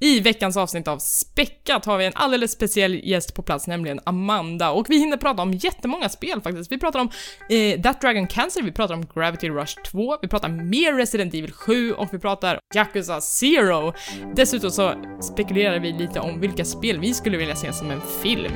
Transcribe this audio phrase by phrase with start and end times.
[0.00, 4.70] I veckans avsnitt av Späckat har vi en alldeles speciell gäst på plats, nämligen Amanda.
[4.70, 6.72] Och vi hinner prata om jättemånga spel faktiskt.
[6.72, 7.10] Vi pratar om
[7.48, 11.52] eh, That Dragon Cancer, vi pratar om Gravity Rush 2, vi pratar mer Resident Evil
[11.52, 13.92] 7 och vi pratar Yakuza Zero.
[14.34, 18.52] Dessutom så spekulerar vi lite om vilka spel vi skulle vilja se som en film.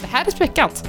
[0.00, 0.84] Det här är Späckat!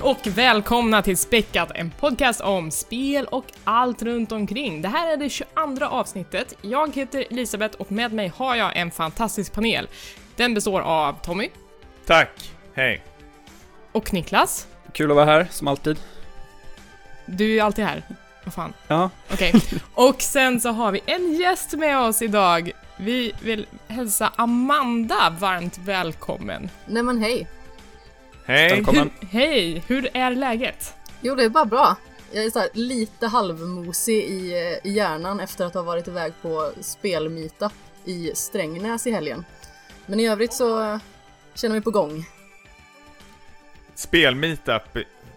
[0.00, 4.82] Hej och välkomna till Späckat, en podcast om spel och allt runt omkring.
[4.82, 6.54] Det här är det 22 avsnittet.
[6.62, 9.88] Jag heter Elisabeth och med mig har jag en fantastisk panel.
[10.36, 11.48] Den består av Tommy
[12.06, 13.02] Tack, hej.
[13.92, 14.66] och Niklas.
[14.92, 15.98] Kul att vara här, som alltid.
[17.26, 18.02] Du är ju alltid här.
[18.44, 18.72] Vad fan.
[18.88, 19.52] Ja, Okej.
[19.94, 22.70] Och sen så har vi en gäst med oss idag.
[22.96, 26.70] Vi vill hälsa Amanda varmt välkommen.
[26.86, 27.46] Nej men hej.
[28.50, 28.70] Hej.
[28.70, 29.10] välkommen.
[29.20, 30.94] Hur, hej, hur är läget?
[31.20, 31.96] Jo det är bara bra.
[32.32, 36.32] Jag är så här lite halvmosig i, eh, i hjärnan efter att ha varit iväg
[36.42, 37.72] på spelmeetup
[38.04, 39.44] i Strängnäs i helgen.
[40.06, 40.98] Men i övrigt så eh,
[41.54, 42.24] känner vi på gång.
[43.94, 44.82] Spel-meetup,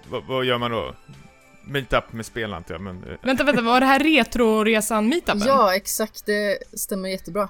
[0.09, 0.95] vad, vad gör man då?
[1.67, 3.03] Meetup med spel antar jag, men...
[3.03, 5.43] eh, Vänta, vänta, var det här Retroresan-meetupen?
[5.45, 7.49] Ja exakt, det stämmer jättebra.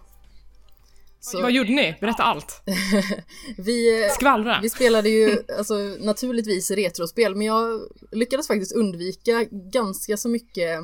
[1.26, 1.98] Så Vad gjorde ni?
[2.02, 2.62] Berätta allt.
[3.58, 4.60] vi, Skvallra.
[4.62, 10.80] vi spelade ju alltså, naturligtvis retrospel men jag lyckades faktiskt undvika ganska så mycket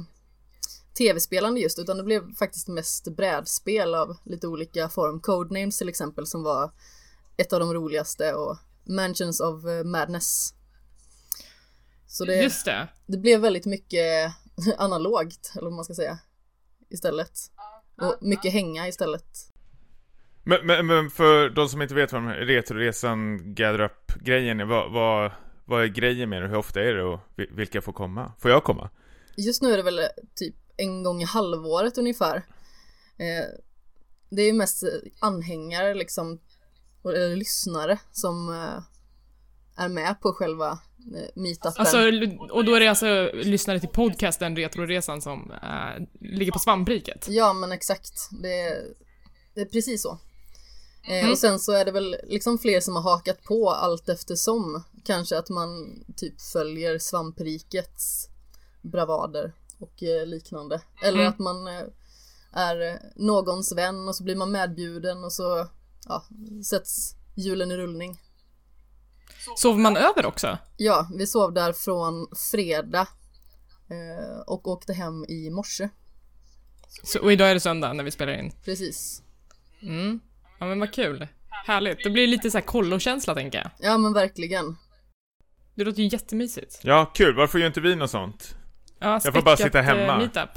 [0.98, 5.20] tv-spelande just utan det blev faktiskt mest brädspel av lite olika form.
[5.20, 6.72] Codenames till exempel som var
[7.38, 10.54] ett av de roligaste och Mansions of eh, Madness.
[12.08, 12.88] Så det, Just det.
[13.06, 14.34] det blev väldigt mycket
[14.78, 16.20] analogt eller vad man ska säga
[16.90, 17.40] istället.
[18.02, 19.49] Och mycket hänga istället.
[20.50, 25.32] Men, men, men för de som inte vet vad Retroresan Gather Up-grejen är, vad, vad,
[25.66, 26.48] vad är grejen med det?
[26.48, 28.32] Hur ofta är det och vi- vilka får komma?
[28.40, 28.90] Får jag komma?
[29.38, 30.00] Just nu är det väl
[30.36, 32.36] typ en gång i halvåret ungefär.
[33.18, 33.46] Eh,
[34.30, 34.84] det är ju mest
[35.20, 36.40] anhängare liksom,
[37.02, 40.70] och- eller lyssnare som eh, är med på själva
[41.16, 41.74] eh, meetupen.
[41.78, 41.98] Alltså,
[42.50, 47.26] och då är det alltså lyssnare till podcasten Retroresan som äh, ligger på svampriket.
[47.30, 48.82] Ja men exakt, det är,
[49.56, 50.20] det är precis så.
[51.10, 51.32] Eh, Mm.
[51.32, 54.84] Och sen så är det väl liksom fler som har hakat på allt eftersom.
[55.04, 58.28] Kanske att man typ följer svamprikets
[58.82, 60.82] bravader och eh, liknande.
[61.04, 61.30] Eller Mm.
[61.30, 61.84] att man eh,
[62.54, 65.68] är någons vän och så blir man medbjuden och så
[66.08, 66.24] ja,
[66.66, 68.22] sätts hjulen i rullning.
[69.58, 70.58] Sover man över också?
[70.78, 73.08] Ja, vi sov där från fredag
[74.46, 75.90] och åkte hem i morse.
[77.04, 78.52] Så, och idag är det söndag när vi spelar in.
[78.66, 79.22] Precis.
[79.82, 80.20] Mm.
[80.60, 81.28] Ja men vad kul.
[81.68, 82.04] Härligt.
[82.04, 83.72] Det blir lite så här kollokänsla tänker jag.
[83.92, 84.76] Ja men verkligen.
[85.76, 86.80] Det låter ju jättemysigt.
[86.84, 87.36] Ja, kul.
[87.36, 88.56] Varför gör inte vi något sånt?
[89.00, 90.14] Ja, Jag får bara sitta hemma.
[90.14, 90.50] eh, meetup.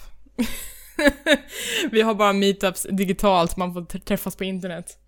[1.91, 4.98] vi har bara meetups digitalt, man får träffas på internet.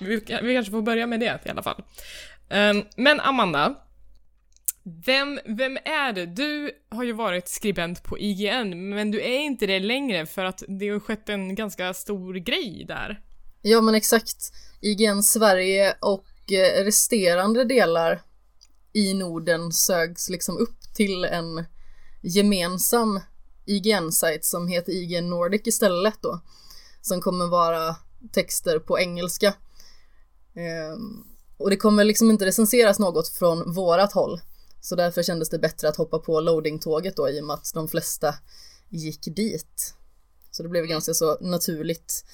[0.00, 1.82] Vi, vi kanske får börja med det i alla fall.
[2.48, 3.74] Ehm, men Amanda,
[5.06, 6.26] vem, vem är det?
[6.26, 10.62] Du har ju varit skribent på IGN, men du är inte det längre för att
[10.68, 13.20] det har skett en ganska stor grej där.
[13.66, 14.52] Ja men exakt.
[14.80, 18.22] IGN Sverige och eh, resterande delar
[18.92, 21.64] i Norden sögs liksom upp till en
[22.22, 23.20] gemensam
[23.66, 26.40] IGN-sajt som heter IGN Nordic istället då.
[27.02, 27.96] Som kommer vara
[28.32, 29.54] texter på engelska.
[30.54, 31.24] Ehm,
[31.58, 34.40] och det kommer liksom inte recenseras något från vårat håll.
[34.80, 37.88] Så därför kändes det bättre att hoppa på loading-tåget då i och med att de
[37.88, 38.34] flesta
[38.88, 39.94] gick dit.
[40.50, 42.24] Så det blev ganska så naturligt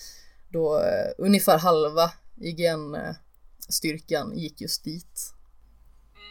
[0.52, 5.34] då eh, ungefär halva IGN-styrkan gick just dit.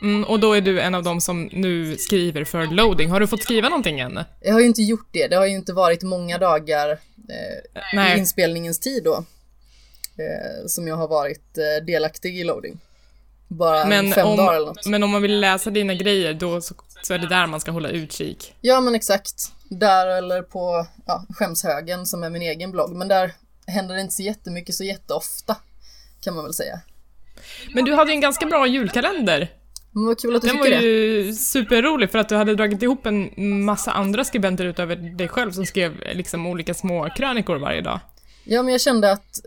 [0.02, 3.10] Mm, och då är du en av dem som nu skriver för loading.
[3.10, 4.20] Har du fått skriva någonting än?
[4.42, 7.00] Jag har ju inte gjort det, det har ju inte varit många dagar
[7.30, 9.24] eh, i inspelningens tid då.
[10.20, 12.80] Eh, som jag har varit eh, delaktig i loading.
[13.48, 14.86] Bara Men fem dagar eller om, något.
[14.86, 17.72] men om man vill läsa dina grejer, då så, så är det där man ska
[17.72, 18.56] hålla utkik.
[18.62, 19.52] Ja men exakt.
[19.70, 22.96] Där eller på ja, skämshögen som är min egen blogg.
[22.96, 23.34] Men där
[23.70, 25.56] händer det inte så jättemycket så jätteofta.
[26.22, 26.82] Kan man väl säga.
[27.74, 29.54] Men du hade ju en ganska bra julkalender.
[29.92, 30.76] Men vad kul att du Den var det.
[30.82, 33.30] ju superrolig för att du hade dragit ihop en
[33.64, 38.00] massa andra skribenter utöver dig själv som skrev liksom olika små krönikor varje dag.
[38.44, 39.40] Ja, men jag kände att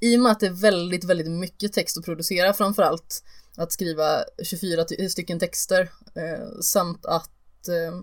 [0.00, 3.22] i och med att det är väldigt, väldigt mycket text att producera framförallt
[3.56, 5.80] att skriva 24 ty- stycken texter
[6.16, 7.30] eh, samt att
[7.60, 8.00] att eh,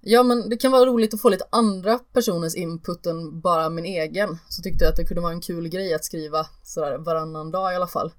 [0.00, 3.84] Ja men det kan vara roligt att få lite andra personers input än bara min
[3.84, 4.38] egen.
[4.48, 7.72] Så tyckte jag att det kunde vara en kul grej att skriva sådär varannan dag
[7.72, 8.12] i alla fall.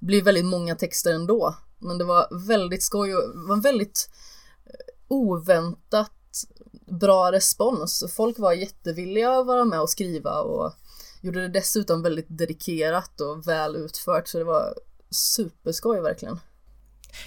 [0.00, 1.54] Det blir väldigt många texter ändå.
[1.78, 4.10] Men det var väldigt skoj och det var en väldigt
[4.66, 4.72] eh,
[5.08, 6.12] oväntat
[6.86, 8.04] bra respons.
[8.16, 10.72] Folk var jättevilliga att vara med och skriva och
[11.20, 14.74] gjorde det dessutom väldigt dedikerat och väl utfört så det var
[15.10, 16.40] superskoj verkligen.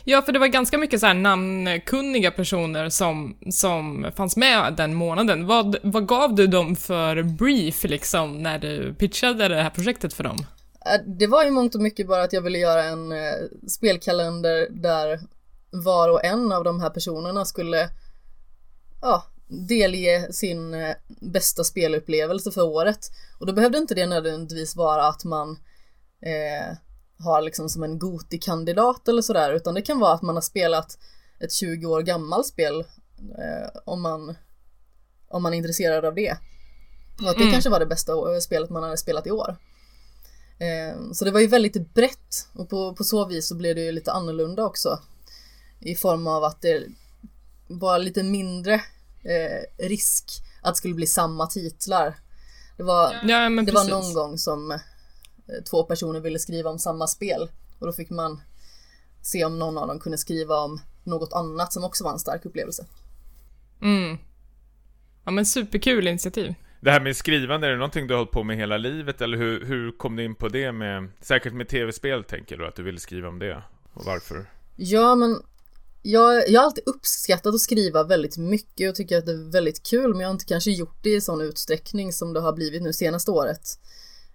[0.04, 4.94] Ja, för det var ganska mycket så här namnkunniga personer som, som fanns med den
[4.94, 5.48] månaden.
[5.48, 10.24] Vad, vad gav du dem för brief liksom när du pitchade det här projektet för
[10.24, 10.46] dem?
[10.86, 13.34] Äh, det var ju mångt och mycket bara att jag ville göra en eh,
[13.68, 15.20] spelkalender där
[15.72, 17.90] var och en av de här personerna skulle
[19.02, 23.00] ja, delge sin eh, bästa spelupplevelse för året.
[23.40, 25.60] Och då behövde inte det nödvändigtvis vara att man
[26.22, 26.78] eh,
[27.20, 30.98] har liksom som en Goti-kandidat eller sådär, utan det kan vara att man har spelat
[31.40, 32.80] ett 20 år gammalt spel
[33.38, 34.36] eh, om, man,
[35.28, 36.38] om man är intresserad av det.
[37.22, 37.52] Och att det mm.
[37.52, 39.58] kanske var det bästa spelet man hade spelat i år.
[40.60, 43.82] Eh, så det var ju väldigt brett och på, på så vis så blev det
[43.82, 45.00] ju lite annorlunda också.
[45.80, 46.84] I form av att det
[47.68, 48.74] var lite mindre
[49.24, 50.26] eh, risk
[50.62, 52.16] att det skulle bli samma titlar.
[52.78, 54.80] Det var, ja, det var någon gång som Eh,
[55.70, 57.50] två personer ville skriva om samma spel
[57.80, 58.42] och då fick man
[59.22, 62.46] se om någon av dem kunde skriva om något annat som också var en stark
[62.46, 62.86] upplevelse.
[63.82, 64.18] Mm.
[65.24, 66.54] Ja men superkul initiativ.
[66.82, 69.38] Det här med skrivande, är det någonting du har hållit på med hela livet eller
[69.38, 72.84] hur, hur kom du in på det med, säkert med tv-spel tänker du, att du
[72.84, 73.64] ville skriva om det?
[73.94, 74.46] Och varför?
[74.76, 75.42] Ja men
[76.02, 79.84] jag, jag har alltid uppskattat att skriva väldigt mycket och tycker att det är väldigt
[79.84, 82.82] kul men jag har inte kanske gjort det i sån utsträckning som det har blivit
[82.82, 83.80] nu senaste året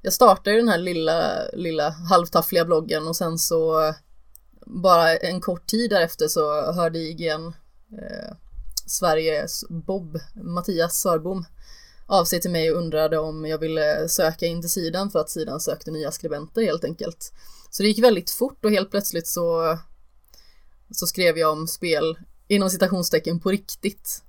[0.03, 3.95] jag startade den här lilla, lilla halvtaffliga bloggen och sen så
[4.67, 7.47] bara en kort tid därefter så hörde IGN
[7.93, 8.35] eh,
[8.87, 11.45] Sveriges Bob, Mattias Sörbom
[12.07, 15.31] av sig till mig och undrade om jag ville söka in till sidan för att
[15.31, 17.33] sidan sökte nya skribenter helt enkelt.
[17.71, 19.79] Så det gick väldigt fort och helt plötsligt så
[20.91, 22.19] så skrev jag om spel
[22.49, 24.23] inom citationstecken på riktigt.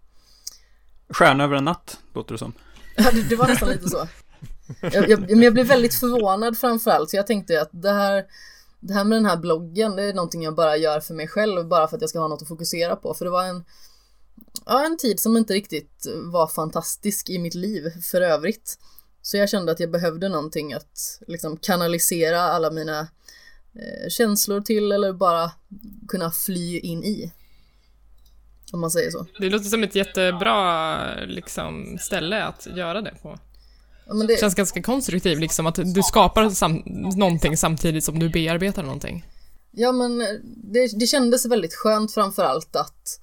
[1.09, 2.53] Stjärna över en natt, låter det som.
[2.95, 4.07] Ja, det, det var nästan lite så.
[4.81, 8.25] Jag, jag, men jag blev väldigt förvånad framförallt, så jag tänkte att det här,
[8.79, 11.67] det här med den här bloggen, det är någonting jag bara gör för mig själv,
[11.67, 13.13] bara för att jag ska ha något att fokusera på.
[13.13, 13.63] För det var en,
[14.65, 18.77] ja, en tid som inte riktigt var fantastisk i mitt liv för övrigt.
[19.21, 22.99] Så jag kände att jag behövde någonting att liksom kanalisera alla mina
[23.75, 25.51] eh, känslor till eller bara
[26.07, 27.31] kunna fly in i.
[28.71, 29.25] Om man säger så.
[29.39, 33.39] Det låter som ett jättebra liksom, ställe att göra det på.
[34.27, 34.39] Det...
[34.39, 36.83] känns ganska konstruktivt liksom, att du skapar sam
[37.15, 39.25] någonting samtidigt som du bearbetar någonting.
[39.71, 40.17] Ja, men
[40.63, 43.19] det, det kändes väldigt skönt framför allt att,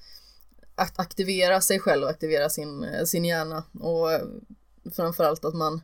[0.75, 4.09] att aktivera sig själv och aktivera sin, sin hjärna och
[4.97, 5.81] framför allt att man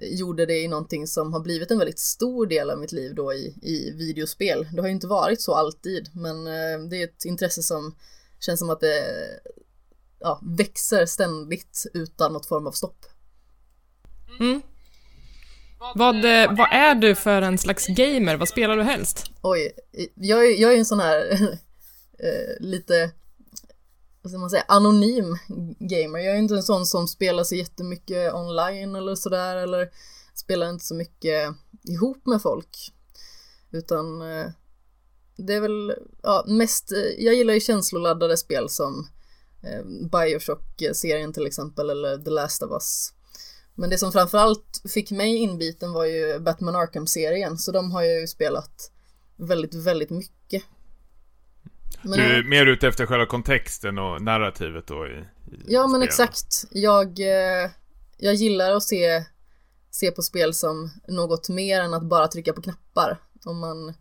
[0.00, 3.32] gjorde det i någonting som har blivit en väldigt stor del av mitt liv då
[3.32, 4.68] i, i videospel.
[4.72, 7.94] Det har ju inte varit så alltid, men eh, det är ett intresse som
[8.40, 9.04] känns som att det
[10.18, 13.06] ja, växer ständigt utan något form av stopp.
[14.40, 14.62] Mm.
[15.94, 18.36] Vad, eh, vad är du för en slags gamer?
[18.36, 19.30] Vad spelar du helst?
[19.42, 19.72] Oj,
[20.14, 21.42] jag, är, jag är en sån här
[22.18, 23.10] eh, lite,
[24.22, 25.36] vad ska man säga, anonym
[25.78, 26.18] gamer.
[26.18, 29.90] Jag är inte en sån som spelar så jättemycket online eller sådär eller
[30.34, 31.54] spelar inte så mycket
[31.88, 32.92] ihop med folk.
[33.70, 34.46] Utan eh,
[35.36, 39.08] det är väl, ja, mest, jag gillar ju känsloladdade spel som
[40.12, 43.12] Bioshock-serien till exempel eller The Last of Us.
[43.74, 48.20] Men det som framförallt fick mig inbiten var ju Batman Arkham-serien, så de har jag
[48.20, 48.90] ju spelat
[49.36, 50.62] väldigt, väldigt mycket.
[52.02, 56.02] Men du är mer ute efter själva kontexten och narrativet då i, i Ja men
[56.02, 56.64] exakt.
[56.70, 57.70] Jag, eh,
[58.18, 59.24] jag gillar att se,
[59.90, 63.18] se på spel som något mer än att bara trycka på knappar.
[63.44, 63.94] Om man,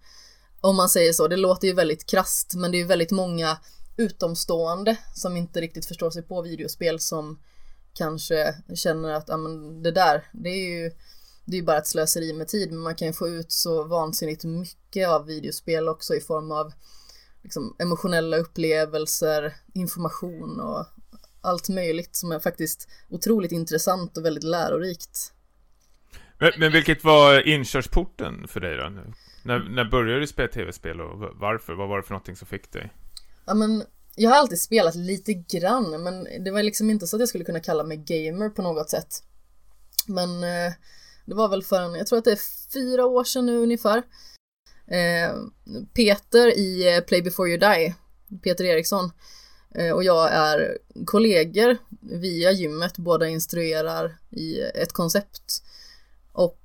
[0.62, 1.28] om man säger så.
[1.28, 3.58] Det låter ju väldigt krast men det är ju väldigt många
[3.98, 7.40] utomstående som inte riktigt förstår sig på videospel som
[7.94, 10.92] kanske känner att ja, men det där, det är ju
[11.46, 14.44] det är bara ett slöseri med tid, men man kan ju få ut så vansinnigt
[14.44, 16.74] mycket av videospel också i form av
[17.44, 20.86] liksom, emotionella upplevelser, information och
[21.42, 25.34] allt möjligt som är faktiskt otroligt intressant och väldigt lärorikt.
[26.38, 28.90] Men, men vilket var inkörsporten för dig då?
[29.44, 31.74] När, när började du spela tv-spel och varför?
[31.74, 32.94] Vad var det för någonting som fick dig?
[33.46, 33.84] Ja men
[34.16, 37.44] jag har alltid spelat lite grann, men det var liksom inte så att jag skulle
[37.44, 39.24] kunna kalla mig gamer på något sätt.
[40.08, 40.74] Men eh,
[41.26, 43.98] det var väl för en, jag tror att det är fyra år sedan nu ungefär.
[44.88, 45.36] Eh,
[45.94, 47.96] Peter i eh, Play before you die,
[48.44, 49.12] Peter Eriksson,
[49.76, 55.64] Eh, och jag är kollegor via gymmet, båda instruerar i ett koncept.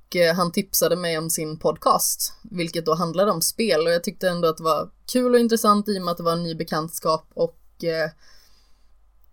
[0.07, 4.03] Och eh, han tipsade mig om sin podcast, vilket då handlade om spel och jag
[4.03, 6.43] tyckte ändå att det var kul och intressant i och med att det var en
[6.43, 8.09] ny bekantskap och eh,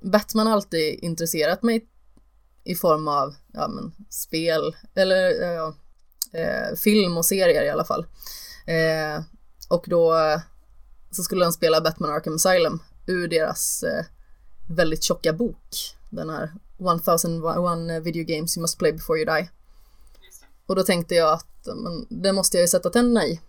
[0.00, 1.87] Batman har alltid intresserat mig
[2.64, 5.75] i form av ja, men, spel eller eh, ja,
[6.33, 8.07] eh, film och serier i alla fall.
[8.66, 9.25] Eh,
[9.69, 10.40] och då eh,
[11.11, 13.85] så skulle han spela Batman Arkham Asylum ur deras
[14.69, 15.97] väldigt tjocka bok.
[16.11, 19.49] Den här 1001 video games you must play before you die.
[20.66, 23.40] Och då tänkte jag att men, det måste jag ju sätta tänderna i.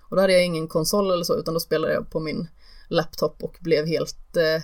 [0.00, 2.48] Och då hade jag ingen konsol eller så utan då spelade jag på min
[2.88, 4.62] laptop och blev helt eh,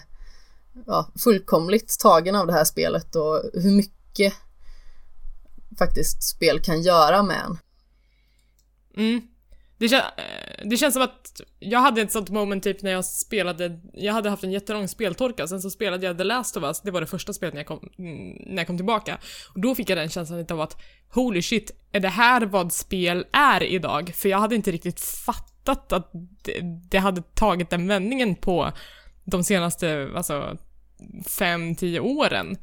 [0.87, 4.35] ja, fullkomligt tagen av det här spelet och hur mycket
[5.79, 7.59] faktiskt spel kan göra med en.
[8.97, 9.29] Mm.
[9.79, 13.05] Det, kän- eh, det känns som att jag hade ett sånt moment typ när jag
[13.05, 16.81] spelade, jag hade haft en jättelång speltorka, sen så spelade jag The Last of Us,
[16.81, 19.19] det var det första spelet när jag kom, mm, när jag kom tillbaka.
[19.55, 20.77] Och då fick jag den känslan lite av att
[21.13, 24.13] holy shit, är det här vad spel är idag?
[24.15, 26.11] För jag hade inte riktigt fattat att
[26.45, 28.73] det, det hade tagit den vändningen på
[29.25, 30.57] de senaste, alltså,
[31.27, 32.57] fem, tio åren.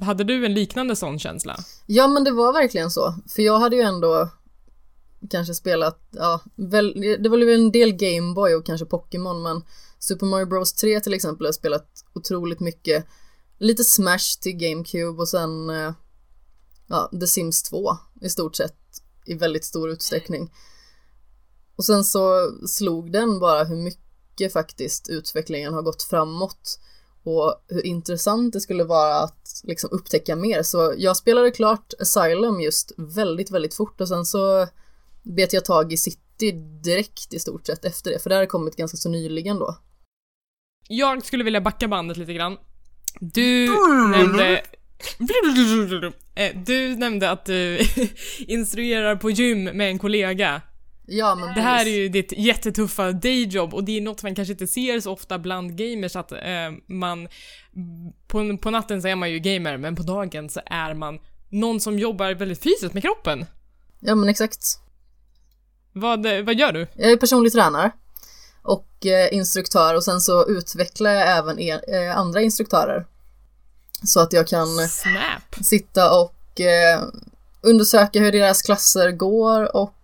[0.00, 1.56] Hade du en liknande sån känsla?
[1.86, 3.14] Ja men det var verkligen så.
[3.34, 4.28] För jag hade ju ändå
[5.30, 9.62] kanske spelat, ja, väl, det var väl en del Gameboy och kanske Pokémon men
[9.98, 13.06] Super Mario Bros 3 till exempel har jag spelat otroligt mycket.
[13.58, 15.92] Lite Smash till GameCube och sen eh,
[16.88, 18.76] ja, The Sims 2 i stort sett
[19.26, 20.52] i väldigt stor utsträckning.
[21.76, 26.78] Och sen så slog den bara hur mycket faktiskt utvecklingen har gått framåt
[27.24, 30.62] och hur intressant det skulle vara att liksom upptäcka mer.
[30.62, 34.68] Så jag spelade klart Asylum just väldigt, väldigt fort och sen så
[35.22, 36.52] bet jag tag i City
[36.84, 39.76] direkt i stort sett efter det, för det har kommit ganska så nyligen då.
[40.88, 42.56] Jag skulle vilja backa bandet lite grann.
[43.20, 43.68] Du
[44.10, 44.62] nämnde...
[46.34, 47.78] Eh, Du nämnde att du
[48.38, 50.62] instruerar på gym med en kollega.
[51.06, 54.52] Ja, men Det här är ju ditt jättetuffa dayjob och det är något man kanske
[54.52, 56.38] inte ser så ofta bland gamers att eh,
[56.88, 57.28] man...
[58.26, 61.80] På, på natten så är man ju gamer, men på dagen så är man någon
[61.80, 63.46] som jobbar väldigt fysiskt med kroppen.
[64.00, 64.60] Ja, men exakt.
[65.92, 66.86] Vad, vad gör du?
[66.94, 67.90] Jag är personlig tränare
[68.62, 73.06] och eh, instruktör och sen så utvecklar jag även er, eh, andra instruktörer.
[74.04, 75.64] Så att jag kan Snap!
[75.64, 77.02] sitta och eh,
[77.60, 79.94] undersöka hur deras klasser går och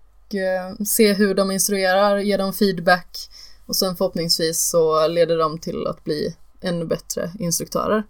[0.86, 3.18] se hur de instruerar, ge dem feedback
[3.66, 8.02] och sen förhoppningsvis så leder de till att bli ännu bättre instruktörer.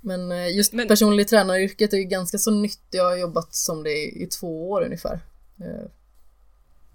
[0.00, 2.80] Men just Men- personlig tränaryrket är ju ganska så nytt.
[2.90, 5.20] Jag har jobbat som det i, i två år ungefär.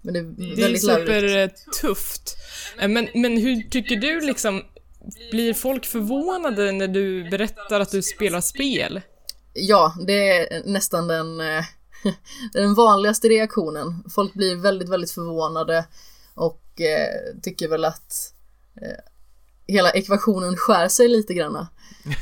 [0.02, 2.36] Men det är Det är supertufft.
[2.80, 4.62] Eh, Men, men hur tycker du liksom,
[5.30, 9.00] blir folk förvånade när du berättar att du spelar spel?
[9.52, 11.64] Ja, det är nästan den, eh,
[12.52, 14.04] den vanligaste reaktionen.
[14.14, 15.86] Folk blir väldigt, väldigt förvånade
[16.34, 18.34] och eh, tycker väl att
[18.82, 19.04] eh,
[19.66, 21.68] hela ekvationen skär sig lite granna.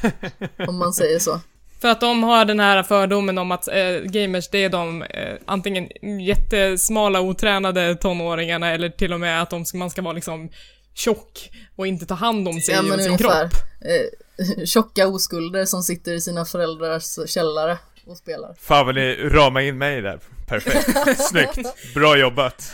[0.68, 1.40] om man säger så.
[1.80, 5.35] För att de har den här fördomen om att eh, gamers, det är de eh,
[5.45, 5.88] antingen
[6.21, 10.50] jättesmala otränade tonåringarna eller till och med att de, man ska vara liksom
[10.95, 13.18] tjock och inte ta hand om sig Ja, och sin ungefär.
[13.18, 13.52] kropp.
[13.80, 18.54] Eh, tjocka oskulder som sitter i sina föräldrars källare och spelar.
[18.61, 20.18] Fan vad ni ramar in mig där.
[20.47, 21.18] Perfekt.
[21.30, 21.95] Snyggt.
[21.95, 22.73] Bra jobbat.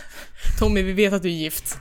[0.58, 1.78] Tommy, vi vet att du är gift.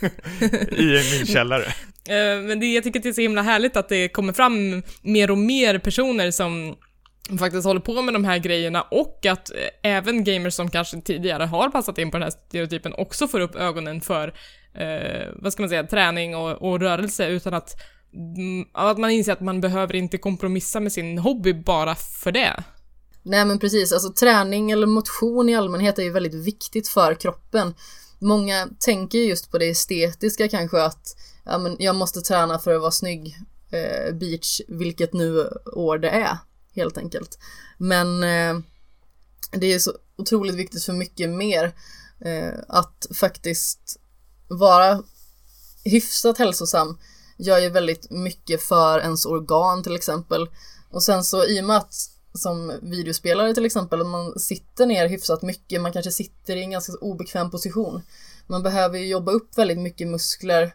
[0.72, 1.64] I min källare.
[2.08, 4.82] Eh, Men det, jag tycker att det är så himla härligt att det kommer fram
[5.02, 6.76] mer och mer personer som
[7.38, 11.44] faktiskt håller på med de här grejerna och att eh, även gamers som kanske tidigare
[11.44, 14.34] har passat in på den här stereotypen också får upp ögonen för,
[14.74, 17.76] eh, vad ska man säga, träning och, och rörelse utan att,
[18.36, 22.62] mm, att man inser att man behöver inte kompromissa med sin hobby bara för det.
[23.22, 27.74] Nej men precis, alltså träning eller motion i allmänhet är ju väldigt viktigt för kroppen.
[28.20, 32.80] Många tänker just på det estetiska kanske att ja, men jag måste träna för att
[32.80, 33.38] vara snygg
[33.70, 36.38] eh, beach, vilket nu år det är
[36.74, 37.38] helt enkelt.
[37.78, 38.62] Men eh,
[39.52, 41.74] det är så otroligt viktigt för mycket mer
[42.20, 44.00] eh, att faktiskt
[44.48, 45.02] vara
[45.84, 46.98] hyfsat hälsosam
[47.36, 50.48] gör ju väldigt mycket för ens organ till exempel.
[50.90, 51.94] Och sen så i och med att
[52.34, 56.92] som videospelare till exempel, man sitter ner hyfsat mycket, man kanske sitter i en ganska
[57.00, 58.02] obekväm position.
[58.46, 60.74] Man behöver ju jobba upp väldigt mycket muskler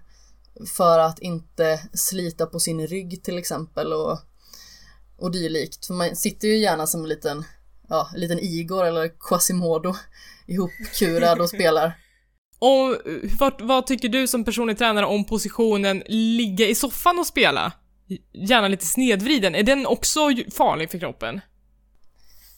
[0.78, 4.20] för att inte slita på sin rygg till exempel och,
[5.18, 5.86] och dylikt.
[5.86, 7.44] För man sitter ju gärna som en liten,
[7.90, 9.96] ja, en liten Igor eller Quasimodo
[10.48, 11.98] ihopkurad och spelar.
[12.60, 12.98] Och
[13.40, 17.72] vad, vad tycker du som personlig tränare om positionen ligga i soffan och spela?
[18.32, 19.56] Gärna lite snedvriden.
[19.56, 20.20] Är den också
[20.54, 21.42] farlig för kroppen?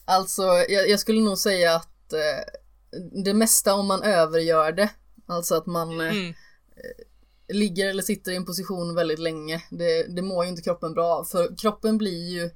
[0.04, 4.90] Alltså, jag, jag skulle nog säga att eh, det mesta om man övergör det,
[5.26, 6.34] alltså att man eh, Mm.
[7.48, 11.24] ligger eller sitter i en position väldigt länge, det, det mår ju inte kroppen bra.
[11.24, 12.50] För kroppen blir ju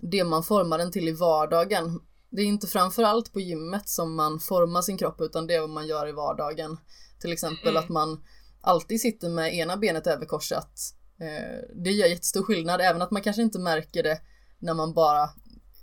[0.00, 2.00] det man formar den till i vardagen.
[2.30, 5.70] Det är inte framförallt på gymmet som man formar sin kropp utan det är vad
[5.70, 6.76] man gör i vardagen.
[7.20, 7.82] Till exempel Mm.
[7.82, 8.24] att man
[8.60, 10.80] alltid sitter med ena benet överkorsat.
[11.22, 14.20] Eh, det gör jättestor skillnad, även att man kanske inte märker det
[14.58, 15.30] när man bara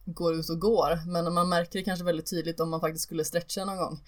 [0.06, 1.12] går ut och går.
[1.12, 4.04] Men man märker det kanske väldigt tydligt om man faktiskt skulle stretcha någon gång.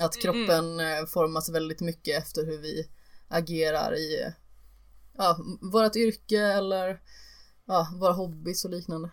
[0.00, 2.88] Att kroppen eh, formas väldigt mycket efter hur vi
[3.28, 4.32] agerar i
[5.18, 5.38] ja,
[5.72, 7.00] vårt yrke eller
[7.66, 9.10] ja, våra hobbys och liknande.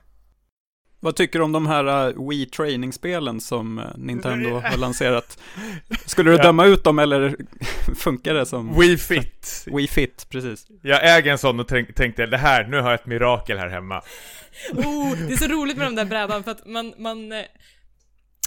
[1.03, 5.39] Vad tycker du om de här uh, Wii Training-spelen som uh, Nintendo har lanserat?
[6.05, 6.43] Skulle du Ja.
[6.43, 7.35] döma ut dem eller
[7.95, 9.67] funkar det som Wii Fit.
[9.75, 10.27] Wii Fit?
[10.29, 10.67] Precis.
[10.81, 13.69] Jag äger en sån och tänk, tänkte, det här, nu har jag ett mirakel här
[13.69, 14.01] hemma.
[14.73, 17.39] Oh, det är så roligt med de där brädan för att man, man, eh,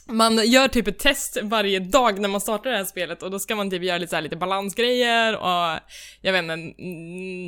[0.09, 3.39] man gör typ ett test varje dag när man startar det här spelet och då
[3.39, 5.79] ska man typ göra lite, så här, lite balansgrejer och
[6.21, 6.83] jag vet inte,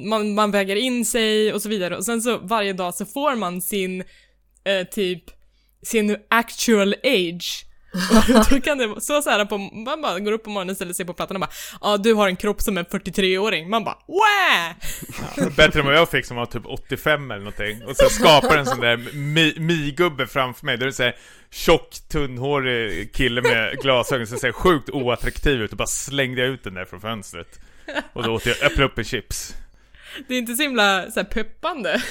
[0.08, 3.34] man, man väger in sig och så vidare och sen så varje dag så får
[3.36, 4.04] man sin
[4.66, 5.22] eh, typ
[5.82, 7.62] sin actual age.
[8.36, 10.70] Och då kan det vara så, så här på, man bara går upp på morgonen
[10.70, 13.70] och ställer sig på plattan och bara ja du har en kropp som en 43-åring.
[13.70, 15.48] Man bara Wah!
[15.56, 17.84] Bättre än vad jag fick som var typ 85 eller någonting.
[17.84, 20.76] Och sen skapar en sån där mi- mi-gubbe framför mig.
[20.76, 21.16] Då är det såhär
[21.50, 26.64] tjock, tunnhårig kille med glasögon som ser sjukt oattraktiv ut och bara slängde jag ut
[26.64, 27.60] den där från fönstret.
[28.12, 29.54] Och då åt jag, öppnade upp en chips.
[30.28, 32.02] Det är inte så himla så peppande.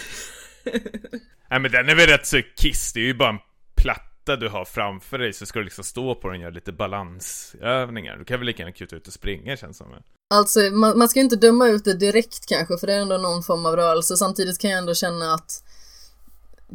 [1.50, 3.40] Nej men den är väl rätt så kiss, det är ju bara en
[3.76, 6.72] platta du har framför dig så ska du liksom stå på den och göra lite
[6.72, 8.18] balansövningar.
[8.18, 9.88] Du kan väl lika gärna kuta ut och springa känns som.
[10.34, 13.44] Alltså man, man ska inte döma ut det direkt kanske för det är ändå någon
[13.44, 14.18] form av rörelse.
[14.18, 15.64] Samtidigt kan jag ändå känna att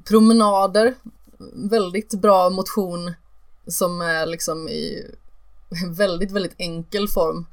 [0.08, 0.94] promenader,
[1.70, 3.14] väldigt bra motion
[3.66, 5.06] som är liksom i
[5.96, 7.46] väldigt, väldigt enkel form.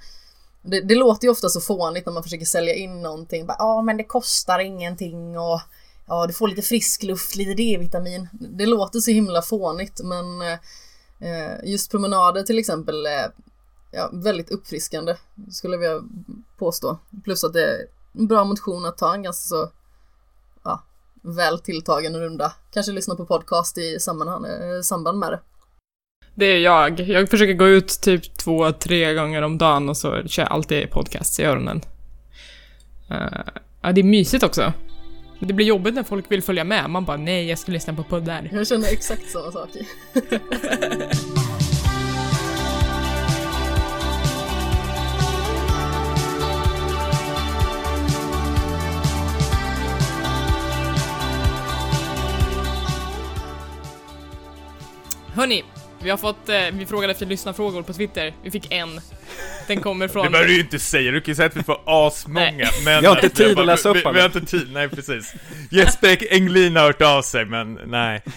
[0.62, 3.45] Det, det låter ju ofta så fånigt när man försöker sälja in någonting.
[3.47, 5.62] Ja, ah, men det kostar ingenting och
[6.07, 8.27] ja, du får lite frisk luft, lite D-vitamin.
[8.31, 13.31] Det låter så himla fånigt men eh, just promenader till exempel är
[13.91, 15.15] ja, väldigt uppfriskande
[15.51, 16.01] skulle jag vilja
[16.57, 16.97] påstå.
[17.23, 17.77] Plus att det är
[18.13, 19.71] en bra motion att ta en ganska så
[20.63, 20.83] ja,
[21.21, 22.53] väl tilltagen runda.
[22.73, 23.99] Kanske lyssna på podcast i eh,
[24.81, 25.39] samband med det.
[26.35, 26.99] Det är jag.
[26.99, 30.91] Jag försöker gå ut typ två, tre gånger om dagen och så kör jag alltid
[30.91, 31.81] podcast i öronen.
[33.11, 33.41] Uh,
[33.81, 34.73] ja, det är mysigt också.
[35.39, 36.89] Det blir jobbigt när folk vill följa med.
[36.89, 38.50] Man bara nej, jag ska lyssna på poddar.
[38.52, 39.69] Jag känner exakt samma sak.
[55.34, 55.63] Hörni,
[56.01, 58.33] vi har fått, eh, vi frågade efter lyssnarfrågor på Twitter.
[58.43, 59.01] Vi fick en.
[59.67, 60.31] Den kommer Det från...
[60.31, 63.01] behöver du ju inte säga, du kan ju säga att vi får asmånga, men...
[63.01, 64.13] Vi har inte tid att läsa upp vi, vi, alla.
[64.13, 65.33] vi har inte tid, nej precis.
[65.71, 68.23] Jesper Englin har hört av sig, men nej.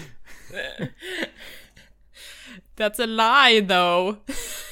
[2.77, 4.15] That's a lie though.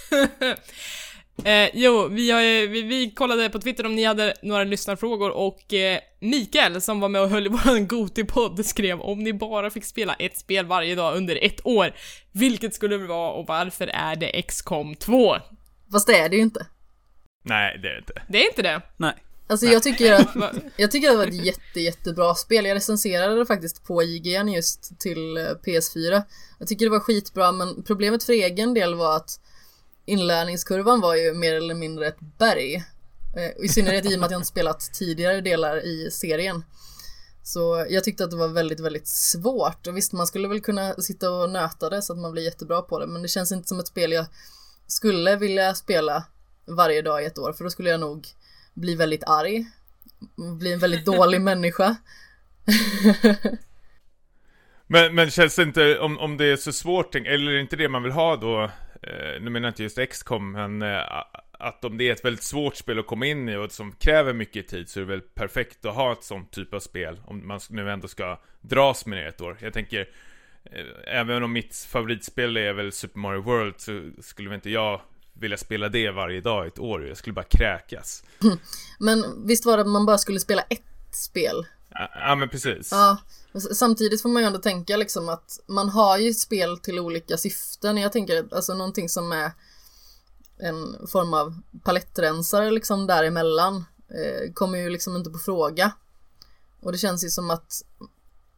[1.45, 5.73] eh, jo, vi, har, vi, vi kollade på Twitter om ni hade några lyssnarfrågor och
[5.73, 9.85] eh, Mikael som var med och höll i vår Goti-podd skrev om ni bara fick
[9.85, 11.91] spela ett spel varje dag under ett år,
[12.31, 15.35] vilket skulle det vara och varför är det XCOM 2?
[15.91, 16.65] Fast det är det ju inte.
[17.43, 18.21] Nej, det är det inte.
[18.27, 18.81] Det är inte det.
[18.97, 19.13] Nej.
[19.49, 20.35] Alltså jag tycker att?
[20.77, 22.65] Jag tycker att det var ett jätte, jättebra spel.
[22.65, 26.23] Jag recenserade det faktiskt på IGN just till eh, PS4.
[26.59, 29.39] Jag tycker det var skitbra men problemet för egen del var att
[30.09, 32.75] inlärningskurvan var ju mer eller mindre ett berg.
[33.35, 36.63] Eh, I synnerhet i och med att jag inte spelat tidigare delar i serien.
[37.43, 39.87] Så jag tyckte att det var väldigt, väldigt svårt.
[39.87, 42.81] Och visst, man skulle väl kunna sitta och nöta det så att man blir jättebra
[42.81, 43.07] på det.
[43.07, 44.25] Men det känns inte som ett spel jag
[44.87, 46.23] skulle vilja spela
[46.65, 47.53] varje dag i ett år.
[47.53, 48.27] För då skulle jag nog
[48.73, 49.65] bli väldigt arg.
[50.59, 51.95] Bli en väldigt dålig människa.
[54.87, 57.75] Men, men känns det inte, om, om det är så svårt, eller är det inte
[57.75, 61.85] det man vill ha då, eh, nu menar jag inte just XCOM, men eh, att
[61.85, 64.67] om det är ett väldigt svårt spel att komma in i och som kräver mycket
[64.67, 67.59] tid så är det väl perfekt att ha ett sånt typ av spel, om man
[67.69, 69.57] nu ändå ska dras med det ett år.
[69.61, 70.09] Jag tänker,
[70.63, 70.85] eh,
[71.19, 75.01] även om mitt favoritspel är väl Super Mario World så skulle väl inte jag
[75.33, 78.23] vilja spela det varje dag i ett år, jag skulle bara kräkas.
[78.99, 81.65] Men visst var det att man bara skulle spela ett spel?
[81.89, 82.89] Ja, men precis.
[82.91, 83.17] Ja.
[83.73, 87.97] Samtidigt får man ju ändå tänka liksom att man har ju spel till olika syften.
[87.97, 89.51] Jag tänker alltså någonting som är
[90.59, 95.91] en form av palettrensare liksom däremellan eh, kommer ju liksom inte på fråga.
[96.81, 97.81] Och det känns ju som att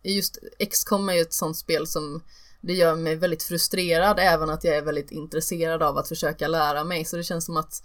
[0.03, 0.37] just
[0.71, 2.23] XCOM är ju ett sånt spel som
[2.61, 6.83] det gör mig väldigt frustrerad även att jag är väldigt intresserad av att försöka lära
[6.83, 7.05] mig.
[7.05, 7.83] Så det känns som att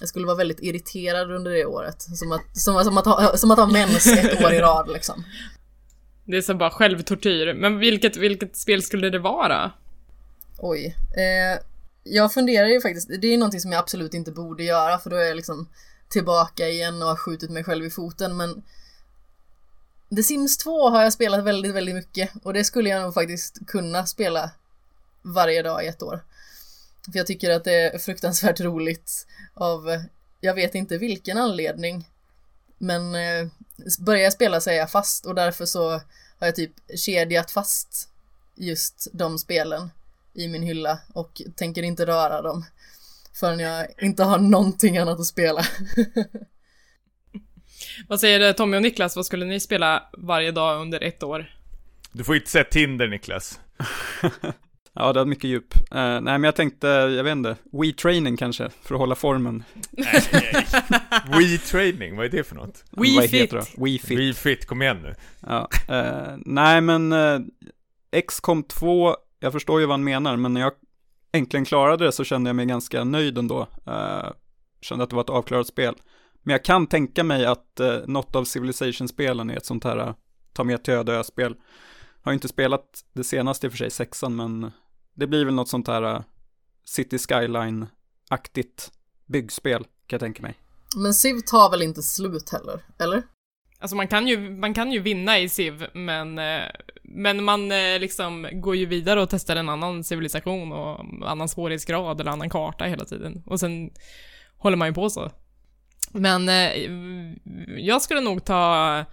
[0.00, 2.02] jag skulle vara väldigt irriterad under det året.
[2.02, 5.24] Som att, som, som att, ha, som att ha mens ett år i rad liksom.
[6.24, 7.54] Det är som bara självtortyr.
[7.54, 9.72] Men vilket, vilket spel skulle det vara?
[10.58, 10.96] Oj.
[11.16, 11.62] Eh,
[12.04, 15.16] jag funderar ju faktiskt, det är någonting som jag absolut inte borde göra för då
[15.16, 15.68] är jag liksom
[16.08, 18.62] tillbaka igen och har skjutit mig själv i foten men
[20.16, 23.66] The Sims 2 har jag spelat väldigt, väldigt mycket och det skulle jag nog faktiskt
[23.66, 24.50] kunna spela
[25.22, 26.20] varje dag i ett år.
[27.04, 30.04] För jag tycker att det är fruktansvärt roligt av,
[30.40, 32.08] jag vet inte vilken anledning,
[32.78, 33.46] men eh,
[33.98, 35.90] börjar jag spela så är jag fast och därför så
[36.38, 38.08] har jag typ kedjat fast
[38.54, 39.90] just de spelen
[40.34, 42.64] i min hylla och tänker inte röra dem
[43.40, 45.64] förrän jag inte har någonting annat att spela.
[48.08, 51.54] Vad säger Tommy och Niklas, vad skulle ni spela varje dag under ett år?
[52.12, 53.60] Du får inte säga Tinder Niklas.
[55.00, 55.74] ja, det har mycket djup.
[55.74, 59.64] Uh, nej, men jag tänkte, jag vet inte, We-training kanske, för att hålla formen.
[61.26, 62.84] We-training, vad är det för något?
[62.90, 63.52] We Fit.
[63.52, 64.18] We Fit.
[64.18, 65.14] We Fit, kom igen nu.
[65.40, 67.40] Ja, uh, nej men uh,
[68.28, 70.72] XCOM 2, jag förstår ju vad han menar, men när jag
[71.32, 73.60] äntligen klarade det så kände jag mig ganska nöjd ändå.
[73.88, 74.30] Uh,
[74.80, 75.94] kände att det var ett avklarat spel.
[76.42, 80.14] Men jag kan tänka mig att uh, något av Civilization-spelen är ett sånt här uh,
[80.52, 81.54] ta med till öde spel
[82.22, 84.70] Har inte spelat det senaste i och för sig, sexan, men
[85.20, 86.20] det blir väl något sånt här uh,
[86.84, 88.92] City Skyline-aktigt
[89.26, 90.54] byggspel, kan jag tänka mig.
[90.96, 93.22] Men Civ tar väl inte slut heller, eller?
[93.78, 96.40] Alltså man kan ju, man kan ju vinna i Civ, men,
[97.02, 97.68] men man
[98.00, 102.84] liksom går ju vidare och testar en annan civilisation och annan svårighetsgrad eller annan karta
[102.84, 103.42] hela tiden.
[103.46, 103.90] Och sen
[104.58, 105.30] håller man ju på så.
[106.12, 106.70] Men eh,
[107.78, 109.04] jag skulle nog ta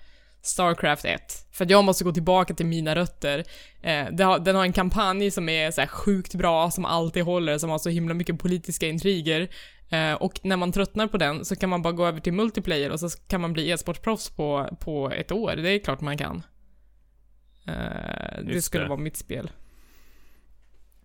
[0.42, 1.22] Starcraft 1,
[1.52, 3.44] för att jag måste gå tillbaka till mina rötter.
[3.82, 4.06] Eh,
[4.42, 7.90] den har en kampanj som är så sjukt bra, som alltid håller, som har så
[7.90, 9.50] himla mycket politiska intriger.
[9.90, 12.92] Eh, och när man tröttnar på den så kan man bara gå över till multiplayer
[12.92, 15.56] och så kan man bli e-sportproffs på, på ett år.
[15.56, 16.44] Det är klart man kan.
[17.68, 18.90] Eh, det skulle det.
[18.90, 19.52] vara mitt spel.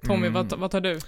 [0.06, 0.32] Tommy, mm.
[0.32, 1.00] vad, vad tar du?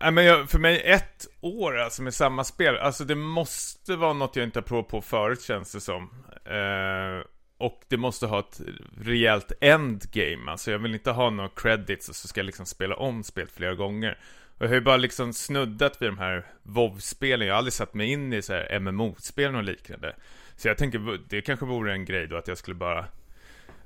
[0.00, 4.12] Nej men jag, för mig ett år alltså med samma spel, alltså det måste vara
[4.12, 6.02] något jag inte har provat på förut känns det som.
[6.44, 7.26] Eh,
[7.62, 8.60] och det måste ha ett
[9.00, 12.96] rejält endgame, alltså jag vill inte ha några credits och så ska jag liksom spela
[12.96, 14.18] om spelet flera gånger.
[14.58, 17.94] Och jag har ju bara liksom snuddat vid de här WoW-spelen, jag har aldrig satt
[17.94, 20.16] mig in i så här MMO-spel och liknande.
[20.56, 23.06] Så jag tänker, det kanske vore en grej då att jag skulle bara,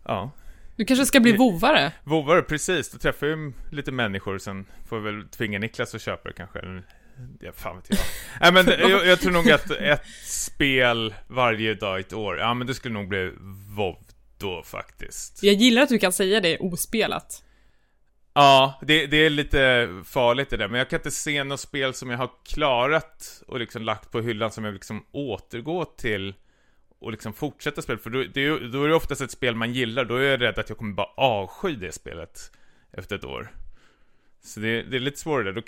[0.04, 0.30] ja,
[0.76, 1.92] du kanske ska bli vovare?
[2.04, 2.90] Vovare, precis.
[2.90, 6.34] Då träffar jag ju lite människor, sen får jag väl tvinga Niklas att köpa det
[6.34, 6.82] kanske.
[7.40, 7.98] Ja, fan vet jag.
[8.40, 12.66] Nej men jag, jag, tror nog att ett spel varje dag ett år, ja men
[12.66, 13.32] det skulle nog bli
[13.76, 13.96] WoW
[14.38, 15.42] då faktiskt.
[15.42, 17.42] Jag gillar att du kan säga det ospelat.
[18.34, 21.94] Ja, det, det är lite farligt det där, men jag kan inte se något spel
[21.94, 26.34] som jag har klarat och liksom lagt på hyllan som jag liksom återgå till
[26.98, 30.04] och liksom fortsätta spela, för då, det, då är det oftast ett spel man gillar,
[30.04, 32.52] då är jag rädd att jag kommer bara avsky det spelet
[32.92, 33.52] efter ett år.
[34.46, 35.62] Så det, det är lite svårare där,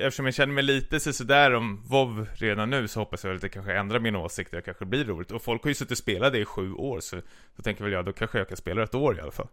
[0.00, 3.48] eftersom jag känner mig lite sådär om WoW redan nu så hoppas jag att det
[3.48, 5.30] kanske ändrar mina åsikter, det kanske blir roligt.
[5.30, 7.16] Och folk har ju suttit och spelat det i sju år, så
[7.56, 9.48] då tänker väl jag, då kanske jag kan spela ett år i alla fall.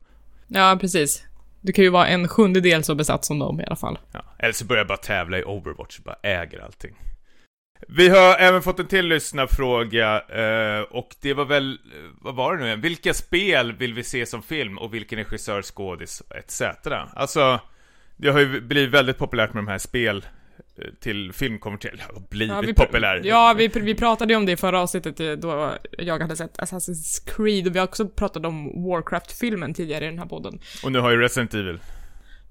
[0.48, 1.24] Ja, precis.
[1.62, 4.00] Du kan ju vara en sjundedel så besatt som dem i alla fall.
[4.12, 6.96] Ja, eller så börjar jag bara tävla i Overwatch, bara äger allting.
[7.88, 11.80] Vi har även fått en till lyssnarfråga eh, och det var väl,
[12.22, 16.24] vad var det nu Vilka spel vill vi se som film och vilken regissör, skådis
[16.30, 16.62] etc.
[17.14, 17.60] Alltså,
[18.18, 20.26] det har ju blivit väldigt populärt med de här spel
[20.78, 23.22] eh, till filmkonvertering, har blivit ja, vi populär.
[23.24, 26.58] Ja, vi, vi pratade ju om det i förra avsnittet eh, då jag hade sett
[26.58, 30.60] Assassin's Creed och vi har också pratat om Warcraft-filmen tidigare i den här podden.
[30.84, 31.80] Och nu har ju Resident Evil.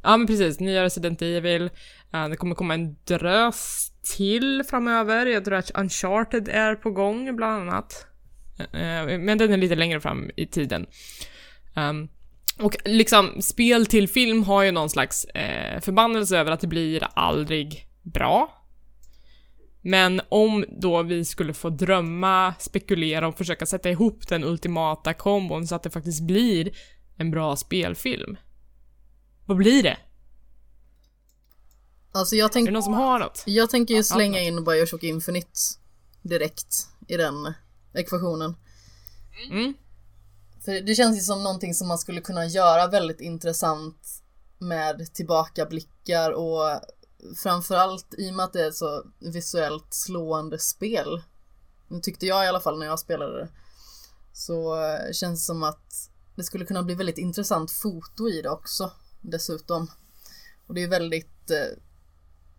[0.03, 1.71] Ja men precis, nya Resident Evil.
[2.31, 5.27] det kommer komma en drös till framöver.
[5.27, 8.07] Jag tror att Uncharted är på gång bland annat.
[8.59, 10.87] Eh, men den är lite längre fram i tiden.
[11.77, 12.09] Um,
[12.59, 17.09] och liksom, spel till film har ju någon slags eh, förbannelse över att det blir
[17.15, 18.61] aldrig bra.
[19.81, 25.67] Men om då vi skulle få drömma, spekulera och försöka sätta ihop den ultimata kombon
[25.67, 26.77] så att det faktiskt blir
[27.17, 28.37] en bra spelfilm.
[29.47, 29.97] Vad blir det?
[32.13, 33.43] Alltså jag tänk, är det någon som har något?
[33.47, 35.61] Jag tänker ju slänga in Bioshock Infinite
[36.23, 37.55] direkt i den
[37.95, 38.57] ekvationen.
[39.51, 39.75] Mm.
[40.65, 44.23] För det känns ju som någonting som man skulle kunna göra väldigt intressant
[44.59, 46.81] med tillbakablickar och
[47.37, 51.23] framförallt i och med att det är ett så visuellt slående spel.
[51.89, 53.49] Nu tyckte jag i alla fall när jag spelade det.
[54.33, 58.51] Så eh, känns det som att det skulle kunna bli väldigt intressant foto i det
[58.51, 59.91] också dessutom.
[60.67, 61.79] Och det är väldigt, eh,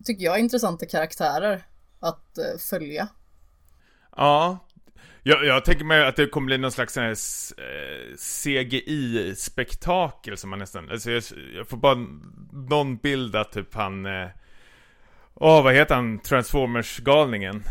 [0.05, 1.67] tycker jag, intressanta karaktärer
[1.99, 3.07] att eh, följa.
[4.15, 4.59] Ja,
[5.23, 7.15] jag, jag tänker mig att det kommer bli någon slags här, eh,
[8.17, 11.23] CGI-spektakel som man nästan, alltså jag,
[11.55, 12.08] jag, får bara
[12.51, 14.27] någon bild att typ han, eh,
[15.34, 17.63] åh vad heter han, Transformers-galningen?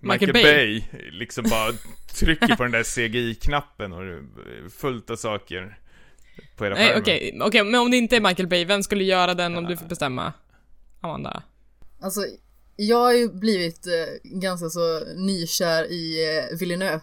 [0.00, 0.80] Michael Michael, Bay.
[0.80, 1.10] Bay.
[1.10, 1.72] liksom bara
[2.14, 4.22] trycker på den där CGI-knappen och
[4.72, 5.78] fullt av saker
[6.56, 9.34] på era Nej, okej, okej, men om det inte är Michael Bay, vem skulle göra
[9.34, 10.32] den om du får bestämma?
[11.00, 11.42] Amanda?
[12.00, 12.20] Alltså,
[12.76, 17.00] jag har ju blivit eh, ganska så nykär i eh, Villeneuve.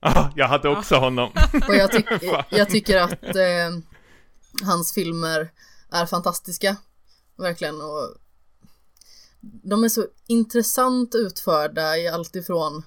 [0.00, 1.32] Ja, jag hade också honom.
[1.68, 2.06] Och jag, tyck,
[2.50, 3.78] jag tycker att eh,
[4.62, 5.52] hans filmer
[5.92, 6.76] är fantastiska.
[7.36, 7.80] Verkligen.
[7.80, 8.16] Och
[9.40, 12.82] de är så intressant utförda i allt ifrån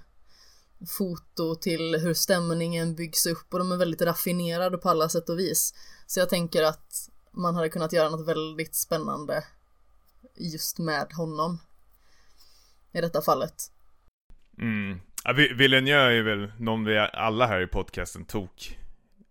[0.87, 5.39] foto till hur stämningen byggs upp och de är väldigt raffinerade på alla sätt och
[5.39, 5.73] vis.
[6.07, 9.43] Så jag tänker att man hade kunnat göra något väldigt spännande
[10.35, 11.59] just med honom.
[12.93, 13.53] I detta fallet.
[14.61, 14.99] Mm.
[15.23, 18.79] Ja, Vi- Villeneuve är väl någon vi alla här i podcasten tok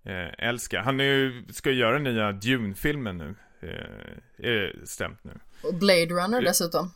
[0.04, 0.78] eh, älskar.
[0.82, 3.34] Han är ju, ska ju göra nya Dune-filmen nu.
[3.60, 5.32] Eh, är det stämt nu?
[5.62, 6.90] Och Blade Runner dessutom.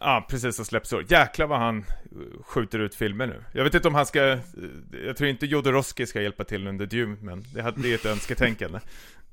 [0.00, 1.04] Ja, precis, som släpps år.
[1.08, 1.84] Jäklar vad han
[2.42, 3.44] skjuter ut filmer nu.
[3.52, 4.38] Jag vet inte om han ska,
[5.04, 8.80] jag tror inte Jodorowsky ska hjälpa till under Dune, men det, det är ett önsketänkande.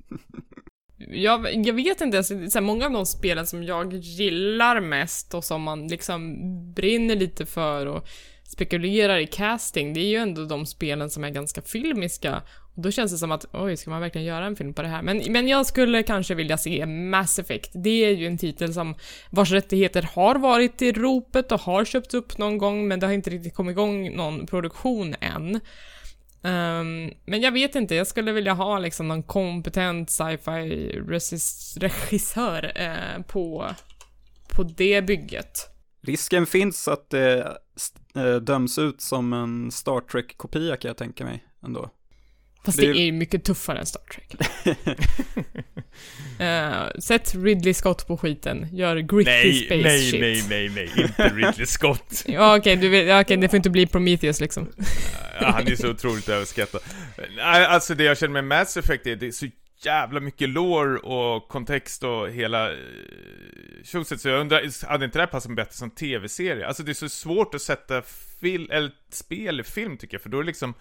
[0.98, 5.34] Jag, jag vet inte, alltså, så här, många av de spelen som jag gillar mest
[5.34, 6.38] och som man liksom
[6.74, 8.08] brinner lite för och
[8.44, 12.42] spekulerar i casting, det är ju ändå de spelen som är ganska filmiska.
[12.76, 14.88] Och då känns det som att, oj, ska man verkligen göra en film på det
[14.88, 15.02] här?
[15.02, 17.72] Men, men jag skulle kanske vilja se Mass Effect.
[17.74, 18.96] Det är ju en titel som,
[19.30, 23.14] vars rättigheter har varit i ropet och har köpts upp någon gång, men det har
[23.14, 25.60] inte riktigt kommit igång någon produktion än.
[26.46, 30.92] Um, men jag vet inte, jag skulle vilja ha liksom någon kompetent sci-fi
[31.78, 33.70] regissör eh, på,
[34.56, 35.70] på det bygget.
[36.02, 37.58] Risken finns att det
[38.16, 41.90] eh, döms ut som en Star Trek-kopia kan jag tänka mig ändå.
[42.66, 44.36] Fast Det det är- ju mycket tuffare än Star Trek.
[46.40, 50.22] Eh, sätt Ridley Scott på skiten, gör gritty nej, space nej, shit.
[50.22, 52.24] nej, nej, nej, inte Ridley Scott.
[52.28, 54.68] Ja okej, ja, okej, det får inte bli Prometheus liksom.
[55.42, 56.82] Ja, han är så otroligt överskattad.
[57.36, 59.48] Nej, alltså det jag känner med Mass Effect är det är så
[59.86, 62.78] jävla mycket lore och kontext och hela eh,
[63.84, 66.68] tjoset, så jag undrar, hade inte det här passat bättre som tv-serie?
[66.68, 68.02] Alltså det är så svårt att sätta
[68.42, 70.74] fil eller spel i film tycker jag, för då är det liksom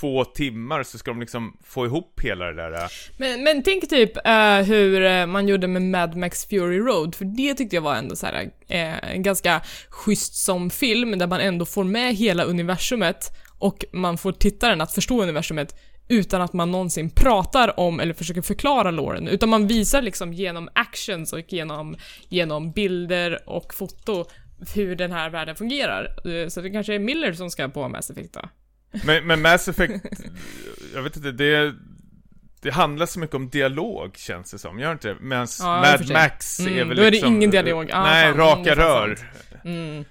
[0.00, 2.72] två timmar så ska de liksom få ihop hela det där.
[2.72, 2.88] Äh.
[3.16, 7.24] Men, men tänk typ uh, hur äh, man gjorde med Mad Max Fury Road, för
[7.24, 11.40] det tyckte jag var ändå så här, uh, en ganska schysst som film, där man
[11.40, 16.70] ändå får med hela universumet och man får tittaren att förstå universumet utan att man
[16.70, 21.96] någonsin pratar om eller försöker förklara låren, utan man visar liksom genom actions och genom,
[22.28, 24.24] genom bilder och foto
[24.74, 26.48] hur den här världen fungerar.
[26.48, 28.40] Så det kanske är Miller som ska på Mass Effect då?
[29.04, 30.04] Men, men Mass Effect,
[30.94, 31.74] jag vet inte, det,
[32.62, 35.16] det handlar så mycket om dialog känns det som, gör inte det?
[35.20, 36.10] Medan Ja, Mad.
[36.12, 37.90] Max är Mm, väl då är det liksom, ingen dialog.
[37.92, 39.18] Ah, nej, fan, raka är rör.
[39.64, 40.04] Mm.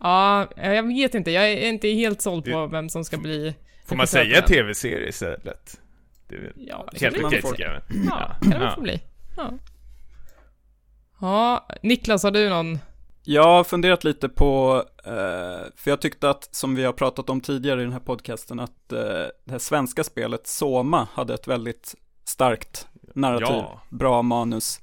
[0.00, 1.30] Ja, jag vet inte.
[1.30, 3.54] Jag är inte helt såld på vem som ska bli
[3.86, 5.80] Får man säga tv-serie istället?
[6.28, 7.82] Det är väl Ja, det helt okej tycker jag.
[8.06, 9.00] Ja, kan det väl få bli.
[9.36, 9.52] Ja.
[11.20, 12.78] Ja, Niklas, har du någon?
[13.26, 17.40] Jag har funderat lite på, eh, för jag tyckte att, som vi har pratat om
[17.40, 18.98] tidigare i den här podcasten, att eh,
[19.44, 23.80] det här svenska spelet Soma hade ett väldigt starkt narrativ, Ja.
[23.90, 24.80] bra manus.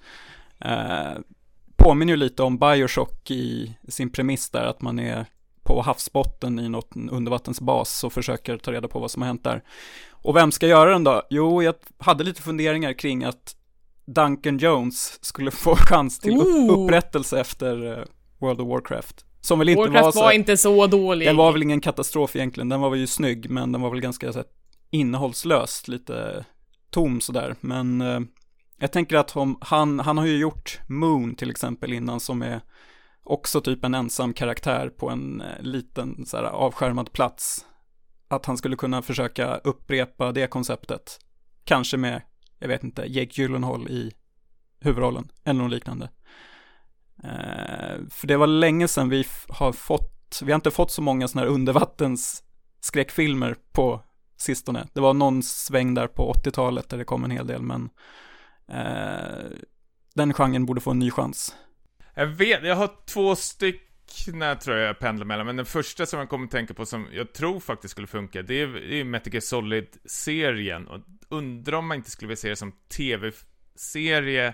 [0.60, 1.19] Eh,
[1.75, 5.25] påminner ju lite om Bioshock i sin premiss där, att man är
[5.63, 9.63] på havsbotten i något undervattensbas och försöker ta reda på vad som har hänt där.
[10.12, 11.21] Och vem ska göra den då?
[11.30, 13.56] Jo, jag hade lite funderingar kring att
[14.06, 16.71] Duncan Jones skulle få chans till Ooh.
[16.86, 18.06] upprättelse efter
[18.41, 19.25] World of Warcraft.
[19.41, 20.21] Som väl inte Warcraft var så...
[20.21, 21.27] var inte så dålig.
[21.27, 24.01] Den var väl ingen katastrof egentligen, den var väl ju snygg, men den var väl
[24.01, 24.47] ganska så här,
[24.89, 26.45] innehållslöst, lite
[26.89, 27.56] tom sådär.
[27.62, 28.19] Men eh,
[28.80, 32.62] jag tänker att om, han, han har ju gjort Moon till exempel innan, som är
[33.23, 37.65] också typ en ensam karaktär på en eh, liten så här, avskärmad plats.
[38.27, 41.19] Att han skulle kunna försöka upprepa det konceptet.
[41.63, 42.21] Kanske med,
[42.60, 44.12] jag vet inte, Jake Gyllenhaal i
[44.80, 46.10] huvudrollen, eller något liknande.
[47.23, 51.27] Eh, för det var länge sedan vi har fått, vi har inte fått så många
[51.27, 52.43] sådana här undervattens
[52.79, 54.03] skräckfilmer på
[54.38, 54.88] sistone.
[54.93, 57.89] Det var någon sväng där på 80-talet där det kom en hel del, men
[58.67, 59.57] eh,
[60.13, 61.55] den genren borde få en ny chans.
[62.15, 63.88] Jag vet, jag har två stycken
[64.60, 67.07] tror jag jag pendlar mellan, men den första som jag kommer att tänka på som
[67.12, 70.88] jag tror faktiskt skulle funka, det är, det är Metal Gear Solid-serien.
[70.88, 74.53] Och undrar om man inte skulle vilja se det som tv-serie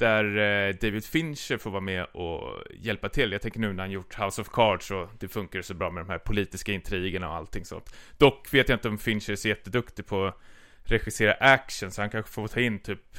[0.00, 3.32] där eh, David Fincher får vara med och hjälpa till.
[3.32, 6.04] Jag tänker nu när han gjort House of Cards och det funkar så bra med
[6.04, 7.96] de här politiska intrigerna och allting sånt.
[8.18, 10.36] Dock vet jag inte om Fincher är så jätteduktig på att
[10.84, 13.16] regissera action, så han kanske får ta in typ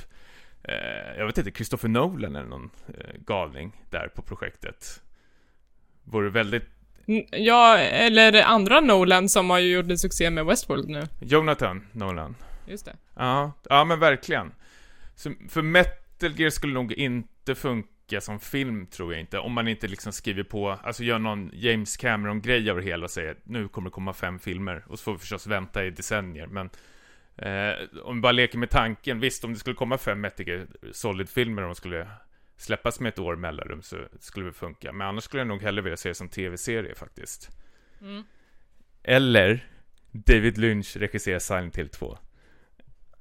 [0.63, 5.01] eh, jag vet inte, Christopher Nolan eller någon eh, galning där på projektet.
[6.03, 6.63] Vore väldigt...
[7.07, 11.07] Mm, Ja, eller andra Nolan som har ju gjort succé med Westworld nu.
[11.19, 12.35] Jonathan Nolan.
[12.67, 12.95] Just det.
[13.15, 14.51] Ja, ja men verkligen.
[15.15, 15.61] Så för
[16.21, 19.39] Metal Gear skulle nog inte funka som film, tror jag inte.
[19.39, 23.11] Om man inte liksom skriver på, alltså gör någon James Cameron-grej över det hela och
[23.11, 24.83] säger nu kommer det komma fem filmer.
[24.87, 26.69] Och så får vi förstås vänta i decennier, men
[27.35, 30.67] eh, om vi bara leker med tanken, visst om det skulle komma fem Metal Gear
[30.91, 32.07] Solid-filmer och de skulle
[32.57, 34.91] släppas med ett år mellanrum så skulle det funka.
[34.93, 37.49] Men annars skulle jag nog hellre vilja se det som tv-serie faktiskt.
[38.01, 38.23] Mm.
[39.03, 39.65] Eller
[40.11, 42.17] David Lynch regisserar Silent Hill 2.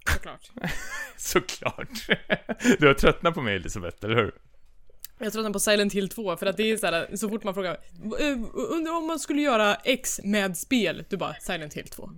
[0.09, 0.51] Såklart.
[1.17, 1.89] Såklart.
[2.79, 4.33] Du har tröttnat på mig Elisabeth, eller hur?
[5.23, 7.73] Jag tröttnar på Silent Hill 2 för att det är såhär, så fort man frågar
[7.73, 11.05] "Eh, Undrar om man skulle göra X med spel?
[11.09, 12.11] Du bara Silent Hill 2.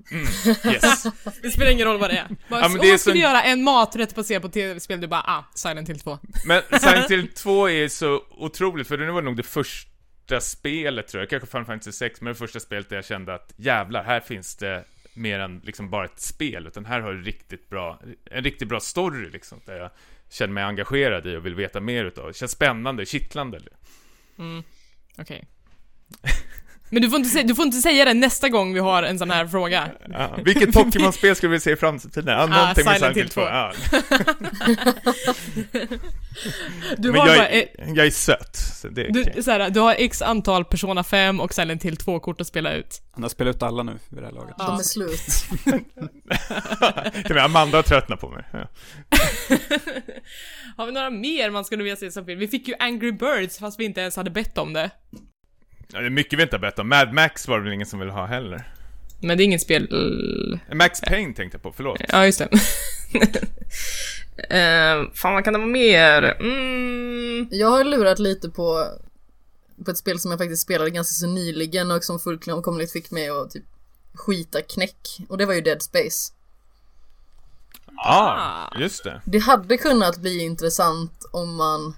[0.73, 1.05] Yes.
[1.42, 2.29] Det spelar ingen roll vad det är.
[2.51, 5.45] Bara, Ja, om man skulle så- göra en maträtt baserad på tv-spel, du bara ah,
[5.55, 6.18] Silent Hill 2.
[6.47, 11.23] Men Silent Hill 2 är så otroligt, för det var nog det första spelet tror
[11.23, 14.21] jag, kanske Final Fantasy 6, men det första spelet där jag kände att jävlar, här
[14.21, 18.44] finns det mer än liksom bara ett spel, utan här har du riktigt bra, en
[18.44, 19.90] riktigt bra story liksom, där jag
[20.31, 22.27] känner mig engagerad i och vill veta mer utav.
[22.27, 23.61] Det känns spännande, kittlande.
[24.38, 24.62] Mm.
[25.18, 25.46] Okej.
[26.92, 29.18] Men du får, inte säga, du får inte säga det nästa gång vi har en
[29.18, 29.90] sån här fråga.
[30.12, 30.37] Ja.
[30.44, 32.24] Vilket Pokémon-spel skulle vi se i framtiden?
[32.26, 33.40] Ja, någonting med Silent Silent Hill 2.
[33.40, 33.72] Hill Ja.
[36.96, 39.81] Du Men har jag bara, är, jag är söt, så det är du, såhär, du
[39.81, 43.02] har x antal Persona 5 och Silent Hill 2-kort att spela ut.
[43.12, 44.55] Han har spelat ut alla nu vid det här laget.
[44.59, 44.66] Ja.
[44.66, 45.44] De är slut.
[47.12, 48.44] Till och med Amanda har tröttnat på mig.
[48.52, 48.68] Ja.
[50.76, 52.38] Har vi några mer man skulle vilja se som film?
[52.40, 54.90] Vi fick ju Angry Birds fast vi inte ens hade bett om det.
[55.92, 56.88] Ja, det är mycket vi inte har bett om.
[56.88, 58.72] Mad Max var det väl ingen som ville ha heller.
[59.20, 59.88] Men det är inget spel...
[60.72, 62.00] Max Payne tänkte jag på, förlåt.
[62.09, 62.48] Ja, just det.
[64.52, 66.22] uh, fan, vad kan det vara mer?
[66.40, 67.48] Mm.
[67.50, 68.88] Jag har lurat lite på,
[69.85, 73.28] på ett spel som jag faktiskt spelade ganska så nyligen och som fullkomligt fick mig
[73.28, 73.64] att typ
[74.14, 75.18] skita knäck.
[75.28, 76.33] Och det var ju Dead Space.
[77.96, 79.20] Ah, just det.
[79.24, 81.94] Det hade kunnat bli intressant om man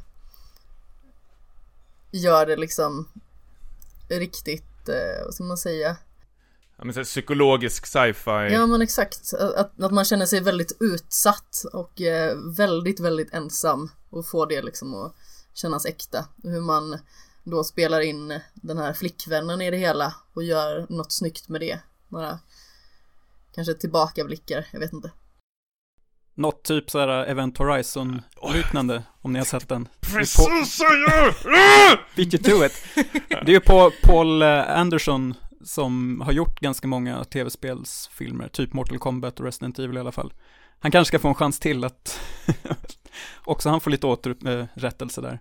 [2.11, 3.09] gör det liksom
[4.09, 5.97] riktigt, eh, vad ska man säga?
[6.77, 8.53] Ja, men så psykologisk sci-fi.
[8.53, 13.91] Ja men exakt, att, att man känner sig väldigt utsatt och eh, väldigt, väldigt ensam
[14.11, 15.15] och får det liksom att
[15.55, 16.29] kännas äkta.
[16.43, 16.99] Hur man
[17.45, 21.79] då spelar in den här flickvännen i det hela och gör något snyggt med det.
[22.09, 22.39] Några
[23.55, 25.11] kanske tillbakablickar, jag vet inte.
[26.35, 28.23] Något typ så här Event Horizon
[28.55, 29.89] liknande, om ni har sett den.
[30.01, 31.35] Precis så gör!
[32.17, 32.85] Beat you to it.
[33.29, 38.99] Det är ju på Paul eh, Anderson som har gjort ganska många tv-spelsfilmer, typ Mortal
[38.99, 40.33] Kombat och Resident Evil i alla fall.
[40.79, 42.21] Han kanske ska få en chans till att
[43.45, 45.39] också han får lite återupprättelse där.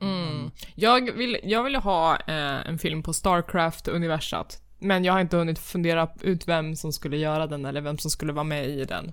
[0.00, 0.50] Mm.
[0.74, 4.60] Jag, vill, jag vill ha eh, en film på Starcraft-universat.
[4.78, 8.10] Men jag har inte hunnit fundera ut vem som skulle göra den eller vem som
[8.10, 9.12] skulle vara med i den.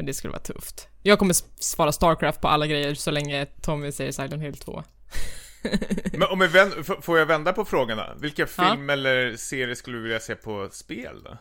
[0.00, 0.88] Men det skulle vara tufft.
[1.02, 4.84] Jag kommer svara Starcraft på alla grejer så länge Tommy säger Silent Hill 2.
[6.12, 8.14] Men om jag vänd, får jag vända på frågan då?
[8.20, 11.38] Vilka film eller serie skulle du vilja se på spel då?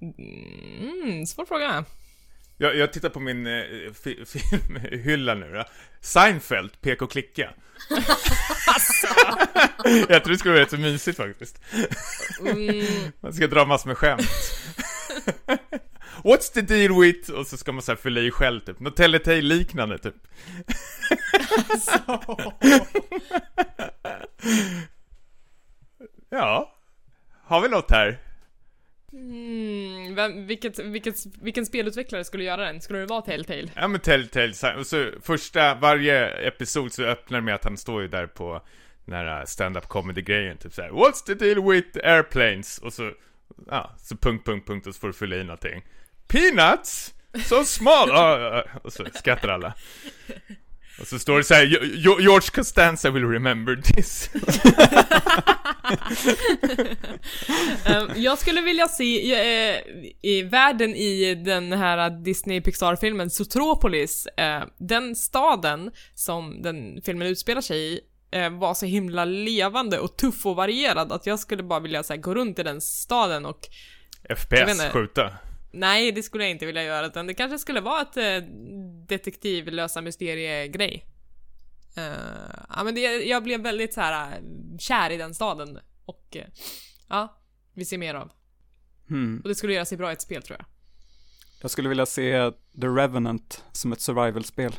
[0.00, 1.84] Mm, svår fråga.
[2.56, 3.62] Jag, jag tittar på min eh,
[4.04, 5.64] fi, filmhylla nu då.
[6.00, 7.50] Seinfeld, PK Klicka.
[10.08, 11.60] jag tror det skulle vara rätt så mysigt faktiskt.
[12.40, 12.86] Mm,
[13.20, 14.30] Man ska dra massor med skämt.
[16.24, 17.30] What's the deal with?
[17.30, 18.80] Och så ska man så här fylla i själv typ.
[18.80, 20.14] Något Telltale-liknande typ.
[26.30, 26.74] ja.
[27.44, 28.18] Har vi något här?
[29.12, 32.80] mm, vem, vilket, vilket, vilken spelutvecklare skulle göra den?
[32.80, 33.68] Skulle det vara Telltale?
[33.76, 38.02] Ja men Telltale, så- så första, varje episod så öppnar det med att han står
[38.02, 38.62] ju där på
[39.04, 42.78] den här stand-up comedy-grejen, typ såhär What's the deal with airplanes?
[42.78, 43.12] Och så,
[43.66, 45.82] ja, så punkt, punkt, punkt och så får du fylla i någonting
[46.30, 47.14] Peanuts!
[47.48, 48.10] So small!
[48.82, 49.74] Och så skrattar alla
[51.00, 54.30] Och så står det så här, "Jo- Jo- George Costanza will remember this.
[57.86, 59.80] Ehm, jag skulle vilja se eh,
[60.22, 67.60] i världen i den här Disney Pixar-filmen Zootropolis, eh, den staden som den filmen utspelar
[67.60, 68.00] sig i
[68.32, 72.12] eh, var så himla levande och tuff och varierad att jag skulle bara vilja så
[72.12, 73.60] här, gå runt i den staden och
[74.38, 74.90] FPS, inte.
[74.92, 75.30] skjuta.
[75.72, 78.48] Nej, det skulle jag inte vilja göra utan det kanske skulle vara ett eh,
[79.06, 81.06] detektivlösa mysteriegrej.
[81.98, 82.04] Uh,
[82.68, 86.46] ja men det, jag blev väldigt så här eh, kär i den staden och eh,
[87.08, 87.40] ja,
[87.74, 88.32] vi ser mer av.
[89.08, 89.40] Hmm.
[89.42, 90.66] Och det skulle göra sig bra i ett spel tror jag.
[91.62, 92.50] Jag skulle vilja se
[92.80, 94.72] The Revenant som ett survival-spel.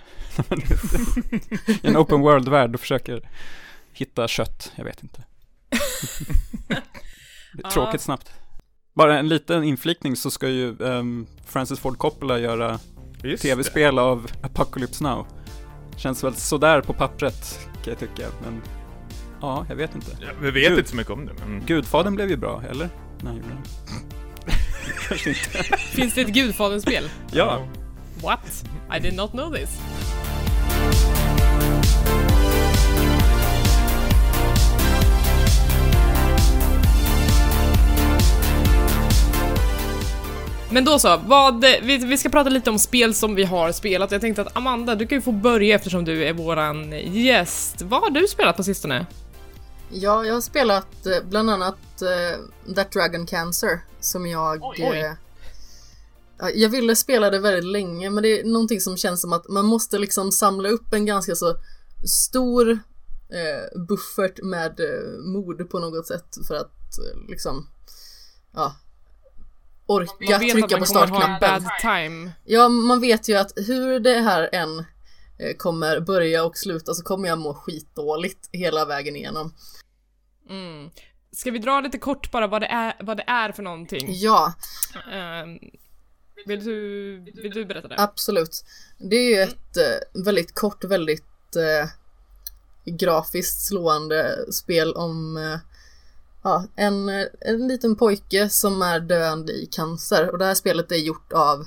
[1.84, 3.30] I en open world-värld och försöker
[3.94, 5.24] hitta kött, jag vet inte.
[7.54, 8.32] Det är Tråkigt snabbt.
[8.94, 12.80] Bara en liten inflikning så ska ju ehm, Francis Ford Coppola göra
[13.24, 15.28] Just tv-spel av Apocalypse Now.
[15.98, 18.62] Känns väl sådär på pappret kan jag tycka, men
[19.42, 20.18] ja, jag vet inte.
[20.22, 20.78] Ja, vi vet Gud.
[20.78, 21.64] inte så mycket om det, men...
[21.66, 22.89] Gudfadern blev ju bra, eller?
[23.24, 23.62] Nej, gjorde den?
[25.08, 25.78] Kanske inte.
[25.78, 27.10] Finns det ett Gudfadern-spel?
[27.32, 27.68] Ja,
[28.22, 28.66] What?
[28.98, 29.80] I did not know this.
[40.72, 44.11] Men då så, vad, vi, vi ska prata lite om spel som vi har spelat.
[44.11, 47.82] Jag tänkte att Amanda, du kan ju få börja eftersom du är våran gäst.
[47.82, 49.05] Vad har du spelat på sistone?
[49.89, 54.63] Ja, jag har spelat eh, bland annat eh, That Dragon Cancer som jag...
[54.63, 55.15] Oj, oj.
[56.39, 59.49] ja, jag ville spela det väldigt länge men det är någonting som känns som att
[59.49, 61.55] man måste liksom samla upp en ganska så
[62.05, 62.72] stor
[63.32, 67.67] eh, buffert med eh, mod på något sätt för att eh, liksom
[68.53, 68.76] ja,
[69.96, 72.32] orka trycka på startknappen.
[72.46, 77.04] Ja, man vet ju att hur det här än eh, kommer börja och sluta så
[77.04, 79.54] kommer jag må skitdåligt hela vägen igenom.
[80.50, 80.89] Mm.
[81.32, 84.06] Ska vi dra lite kort bara vad det är, vad det är för någonting?
[84.10, 84.54] Ja,
[85.14, 85.60] Ehm,
[86.46, 87.96] vill, du, vill du berätta det?
[87.98, 88.66] absolut.
[88.98, 91.89] Det är ju ett eh, väldigt kort, väldigt eh,
[92.86, 95.60] grafiskt slående spel om eh,
[96.42, 100.32] ja, en, en liten pojke som är döende i cancer.
[100.32, 101.66] Och det här spelet är gjort av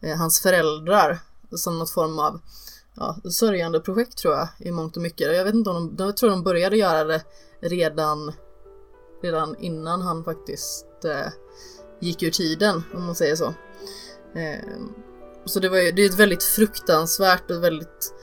[0.00, 1.18] eh, hans föräldrar
[1.56, 2.40] som något form av
[2.94, 5.36] ja, sörjande projekt tror jag i mångt och mycket.
[5.36, 7.22] Jag vet inte om de, jag tror de började göra det
[7.60, 8.32] redan,
[9.22, 11.32] redan innan han faktiskt eh,
[12.00, 13.54] gick ur tiden om man säger så.
[14.34, 14.64] Eh,
[15.44, 18.14] så det, var ju, det är ett väldigt fruktansvärt och väldigt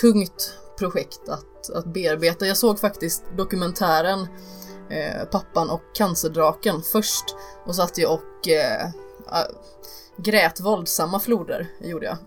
[0.00, 2.46] tungt projekt att, att bearbeta.
[2.46, 4.26] Jag såg faktiskt dokumentären
[4.90, 7.24] eh, Pappan och cancerdraken först
[7.64, 8.88] och satt jag och eh,
[10.16, 12.18] grät våldsamma floder, gjorde jag.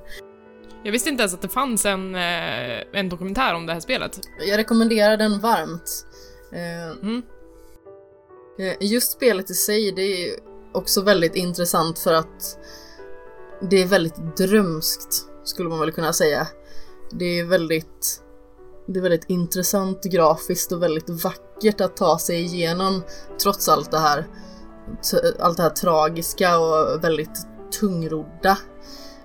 [0.85, 4.19] Jag visste inte ens att det fanns en, eh, en dokumentär om det här spelet.
[4.47, 6.05] Jag rekommenderar den varmt.
[6.51, 7.23] Eh, Mm.
[8.79, 10.39] Just spelet i sig, det är
[10.71, 12.57] också väldigt intressant för att
[13.61, 16.47] det är väldigt drömskt, skulle man väl kunna säga.
[17.11, 18.22] Det är väldigt,
[18.87, 23.03] det är väldigt intressant grafiskt och väldigt vackert att ta sig igenom
[23.43, 24.27] trots allt det här,
[25.39, 27.47] allt det här tragiska och väldigt
[27.79, 28.57] tungrodda.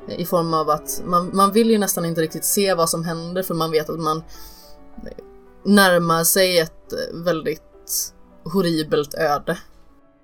[0.09, 3.42] I form av att man, man vill ju nästan inte riktigt se vad som händer
[3.42, 4.22] för man vet att man
[5.64, 6.92] närmar sig ett
[7.24, 9.59] väldigt horribelt öde.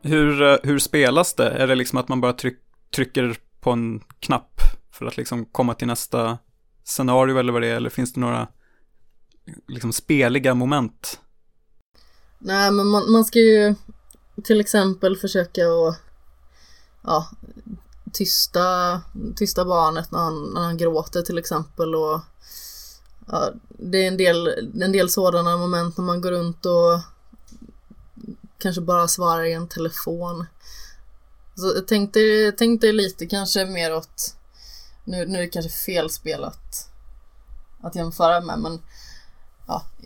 [0.03, 1.49] Hur, eh, hur spelas det?
[1.49, 2.59] Är det liksom att man bara tryck,
[2.95, 4.61] trycker på en knapp
[4.93, 6.39] för att liksom komma till nästa
[6.85, 7.77] scenario eller vad det är?
[7.77, 8.49] Eller finns det några
[9.69, 11.21] liksom speliga moment?
[12.39, 13.75] Nej, men man, man ska ju
[14.45, 16.01] till exempel försöka att
[17.03, 17.29] ja,
[18.13, 19.01] tysta,
[19.37, 22.21] tysta barnet när han, när han gråter till exempel och
[23.27, 24.49] ja, det är en del,
[24.83, 27.01] en del sådana moment när man går runt och
[28.59, 30.47] kanske bara svarar i en telefon.
[31.57, 34.37] Så jag tänkte, tänkte lite kanske mer åt,
[35.05, 36.91] nu, nu är det kanske fel spel att,
[37.95, 38.81] jämföra med men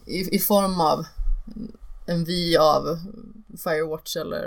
[0.09, 1.07] i, i form av
[2.07, 2.99] en vy av
[3.65, 4.47] Firewatch eller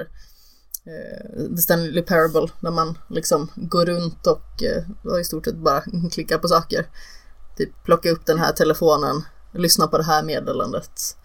[0.86, 5.82] eh, The Stanley Parable där man liksom går runt och eh, i stort sett bara
[6.12, 6.86] klickar på saker.
[7.58, 11.18] Typ plocka upp den här telefonen, lyssna på det här meddelandet,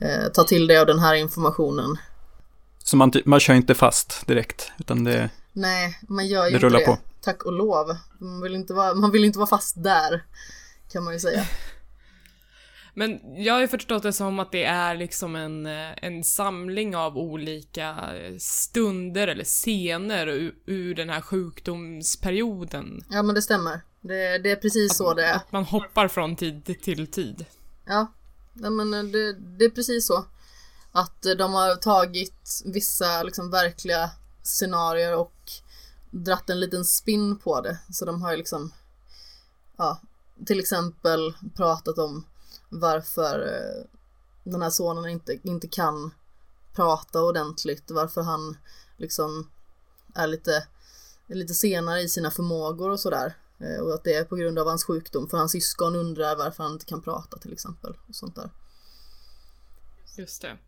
[0.00, 1.96] eh, ta till dig av den här informationen.
[2.78, 6.66] Så man, man kör inte fast direkt, utan det, Nej, man gör ju Det inte
[6.66, 6.86] rullar det.
[6.86, 6.98] på.
[7.20, 7.96] Tack och lov.
[8.18, 10.24] Man vill, inte vara, man vill inte vara fast där,
[10.92, 11.46] kan man ju säga.
[12.94, 16.96] Men jag har ju förstått det som att det är liksom en, eh, en samling
[16.96, 23.04] av olika eh, stunder eller scener ur, ur den här sjukdomsperioden.
[23.10, 23.80] Ja men det stämmer.
[24.00, 25.36] Det, det är precis så det är.
[25.36, 27.46] Att man hoppar från tid till tid.
[27.84, 28.12] Ja,
[28.52, 30.24] ja men eh, det, det är precis så.
[30.92, 34.10] Att de har tagit vissa liksom verkliga
[34.42, 35.50] scenarier och
[36.10, 37.78] dratt en liten spin på det.
[37.90, 38.72] Så de har ju liksom,
[39.76, 40.00] ja,
[40.46, 42.24] till exempel pratat om
[42.80, 43.84] varför eh,
[44.44, 46.14] den här sonen inte, inte kan
[46.72, 48.56] prata ordentligt, varför han
[48.96, 49.50] liksom
[50.14, 50.66] är lite,
[51.26, 53.36] lite senare i sina förmågor och sådär.
[53.58, 56.62] Eh, och att det är på grund av hans sjukdom, för hans syskon undrar varför
[56.62, 57.96] han inte kan prata till exempel.
[58.08, 58.50] Och sånt där.
[60.16, 60.58] Just det.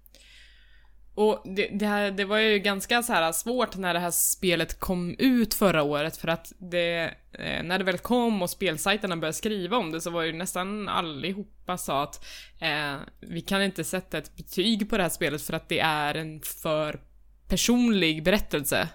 [1.17, 4.81] Och det, det, här, det var ju ganska så här svårt när det här spelet
[4.81, 9.37] kom ut förra året för att det, eh, när det väl kom och spelsajterna började
[9.37, 12.25] skriva om det så var ju nästan allihopa sa att
[12.61, 16.15] eh, vi kan inte sätta ett betyg på det här spelet för att det är
[16.15, 17.01] en för
[17.49, 18.89] personlig berättelse.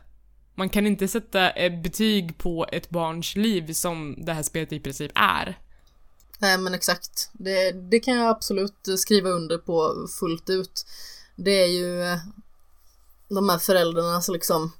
[0.55, 4.80] Man kan inte sätta ett betyg på ett barns liv som det här spelet i
[4.80, 5.59] princip är.
[6.39, 7.30] Nej men exakt.
[7.34, 10.86] Det, det kan jag absolut skriva under på fullt ut
[11.36, 12.17] det är ju eh,
[13.29, 14.71] de här föräldrarnas liksom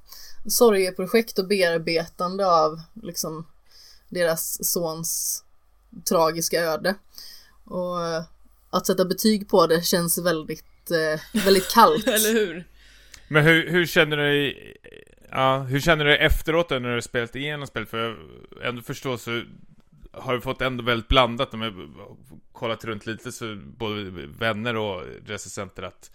[0.45, 3.47] sorgeprojekt och bearbetande av liksom
[4.10, 5.43] deras sons
[6.10, 6.95] tragiska öde.
[7.64, 8.24] Och eh,
[8.70, 12.08] att sätta betyg på det känns väldigt, eh, väldigt kallt.
[12.08, 12.68] Eller hur?
[13.28, 14.78] Men hur, hur känner du dig,
[15.32, 17.89] ja, hur känner du dig efteråt när du har spelat igenom spelet?
[17.89, 18.18] För jag
[18.70, 19.43] ändå förstår så
[20.14, 21.74] har vi fått ändå väldigt blandat om jag
[22.52, 24.04] kollat runt lite så både
[24.39, 26.12] vänner och recensenter att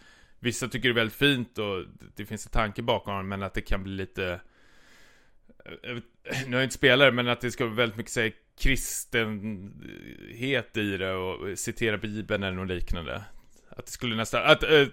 [0.47, 1.84] Vissa tycker det är väldigt fint och
[2.16, 4.40] det finns en tanke bakom men att det kan bli lite
[5.82, 5.97] eh,
[6.47, 10.97] nu är jag inte spelare, men att det ska vara väldigt mycket säga kristenhet i
[10.97, 13.24] det och citera bibeln eller något liknande.
[13.68, 14.86] Att det skulle nästan, att, äh,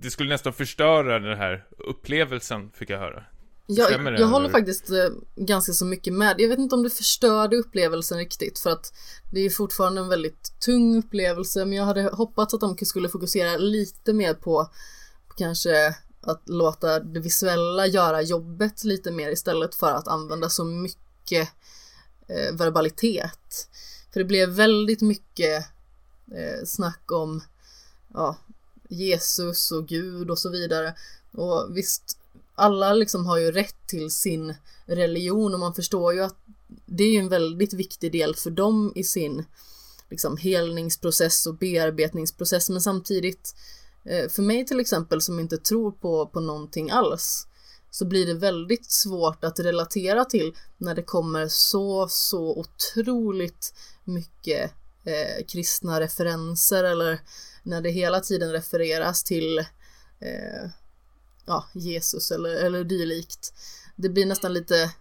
[0.00, 3.24] det skulle nästan förstöra den här upplevelsen, fick jag höra.
[3.66, 6.40] Jag, jag, jag håller faktiskt äh, ganska så mycket med.
[6.40, 8.92] Jag vet inte om det förstörde upplevelsen riktigt för att
[9.32, 13.56] det är fortfarande en väldigt tung upplevelse men jag hade hoppats att de skulle fokusera
[13.56, 14.70] lite mer på,
[15.28, 20.64] på kanske att låta det visuella göra jobbet lite mer istället för att använda så
[20.64, 21.48] mycket
[22.28, 23.68] eh, verbalitet.
[24.12, 25.66] För det blev väldigt mycket
[26.34, 27.44] eh, snack om
[28.14, 28.36] ja,
[28.88, 30.94] Jesus och Gud och så vidare.
[31.32, 32.18] Och visst,
[32.54, 34.54] alla liksom har ju rätt till sin
[34.86, 36.36] religion och man förstår ju att
[36.86, 39.44] det är ju en väldigt viktig del för dem i sin
[40.10, 42.70] liksom helningsprocess och bearbetningsprocess.
[42.70, 43.54] Men samtidigt
[44.04, 47.46] eh, för mig till exempel som inte tror på, på någonting alls
[47.90, 53.74] så blir det väldigt svårt att relatera till när det kommer så, så otroligt
[54.04, 54.72] mycket
[55.04, 57.20] eh, kristna referenser eller
[57.62, 59.58] när det hela tiden refereras till
[60.20, 60.70] eh,
[61.46, 63.52] ja, Jesus eller, eller dylikt.
[63.96, 64.92] Det blir nästan lite,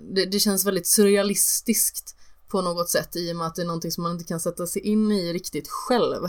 [0.00, 2.16] det, det, känns väldigt surrealistiskt
[2.48, 4.66] på något sätt i och med att det är någonting som man inte kan sätta
[4.66, 6.28] sig in i riktigt själv.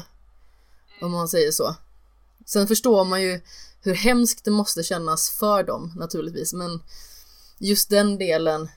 [1.01, 1.75] Om man säger så.
[2.45, 3.41] Sen förstår man ju
[3.81, 6.83] hur hemskt det måste kännas för dem naturligtvis, men
[7.59, 8.69] just den delen,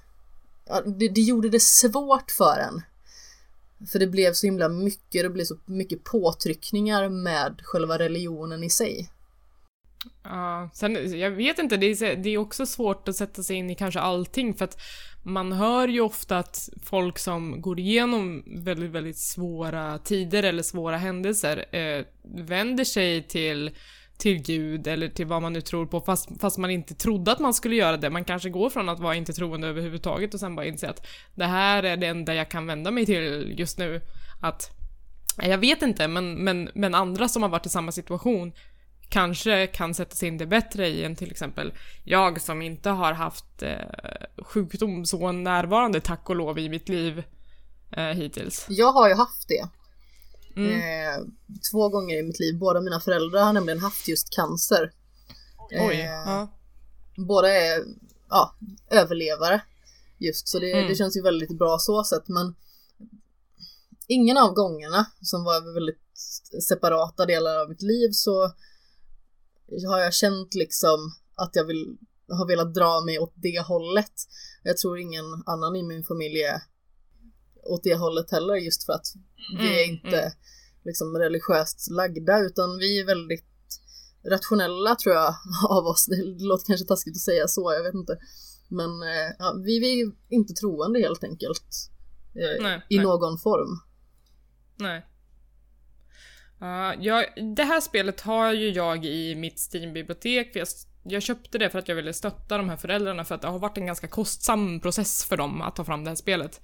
[0.64, 2.82] ja, det, det gjorde det svårt för en.
[3.88, 8.70] För det blev så himla mycket, det blev så mycket påtryckningar med själva religionen i
[8.70, 9.10] sig.
[10.24, 13.70] Ja, sen, jag vet inte, det är, det är också svårt att sätta sig in
[13.70, 14.80] i kanske allting för att
[15.22, 20.96] man hör ju ofta att folk som går igenom väldigt, väldigt svåra tider eller svåra
[20.96, 23.70] händelser eh, vänder sig till
[24.18, 27.38] till Gud eller till vad man nu tror på fast, fast man inte trodde att
[27.38, 28.10] man skulle göra det.
[28.10, 31.44] Man kanske går från att vara inte troende överhuvudtaget och sen bara inse att det
[31.44, 34.00] här är det enda jag kan vända mig till just nu.
[34.40, 34.70] Att
[35.42, 38.52] jag vet inte, men, men, men andra som har varit i samma situation
[39.08, 41.72] kanske kan sätta sig in det bättre i än till exempel
[42.04, 43.78] jag som inte har haft eh,
[44.44, 47.22] sjukdom så närvarande tack och lov i mitt liv
[47.92, 48.66] eh, hittills.
[48.68, 49.68] Jag har ju haft det.
[50.56, 50.72] Mm.
[50.72, 51.24] Eh,
[51.72, 52.58] två gånger i mitt liv.
[52.58, 54.92] Båda mina föräldrar har nämligen haft just cancer.
[55.70, 55.96] Oj.
[55.96, 56.48] Ja.
[57.16, 57.84] Båda är
[58.28, 58.54] ja,
[58.90, 59.60] överlevare.
[60.18, 60.88] Just så det, mm.
[60.88, 62.54] det känns ju väldigt bra så sätt men
[64.06, 65.98] ingen av gångerna som var väldigt
[66.68, 68.52] separata delar av mitt liv så
[69.88, 71.98] har jag känt liksom att jag vill,
[72.28, 74.12] har velat dra mig åt det hållet.
[74.62, 76.60] Jag tror ingen annan i min familj är
[77.62, 79.06] åt det hållet heller just för att
[79.58, 80.32] vi är mm, inte mm.
[80.84, 83.44] liksom religiöst lagda utan vi är väldigt
[84.30, 85.34] rationella tror jag
[85.68, 86.06] av oss.
[86.06, 88.18] Det låter kanske taskigt att säga så, jag vet inte.
[88.68, 91.90] Men eh, ja, vi, vi är inte troende helt enkelt.
[92.34, 93.04] Eh, nej, I nej.
[93.04, 93.80] någon form.
[94.76, 95.06] Nej.
[96.62, 97.24] Uh, jag,
[97.56, 100.50] det här spelet har ju jag i mitt Steam-bibliotek.
[100.56, 100.68] Jag,
[101.02, 103.58] jag köpte det för att jag ville stötta de här föräldrarna för att det har
[103.58, 106.60] varit en ganska kostsam process för dem att ta fram det här spelet.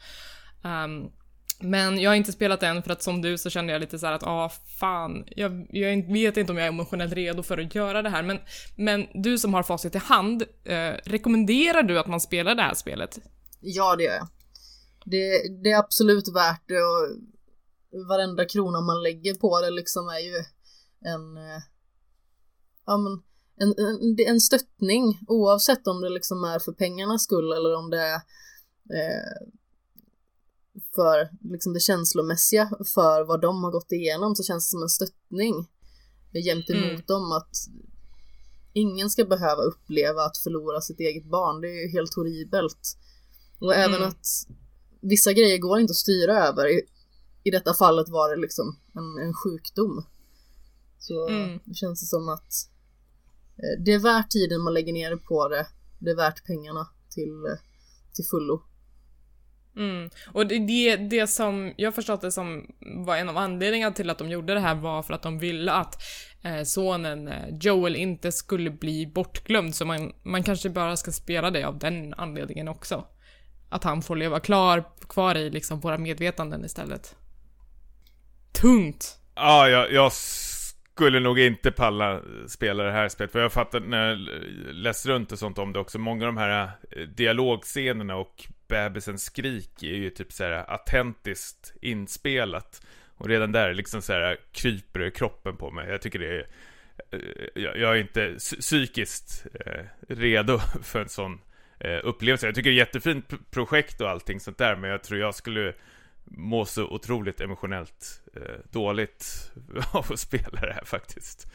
[0.62, 1.12] Um,
[1.60, 3.98] men jag har inte spelat det än för att som du så kände jag lite
[3.98, 4.48] så att, ah
[4.80, 8.22] fan, jag, jag, vet inte om jag är emotionellt redo för att göra det här.
[8.22, 8.38] Men,
[8.76, 12.74] men du som har facit i hand, eh, rekommenderar du att man spelar det här
[12.74, 13.18] spelet?
[13.60, 14.28] Ja, det gör jag.
[15.04, 17.33] Det, det är absolut värt det och
[18.08, 20.36] varenda krona man lägger på det liksom är ju
[21.00, 21.62] en, eh,
[22.86, 23.22] ja men,
[23.56, 28.00] en, en, en stöttning oavsett om det liksom är för pengarnas skull eller om det
[28.00, 28.14] är
[28.94, 29.48] eh,
[30.94, 34.88] för liksom det känslomässiga för vad de har gått igenom så känns det som en
[34.88, 35.68] stöttning
[36.32, 37.02] jämt emot mm.
[37.06, 37.56] dem att
[38.72, 41.60] ingen ska behöva uppleva att förlora sitt eget barn.
[41.60, 42.96] Det är ju helt horribelt.
[43.58, 44.08] Och även mm.
[44.08, 44.26] att
[45.00, 46.80] vissa grejer går inte att styra över.
[47.44, 50.04] I, detta fallet var det liksom en, en sjukdom.
[50.98, 51.60] Så mm.
[51.64, 52.52] det känns det som att
[53.56, 55.66] eh, det är värt tiden man lägger ner på det.
[55.98, 57.58] Det är värt pengarna till, eh,
[58.14, 58.62] till fullo.
[59.76, 60.10] Mm.
[60.32, 62.66] Och det, det, det som jag förstått det som
[63.06, 65.72] var en av anledningarna till att de gjorde det här var för att de ville
[65.72, 66.02] att
[66.42, 71.50] eh, sonen eh, Joel inte skulle bli bortglömd så man, man kanske bara ska spela
[71.50, 73.04] det av den anledningen också.
[73.68, 77.16] Att han får leva klar, kvar i liksom våra medvetanden istället.
[78.60, 79.18] Tungt!
[79.34, 84.08] Ja, jag, jag skulle nog inte palla spela det här spelet, för jag fattar när
[84.08, 84.18] jag
[84.74, 89.24] läst runt och sånt om det också, många av de här eh, dialogscenerna och bebisens
[89.24, 92.86] skrik är ju typ så här autentiskt inspelat.
[93.16, 95.90] Och redan där liksom så här kryper det kroppen på mig.
[95.90, 96.46] Jag tycker det är...
[97.10, 101.40] Eh, jag är inte psykiskt eh, redo för en sån
[101.80, 102.46] eh, upplevelse.
[102.46, 105.34] Jag tycker det är ett jättefint projekt och allting sånt där, men jag tror jag
[105.34, 105.74] skulle
[106.24, 109.50] må så otroligt emotionellt eh, dåligt
[109.92, 111.46] av att spela det här faktiskt.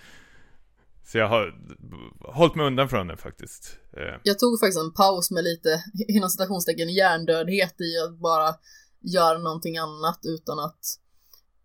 [1.06, 1.56] Så jag har
[2.34, 3.78] hållit mig undan från den faktiskt.
[3.94, 4.20] Eh.
[4.24, 8.56] Jag tog faktiskt en paus med lite, inom citationstecken, hjärndödhet i att bara
[9.02, 10.80] göra någonting annat utan att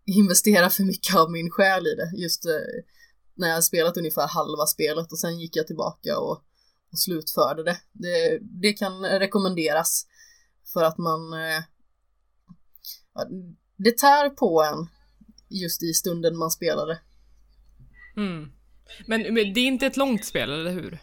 [0.05, 2.11] investera för mycket av min själ i det.
[2.17, 2.51] Just eh,
[3.35, 6.43] när jag spelat ungefär halva spelet och sen gick jag tillbaka och,
[6.91, 7.77] och slutförde det.
[7.91, 8.39] det.
[8.41, 10.07] Det kan rekommenderas
[10.73, 11.63] för att man eh,
[13.77, 14.87] det tär på en
[15.49, 16.99] just i stunden man spelar det.
[18.17, 18.51] Mm.
[19.07, 21.01] Men, men det är inte ett långt spel, eller hur?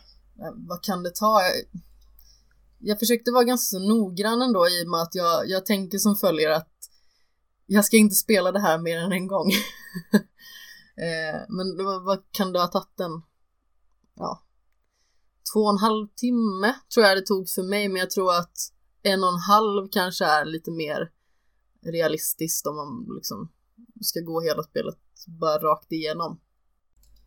[0.55, 1.41] Vad kan det ta?
[2.79, 6.51] Jag försökte vara ganska noggrann ändå i och med att jag, jag tänker som följer
[6.51, 6.73] att
[7.67, 9.51] jag ska inte spela det här mer än en gång.
[10.97, 13.23] eh, men vad, vad kan det ha tagit en?
[14.15, 14.43] Ja,
[15.53, 18.57] två och en halv timme tror jag det tog för mig, men jag tror att
[19.03, 21.11] en och en halv kanske är lite mer
[21.87, 23.49] realistiskt om man liksom
[24.01, 26.41] ska gå hela spelet bara rakt igenom.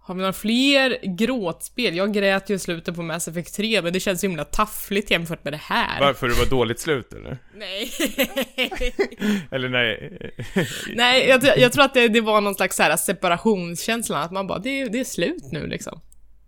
[0.05, 1.95] Har vi några fler gråtspel?
[1.95, 5.11] Jag grät ju i slutet på Mass Effect 3, men det känns så himla taffligt
[5.11, 5.99] jämfört med det här.
[5.99, 6.27] Varför?
[6.27, 7.37] Det var dåligt slut eller?
[7.55, 7.91] Nej.
[9.51, 10.19] eller nej?
[10.95, 14.47] nej, jag, jag, tror att det, det, var någon slags så här separationskänsla, att man
[14.47, 15.99] bara, det, det är slut nu liksom.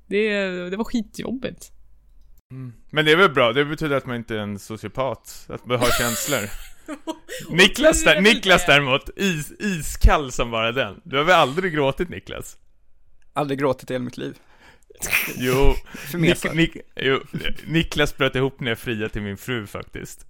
[0.08, 0.30] Det,
[0.70, 1.72] det var skitjobbigt.
[2.51, 2.74] Mm.
[2.91, 5.80] Men det är väl bra, det betyder att man inte är en sociopat, att man
[5.80, 6.49] har känslor.
[7.50, 11.02] Niklas, där, Niklas däremot, is, iskall som bara den.
[11.04, 12.58] Du har väl aldrig gråtit Niklas?
[13.34, 14.38] Aldrig gråtit i hela mitt liv.
[15.38, 15.74] Jo,
[16.14, 17.20] Nik, Nik, jo,
[17.66, 20.26] Niklas bröt ihop när jag friade till min fru faktiskt.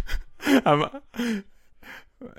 [0.64, 0.88] Han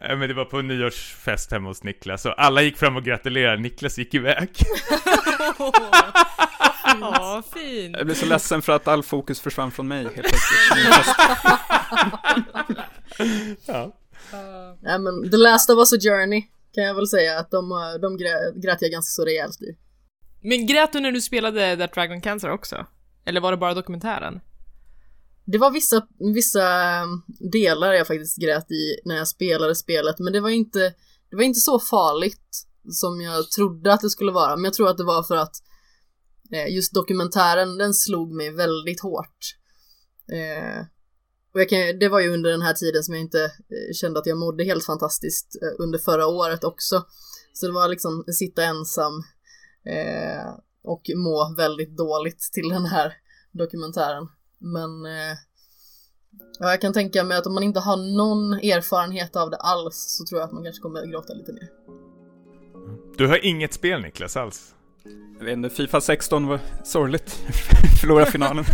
[0.02, 3.62] men det var på en nyårsfest hemma hos Niklas och alla gick fram och gratulerade,
[3.62, 4.50] Niklas gick iväg.
[7.02, 7.96] Ja, fint.
[7.98, 11.16] Jag blev så ledsen för att all fokus försvann från mig helt plötsligt.
[13.66, 13.92] ja.
[14.82, 16.42] Nej men The Last of Us a Journey
[16.74, 17.70] kan jag väl säga att de,
[18.02, 18.18] de
[18.62, 19.78] grät jag ganska så rejält i.
[20.42, 22.86] Men grät du när du spelade That Dragon Cancer också?
[23.26, 24.42] Eller var det bara dokumentären?
[25.46, 27.22] Det var vissa, vissa ehm,
[27.52, 30.80] delar jag faktiskt grät i när jag spelade spelet, men det var inte,
[31.30, 34.56] det var inte så farligt som jag trodde att det skulle vara.
[34.56, 35.56] Men jag tror att det var för att
[36.52, 39.56] eh, just dokumentären, den slog mig väldigt hårt.
[40.32, 40.86] Eh,
[41.54, 44.20] och jag kan, det var ju under den här tiden som jag inte eh, kände
[44.20, 47.06] att jag mådde helt fantastiskt eh, under förra året också.
[47.54, 49.14] Så det var liksom sitta ensam
[49.86, 53.14] eh, och må väldigt dåligt till den här
[53.52, 54.28] dokumentären.
[54.64, 55.38] Men eh,
[56.60, 60.16] ja, jag kan tänka mig att om man inte har någon erfarenhet av det alls
[60.18, 61.70] så tror jag att man kanske kommer att gråta lite mer.
[63.18, 64.76] Du har inget spel Niklas alls?
[65.38, 67.30] Jag vet inte, Fifa 16 var sorgligt.
[68.02, 68.66] Förlora finalen.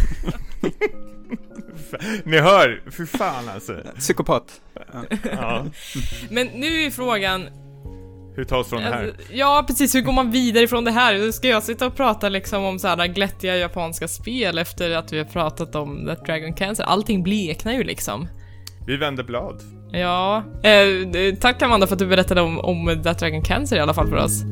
[2.23, 3.81] Ni hör, för fan alltså.
[3.97, 4.61] Psykopat.
[5.31, 5.65] Ja.
[6.29, 7.47] Men nu är frågan,
[8.35, 9.03] Hur tar oss från det här?
[9.03, 9.95] Alltså, Ja, precis.
[9.95, 11.13] Hur går man vidare ifrån det här?
[11.13, 15.17] Nu ska jag sitta och prata liksom om sådana glättiga japanska spel efter att vi
[15.17, 16.83] har pratat om That Dragon Cancer.
[16.83, 18.27] Allting bleknar ju liksom.
[18.87, 19.61] Vi vänder blad.
[19.91, 23.93] Ja, eh, tack Amanda för att du berättade om, om That Dragon Cancer i alla
[23.93, 24.43] fall för oss.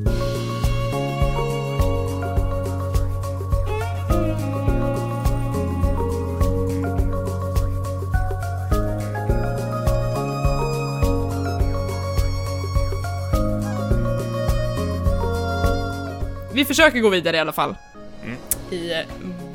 [16.58, 17.76] Vi försöker gå vidare i alla fall.
[18.72, 19.00] I eh,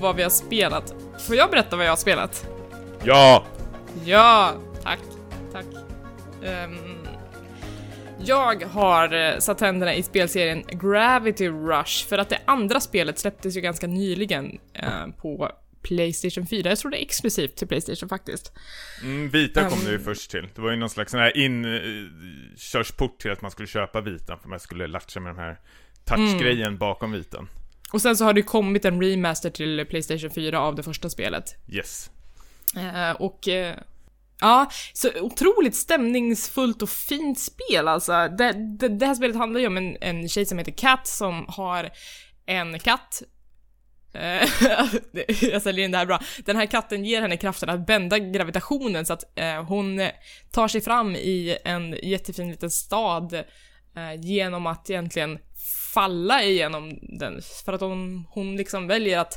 [0.00, 0.94] vad vi har spelat.
[1.26, 2.46] Får jag berätta vad jag har spelat?
[3.04, 3.44] Ja!
[4.04, 5.00] Ja, tack.
[5.52, 5.64] Tack.
[6.44, 6.96] Ehm,
[8.24, 13.56] jag har eh, satt tänderna i spelserien Gravity Rush för att det andra spelet släpptes
[13.56, 16.68] ju ganska nyligen eh, på Playstation 4.
[16.68, 18.52] Jag tror det är exklusivt till Playstation faktiskt.
[19.02, 19.84] Mm, Vita kom Um.
[19.84, 20.48] det ju först till.
[20.54, 24.48] Det var ju någon slags sån här inkörsport till att man skulle köpa Vitan för
[24.48, 25.58] man skulle latcha med den här
[26.04, 26.78] touchgrejen Mm.
[26.78, 27.48] bakom Vitan.
[27.92, 31.44] Och sen så har det kommit en remaster till Playstation 4 av det första spelet.
[31.68, 32.10] Yes.
[32.76, 33.76] Eh, och eh,
[34.40, 38.12] ja, så otroligt stämningsfullt och fint spel alltså.
[38.12, 41.44] Det, det, det här spelet handlar ju om en, en tjej som heter Kat som
[41.48, 41.90] har
[42.46, 43.22] en katt.
[44.14, 44.48] Eh,
[45.42, 46.20] jag säljer in det här bra.
[46.44, 50.08] Den här katten ger henne kraften att bända gravitationen så att eh, hon
[50.50, 53.34] tar sig fram i en jättefin liten stad
[53.96, 55.38] eh, genom att egentligen
[55.94, 57.40] falla igenom den.
[57.64, 59.34] För att om hon liksom väljer att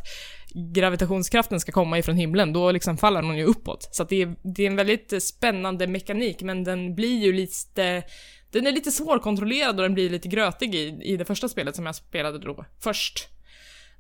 [0.74, 3.90] gravitationskraften ska komma ifrån himlen, då liksom faller hon ju uppåt.
[3.92, 8.04] Så att det, är, det är en väldigt spännande mekanik, men den blir ju lite...
[8.52, 11.86] Den är lite svårkontrollerad och den blir lite grötig i, i det första spelet som
[11.86, 13.28] jag spelade då först.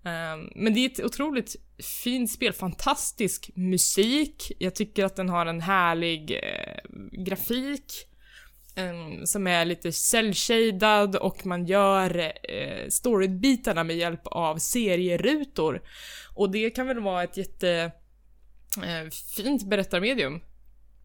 [0.05, 1.55] Ehm, men det är ett otroligt
[2.03, 4.51] fint spel, fantastisk musik.
[4.59, 8.07] Jag tycker att den har en härlig eh, grafik
[8.77, 15.81] Ehm, som är lite cellshaded och man gör eh, storybitarna med hjälp av serierutor.
[16.33, 17.91] Och det kan väl vara ett jätte
[18.83, 20.41] eh, fint berättarmedium.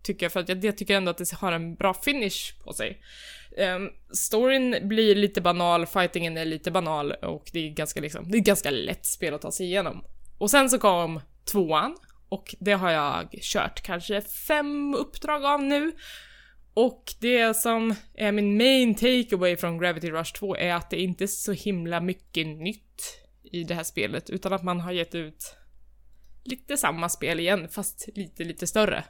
[0.03, 2.73] Tycker jag, för att jag, jag tycker ändå att det har en bra finish på
[2.73, 3.03] sig.
[3.77, 8.39] Um, storyn blir lite banal, fightingen är lite banal och det är ganska liksom, det
[8.39, 10.05] är ganska lätt spel att ta sig igenom.
[10.39, 11.97] Och sen så kom tvåan
[12.29, 15.93] och det har jag kört kanske fem uppdrag av nu.
[16.75, 21.25] Och det som är min main takeaway från Gravity Rush 2 är att det inte
[21.25, 23.21] är så himla mycket nytt
[23.53, 25.55] i det här spelet, utan att man har gett ut
[26.45, 29.05] lite samma spel igen, fast lite, lite större.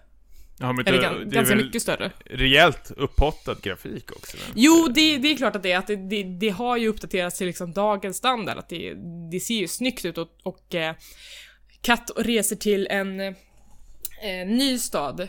[0.59, 2.13] Ja, men Eller det, det ganska väl mycket större.
[2.25, 4.37] rejält upphottad grafik också.
[4.37, 4.43] va?
[4.55, 5.79] Jo, det, det är klart att det är.
[5.79, 8.59] Att det, det, det har ju uppdaterats till liksom dagens standard.
[8.59, 8.95] Att det,
[9.33, 10.95] det ser ju snyggt ut och, och eh,
[11.83, 13.35] Katt reser till en eh,
[14.47, 15.29] ny stad.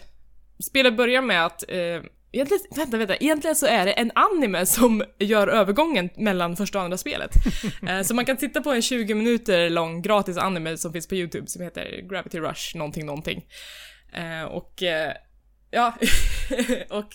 [0.60, 2.02] Spelet börjar med att eh,
[2.34, 6.84] Egentligen, vänta, vänta, egentligen så är det en anime som gör övergången mellan första och
[6.84, 7.32] andra spelet.
[7.88, 11.16] Eh, så man kan titta på en 20 minuter lång gratis anime som finns på
[11.16, 13.46] YouTube som heter Gravity Rush någonting någonting.
[14.14, 15.14] Eh, och eh,
[15.72, 15.94] ja,
[16.90, 17.14] och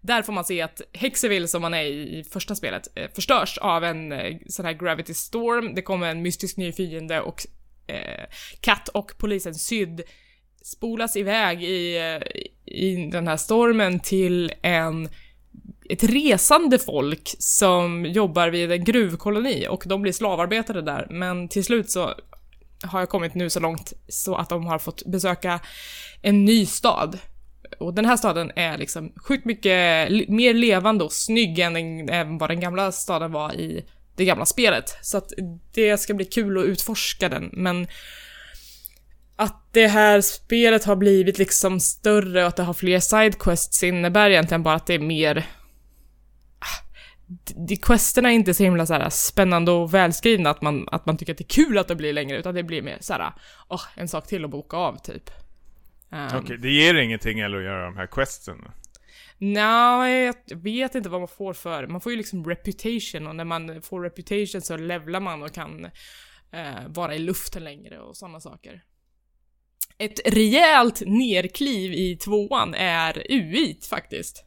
[0.00, 4.12] där får man se att Hexeville som man är i, första spelet förstörs av en
[4.48, 5.74] sån här Gravity Storm.
[5.74, 7.46] Det kommer en mystisk ny fiende och
[7.86, 8.24] eh,
[8.60, 10.02] Kat och polisen Syd
[10.62, 11.98] spolas iväg i,
[12.70, 15.08] i den här stormen till en
[15.90, 21.64] ett resande folk som jobbar vid en gruvkoloni och de blir slavarbetare där men till
[21.64, 22.14] slut så
[22.82, 25.60] har jag kommit nu så långt så att de har fått besöka
[26.22, 27.18] en ny stad.
[27.78, 32.38] Och den här staden är liksom sjukt mycket mer levande och snygg än, den, än
[32.38, 33.84] vad den gamla staden var i
[34.16, 34.96] det gamla spelet.
[35.02, 35.32] Så att
[35.74, 37.86] det ska bli kul att utforska den, men
[39.40, 44.30] att det här spelet har blivit liksom större och att det har fler sidequests innebär
[44.30, 45.46] egentligen bara att det är mer...
[46.58, 46.84] Ah,
[47.66, 51.16] de questerna är inte så himla så här spännande och välskrivna att man, att man
[51.16, 53.32] tycker att det är kul att det blir längre, utan det blir mer så här,
[53.68, 55.30] åh, en sak till att boka av typ.
[56.10, 58.58] Um, Okej, det ger ingenting eller att göra de här questen?
[59.38, 61.86] Nej, jag vet inte vad man får för.
[61.86, 65.84] Man får ju liksom reputation och när man får reputation så levlar man och kan
[66.52, 68.82] eh, vara i luften längre och sådana saker.
[70.00, 74.44] Ett rejält nerkliv i tvåan är UI faktiskt.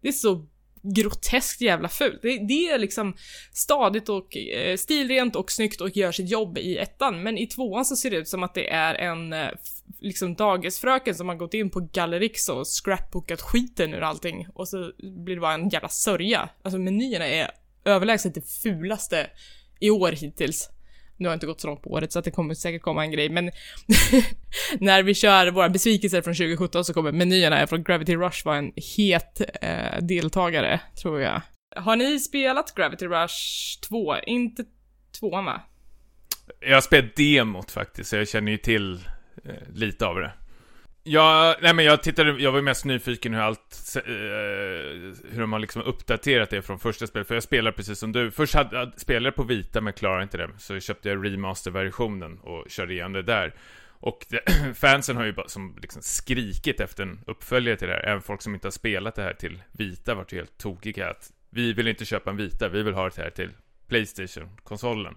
[0.00, 0.46] Det är så
[0.94, 2.22] groteskt jävla fult.
[2.22, 3.16] Det, det är liksom
[3.52, 7.84] stadigt och eh, stilrent och snyggt och gör sitt jobb i ettan, men i tvåan
[7.84, 9.48] så ser det ut som att det är en eh,
[10.00, 14.92] liksom dagisfröken som har gått in på Gallerix och scrapbookat skiten ur allting och så
[14.98, 16.48] blir det bara en jävla sörja.
[16.62, 17.50] Alltså menyerna är
[17.84, 19.30] överlägset det fulaste
[19.80, 20.70] i år hittills.
[21.16, 23.04] Nu har jag inte gått så långt på året så att det kommer säkert komma
[23.04, 23.44] en grej, men
[24.80, 28.72] när vi kör våra besvikelser från 2017 så kommer menyerna från Gravity Rush vara en
[28.96, 31.42] het eh, deltagare, tror jag.
[31.76, 34.16] har ni spelat Gravity Rush 2?
[34.26, 34.64] Inte
[35.20, 35.60] 2 va?
[36.60, 38.94] Jag har spelat demot faktiskt, så jag känner ju till
[39.44, 40.32] eh, lite av det.
[41.08, 44.02] Ja, nej men jag tittade, jag var mest nyfiken hur allt, eh,
[45.30, 48.30] hur de har liksom uppdaterat det från första spelet, för jag spelar precis som du.
[48.30, 52.70] Först hade, jag spelade på vita men klarade inte det, så köpte jag remaster-versionen och
[52.70, 53.54] körde igen det där.
[53.88, 54.40] Och det,
[54.76, 58.42] fansen har ju bara som liksom skrikit efter en uppföljare till det här, även folk
[58.42, 61.88] som inte har spelat det här till vita vart ju helt tokiga att vi vill
[61.88, 63.50] inte köpa en vita, vi vill ha det här till
[63.88, 65.14] Playstation-konsolen.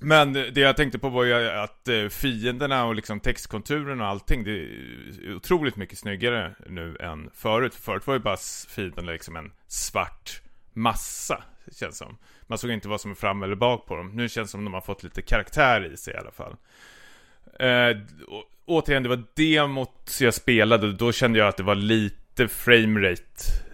[0.00, 4.44] Men det jag tänkte på var ju att eh, fienderna och liksom textkonturen och allting,
[4.44, 7.74] det är otroligt mycket snyggare nu än förut.
[7.74, 8.36] Förut var ju bara
[8.68, 10.40] fienderna liksom en svart
[10.72, 11.42] massa,
[11.72, 12.16] känns som.
[12.46, 14.10] Man såg inte vad som är fram eller bak på dem.
[14.14, 16.56] Nu känns det som de har fått lite karaktär i sig i alla fall.
[17.60, 17.96] Eh,
[18.64, 23.22] återigen, det var demot jag spelade, då kände jag att det var lite lite framerate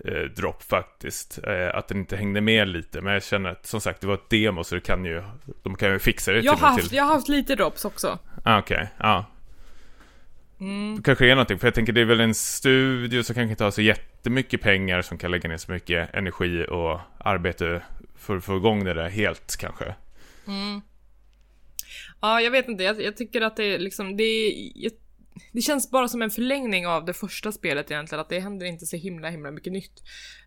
[0.04, 1.38] eh, drop faktiskt.
[1.44, 3.00] Eh, att den inte hängde med lite.
[3.00, 5.22] Men jag känner att som sagt det var ett demo så det kan ju,
[5.62, 6.96] de kan ju fixa det jag till har haft, till.
[6.96, 8.18] Jag har haft lite drops också.
[8.44, 8.86] Ah, Okej, okay.
[8.98, 9.26] ja.
[10.60, 10.96] Mm.
[10.96, 13.64] Det kanske är någonting, för jag tänker det är väl en studio som kanske inte
[13.64, 17.82] har så jättemycket pengar som kan lägga ner så mycket energi och arbete
[18.16, 19.94] för att få igång det där helt kanske.
[20.46, 20.80] Mm.
[22.20, 22.84] Ja, jag vet inte.
[22.84, 24.90] Jag, jag, tycker att det är liksom, det är,
[25.52, 28.86] det känns bara som en förlängning av det första spelet egentligen, att det händer inte
[28.86, 30.02] så himla himla mycket nytt.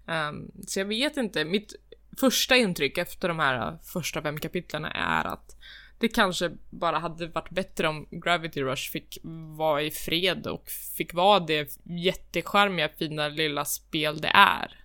[0.08, 1.76] Um, så jag vet inte, mitt
[2.20, 5.56] första intryck efter de här första fem kapitlen är att
[6.00, 9.18] det kanske bara hade varit bättre om Gravity Rush fick
[9.58, 14.84] vara i fred och fick vara det jättecharmiga fina lilla spel det är.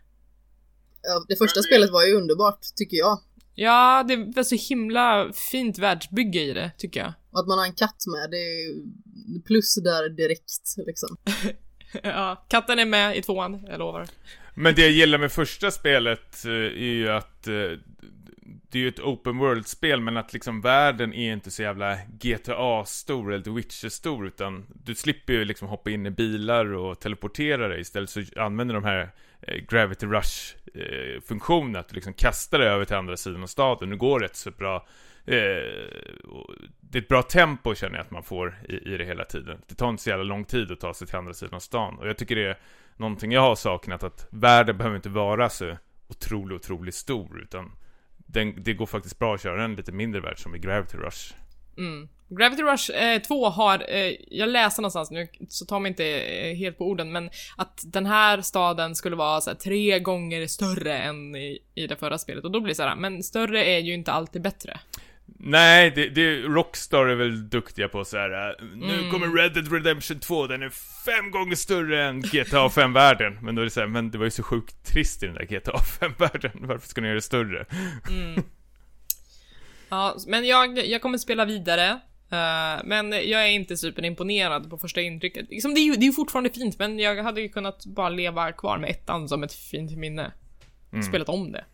[1.03, 3.19] Ja, det första spelet var ju underbart, tycker jag.
[3.55, 7.13] Ja, det var så himla fint världsbygge i det, tycker jag.
[7.33, 11.17] Och att man har en katt med, det är plus där direkt liksom.
[12.03, 14.07] ja, katten är med i tvåan, jag lovar.
[14.55, 17.55] Men det jag gillar med första spelet eh, är ju att eh,
[18.73, 23.33] det är ju ett open world-spel, men att liksom världen är inte så jävla GTA-stor
[23.33, 27.81] eller The Witcher-stor, utan du slipper ju liksom hoppa in i bilar och teleportera dig.
[27.81, 29.11] Istället så använder de här
[29.43, 33.91] eh, Gravity Rush-funktionen, att du liksom kastar dig över till andra sidan av staden.
[33.91, 34.87] Nu går rätt så bra
[35.27, 35.35] Eh,
[36.81, 39.63] det är ett bra tempo känner jag att man får i, i det hela tiden.
[39.69, 41.99] Det tar inte så jävla lång tid att ta sig till andra sidan av stan.
[41.99, 42.59] Och jag tycker det är
[42.97, 45.77] någonting jag har saknat, att världen behöver inte vara så
[46.09, 47.73] otroligt, otroligt stor, utan
[48.17, 51.35] den, det går faktiskt bra att köra en lite mindre värld som i Gravity Rush.
[51.79, 52.09] Mm.
[52.29, 56.57] Gravity Rush eh, 2 har, eh, jag läste någonstans nu, så ta mig inte eh,
[56.57, 61.37] helt på orden, men att den här staden skulle vara såhär tre gånger större än
[61.37, 62.45] i, i det förra spelet.
[62.45, 64.81] Och då blir det såhär, men större är ju inte alltid bättre.
[65.39, 68.49] Nej, det, det, Rockstar är väl duktiga på så här.
[68.49, 69.11] Äh, nu mm.
[69.11, 70.71] kommer Red Dead Redemption 2, den är
[71.05, 73.39] fem gånger större än GTA 5-världen.
[73.43, 75.35] Men då är det så här, men det var ju så sjukt trist i den
[75.35, 76.53] där GTA 5-världen.
[76.67, 77.67] Varför ska ni göra det större?
[78.11, 78.43] Mm.
[79.89, 81.91] Ja, men jag, jag kommer spela vidare.
[82.33, 85.51] Uh, men jag är inte superimponerad på första intrycket.
[85.51, 88.09] Liksom, det, är ju, det är ju fortfarande fint, men jag hade ju kunnat bara
[88.09, 90.33] leva kvar med ettan som ett fint minne.
[90.93, 91.03] Mm.
[91.03, 91.65] Spelat om det.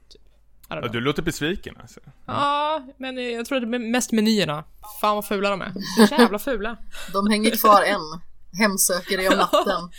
[0.68, 2.00] Ja, du låter besviken alltså.
[2.26, 4.64] Ja, men jag tror det är mest menyerna.
[5.00, 5.72] Fan vad fula de är.
[6.08, 6.76] Så jävla fula.
[7.12, 8.20] de hänger kvar än.
[8.58, 9.90] Hemsöker dig om natten.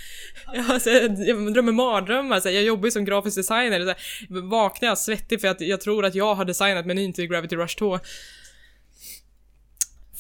[0.54, 2.40] ja, alltså, jag drömmer mardrömmar.
[2.40, 3.86] Så jag jobbar ju som grafisk designer.
[3.86, 3.94] Så
[4.42, 7.78] vaknar jag svettig för att jag tror att jag har designat menyn till Gravity Rush
[7.78, 8.00] 2.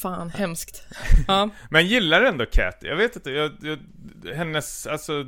[0.01, 0.83] Fan, hemskt.
[1.27, 1.49] Ja.
[1.69, 2.77] Men gillar ändå Cat.
[2.81, 3.79] Jag vet inte, jag, jag,
[4.35, 5.25] hennes, alltså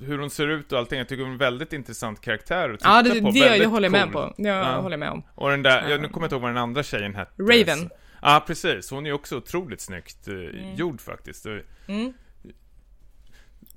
[0.00, 0.98] hur hon ser ut och allting.
[0.98, 3.30] Jag tycker hon är en väldigt intressant karaktär att titta ja, det, på.
[3.30, 3.98] Det väldigt jag håller cool.
[3.98, 4.34] med på.
[4.36, 4.80] Jag ja.
[4.80, 5.22] håller med om.
[5.34, 7.42] Och den där, jag, nu kommer jag inte ihåg vad den andra tjejen hette.
[7.42, 7.90] Raven.
[8.22, 8.90] Ja, ah, precis.
[8.90, 10.74] Hon är ju också otroligt snyggt uh, mm.
[10.74, 11.46] gjord faktiskt.
[11.46, 12.12] Mm.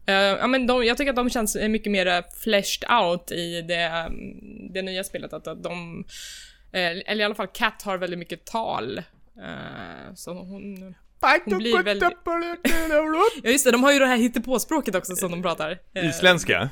[0.10, 4.06] Uh, ja men de, jag tycker att de känns mycket mer fleshed out i det,
[4.08, 5.34] um, det nya spelet.
[5.34, 6.04] Att, att de,
[6.74, 9.02] uh, eller i alla fall Cat har väldigt mycket tal.
[9.38, 10.96] Uh, så hon,
[11.46, 12.10] hon blir väldigt...
[13.44, 15.80] ja just det, de har ju det här hittepåspråket också som de pratar.
[16.04, 16.70] Isländska?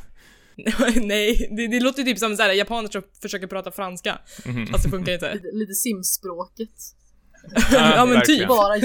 [0.96, 4.20] Nej, det, det låter typ som såhär japaner som försöker prata franska.
[4.46, 4.68] Mm.
[4.68, 5.34] Fast det funkar inte.
[5.34, 6.70] Lite, lite simspråket.
[7.72, 8.48] ja men typ.
[8.48, 8.76] Bara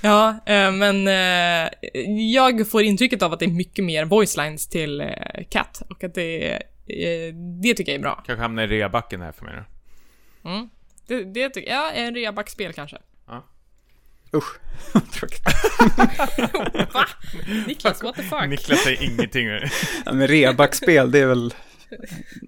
[0.00, 1.70] ja, eh, men eh,
[2.32, 5.08] jag får intrycket av att det är mycket mer voice lines till eh,
[5.50, 8.22] Cat och att det, eh, det tycker jag är bra.
[8.26, 10.50] Kanske hamnar i reabacken här för mig då.
[10.50, 10.68] Mm.
[11.06, 12.98] Det, det tycker jag, ja, en reabackspel kanske.
[14.34, 14.58] Usch,
[15.12, 15.42] tråkigt.
[16.94, 17.06] Va?
[17.66, 18.48] Niklas, what the fuck?
[18.48, 19.46] Niklas säger ingenting.
[20.04, 21.54] ja, men rebackspel, det är väl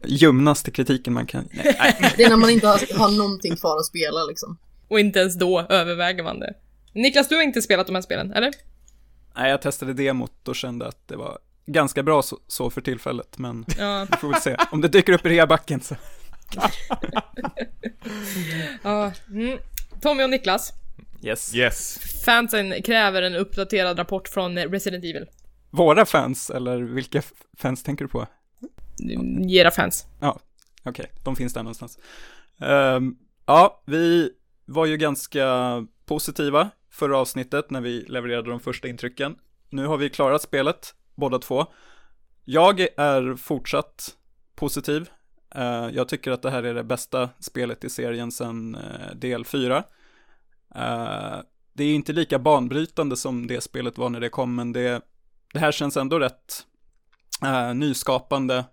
[0.06, 1.48] ljumnaste kritiken man kan...
[1.52, 2.14] Nej.
[2.16, 4.58] Det är när man inte har, har någonting kvar att spela liksom.
[4.88, 6.54] Och inte ens då överväger man det.
[6.92, 8.52] Niklas, du har inte spelat de här spelen, eller?
[9.36, 13.38] Nej, jag testade demot och kände att det var ganska bra så, så för tillfället,
[13.38, 14.56] men Ja, vi får väl se.
[14.70, 15.96] Om det dyker upp i reabacken så.
[18.82, 19.12] ja.
[19.30, 19.58] Mm.
[20.00, 20.72] Tommy och Niklas,
[21.22, 21.54] Yes.
[21.54, 21.98] Yes.
[22.24, 25.26] fansen kräver en uppdaterad rapport från Resident Evil.
[25.70, 27.22] Våra fans, eller vilka
[27.58, 28.26] fans tänker du på?
[29.48, 30.06] Era fans.
[30.84, 31.98] Okej, de finns där någonstans.
[32.60, 33.16] Ehm,
[33.46, 34.30] ja, vi
[34.64, 35.46] var ju ganska
[36.06, 39.36] positiva förra avsnittet när vi levererade de första intrycken.
[39.70, 41.66] Nu har vi klarat spelet, båda två.
[42.44, 44.16] Jag är fortsatt
[44.54, 45.10] positiv.
[45.54, 49.44] Eh, jag tycker att det här är det bästa spelet i serien sedan eh, del
[49.44, 49.84] 4.
[50.74, 51.38] Eh,
[51.72, 55.02] det är inte lika banbrytande som det spelet var när det kom, men det,
[55.52, 56.66] det här känns ändå rätt
[57.44, 58.64] eh, nyskapande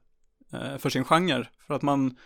[0.53, 1.47] eh, för sin genre.
[1.67, 2.17] För att man,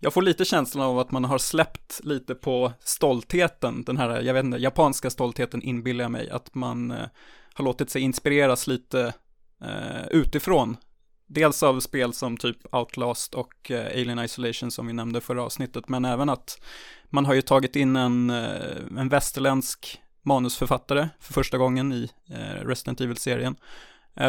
[0.00, 4.34] jag får lite känslan av att man har släppt lite på stoltheten, den här, jag
[4.34, 6.94] vet inte, japanska stoltheten inbillar jag mig, att man
[7.54, 9.12] har låtit sig inspireras lite
[10.10, 10.76] utifrån.
[11.30, 15.88] Dels av spel som typ Outlast och eh, Alien Isolation som vi nämnde förra avsnittet,
[15.88, 16.60] men även att
[17.10, 22.66] man har ju tagit in en, eh, en västerländsk manusförfattare för första gången i eh,
[22.66, 23.56] Resident Evil-serien.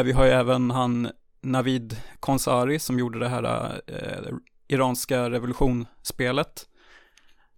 [0.04, 1.10] Vi har ju även han
[1.42, 4.34] Navid Konsari som gjorde det här eh,
[4.68, 6.66] iranska revolutionsspelet.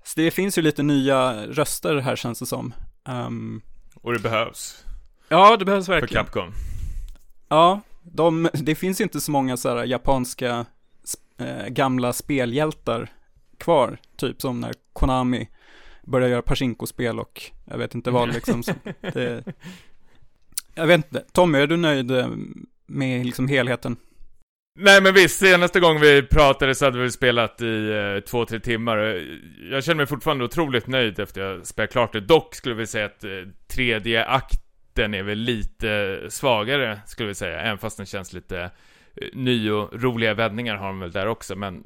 [0.04, 2.74] Så det finns ju lite nya röster här känns det som.
[3.08, 3.62] Ehm,
[3.94, 4.84] Och det behövs.
[5.28, 6.24] ja, det behövs För verkligen.
[6.24, 6.52] Capcom.
[7.48, 10.66] Ja, de, det finns inte så många så här japanska
[11.38, 13.10] eh, gamla spelhjältar
[13.58, 13.98] kvar.
[14.16, 15.48] Typ som när Konami
[16.02, 18.62] började göra Pachinko-spel och jag vet inte vad liksom.
[18.62, 19.44] Så det,
[20.74, 21.24] jag vet inte.
[21.32, 22.28] Tommy, är du nöjd eh,
[22.86, 23.96] med liksom helheten?
[24.80, 28.60] Nej men visst, senaste gången vi pratade så hade vi spelat i eh, två, tre
[28.60, 28.98] timmar.
[29.70, 32.20] Jag känner mig fortfarande otroligt nöjd efter jag spelat klart det.
[32.20, 33.30] Dock skulle vi säga att eh,
[33.68, 34.24] tredje
[34.92, 37.60] akten är väl lite svagare, skulle vi säga.
[37.60, 38.70] Även fast den känns lite
[39.16, 41.56] eh, ny och roliga vändningar har de väl där också.
[41.56, 41.82] Men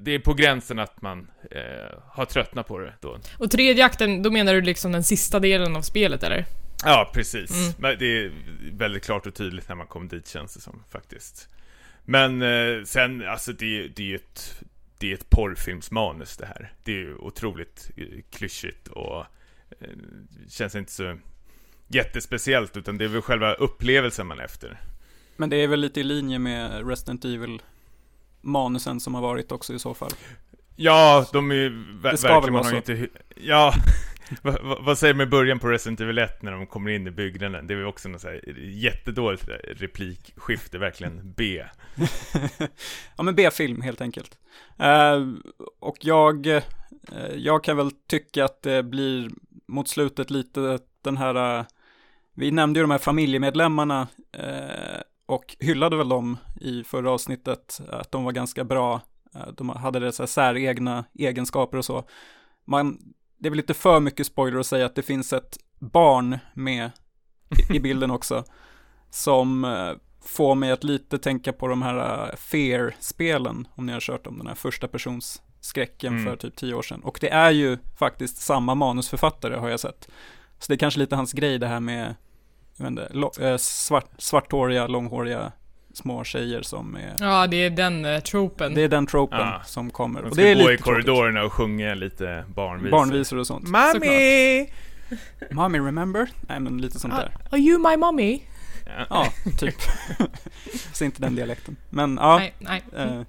[0.00, 3.18] det- är på gränsen att man eh, har tröttnat på det då.
[3.38, 6.44] Och tredje akten, då menar du liksom den sista delen av spelet eller?
[6.84, 7.50] Ja, precis.
[7.50, 7.72] Mm.
[7.78, 8.32] Men det är
[8.72, 11.48] väldigt klart och tydligt när man kommer dit känns det som faktiskt.
[12.04, 14.62] Men eh, sen, alltså det, det är ju ett,
[14.98, 16.72] det är ett porrfilmsmanus det här.
[16.84, 19.20] Det är ju otroligt eh, klyschigt och
[19.80, 19.88] eh,
[20.48, 21.18] känns inte så
[21.88, 24.80] jättespeciellt utan det är väl själva upplevelsen man är efter.
[25.36, 27.62] Men det är väl lite i linje med Resident Evil
[28.40, 30.10] manusen som har varit också i så fall.
[30.76, 33.08] Ja, de är ju ver- Det verkligen, man har inte...
[33.34, 33.74] Ja,
[34.80, 37.66] vad, säger man i början på Resident Evil 1 när de kommer in i byggnaden?
[37.66, 41.64] Det är väl också något så här jättedåligt replikskifte, verkligen B.
[43.16, 44.38] ja men B-film helt enkelt.
[44.78, 45.26] Eh,
[45.80, 46.62] och jag, eh,
[47.36, 49.30] jag kan väl tycka att det blir
[49.66, 51.64] mot slutet lite den här, eh,
[52.38, 58.12] vi nämnde ju de här familjemedlemmarna eh, och hyllade väl dem i förra avsnittet, att
[58.12, 59.00] de var ganska bra,
[59.34, 62.04] eh, de hade det så här säregna egenskaper och så.
[62.66, 62.98] Man,
[63.38, 66.90] det är väl lite för mycket spoiler att säga att det finns ett barn med
[67.74, 68.44] i, bilden också,
[69.10, 69.92] som eh,
[70.24, 74.38] får mig att lite tänka på de här uh, Fear-spelen, om ni har kört om
[74.38, 76.24] den här första persons skräcken Mm.
[76.24, 77.00] för typ tio år sedan.
[77.00, 80.08] Och det är ju faktiskt samma manusförfattare har jag sett.
[80.58, 82.14] Så det är kanske lite hans grej det här med
[82.78, 85.52] jag vet inte, lo- eh, svart, svarthåriga, långhåriga
[85.94, 88.74] små tjejer som är, Ja, det är den uh, tropen.
[88.74, 89.62] det är den tropen Ah.
[89.64, 90.20] som kommer.
[90.22, 92.90] De Och ska det är gå i korridorerna och sjunga lite barnvisor.
[92.90, 93.64] Barnvisor och sånt.
[93.66, 93.94] Såklart.
[93.94, 94.72] Mami!
[95.50, 96.28] Mommy remember?
[96.48, 97.36] Nej men lite sånt där.
[97.50, 98.40] Are you my mommy?
[98.86, 99.06] Ja.
[99.10, 99.74] Ja, typ.
[100.92, 101.76] Så inte den dialekten.
[101.90, 102.36] Men ja.
[102.38, 102.82] Nej, nej.
[102.96, 103.22] Eh,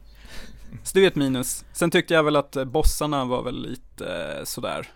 [0.83, 1.65] så det är ett minus.
[1.73, 4.05] Sen tyckte jag väl att eh, bossarna var väl lite
[4.37, 4.87] eh, sådär.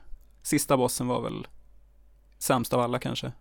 [0.44, 1.48] Sista bossen var väl
[2.40, 3.32] sämst av alla kanske.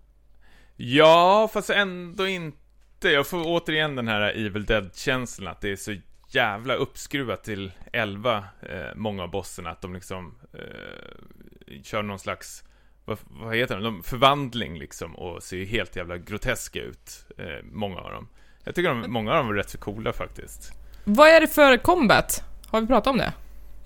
[0.85, 3.09] Ja, fast ändå inte.
[3.09, 5.97] Jag får återigen den här Evil Dead-känslan att det är så
[6.28, 12.64] jävla uppskruvat till 11, eh, många av bossarna, att de liksom eh, kör någon slags,
[13.05, 17.64] vad, vad heter det, de, förvandling liksom och ser ju helt jävla groteska ut, eh,
[17.72, 18.28] många av dem.
[18.64, 20.72] Jag tycker de, många av dem var rätt så coola faktiskt.
[21.05, 22.45] Vad är det för combat?
[22.66, 23.33] Har vi pratat om det?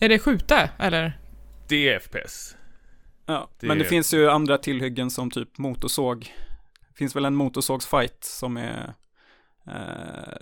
[0.01, 1.19] Är det skjuta, eller?
[1.69, 2.57] Det är FPS.
[3.27, 6.33] Ja, Det- men det finns ju andra tillhyggen som typ motorsåg.
[6.97, 8.95] Finns väl en motorsågsfight som är
[9.67, 10.37] eh,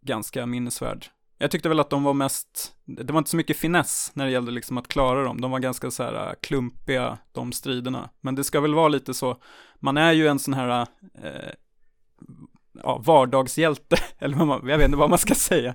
[0.00, 1.06] ganska minnesvärd.
[1.38, 4.30] Jag tyckte väl att de var mest, det var inte så mycket finess när det
[4.30, 5.40] gällde liksom att klara dem.
[5.40, 8.10] De var ganska så här eh, klumpiga, de striderna.
[8.20, 9.36] Men det ska väl vara lite så,
[9.80, 10.86] man är ju en sån här
[11.22, 11.50] eh,
[12.82, 15.74] ja, vardagshjälte, eller vad man, jag vet inte vad man ska säga.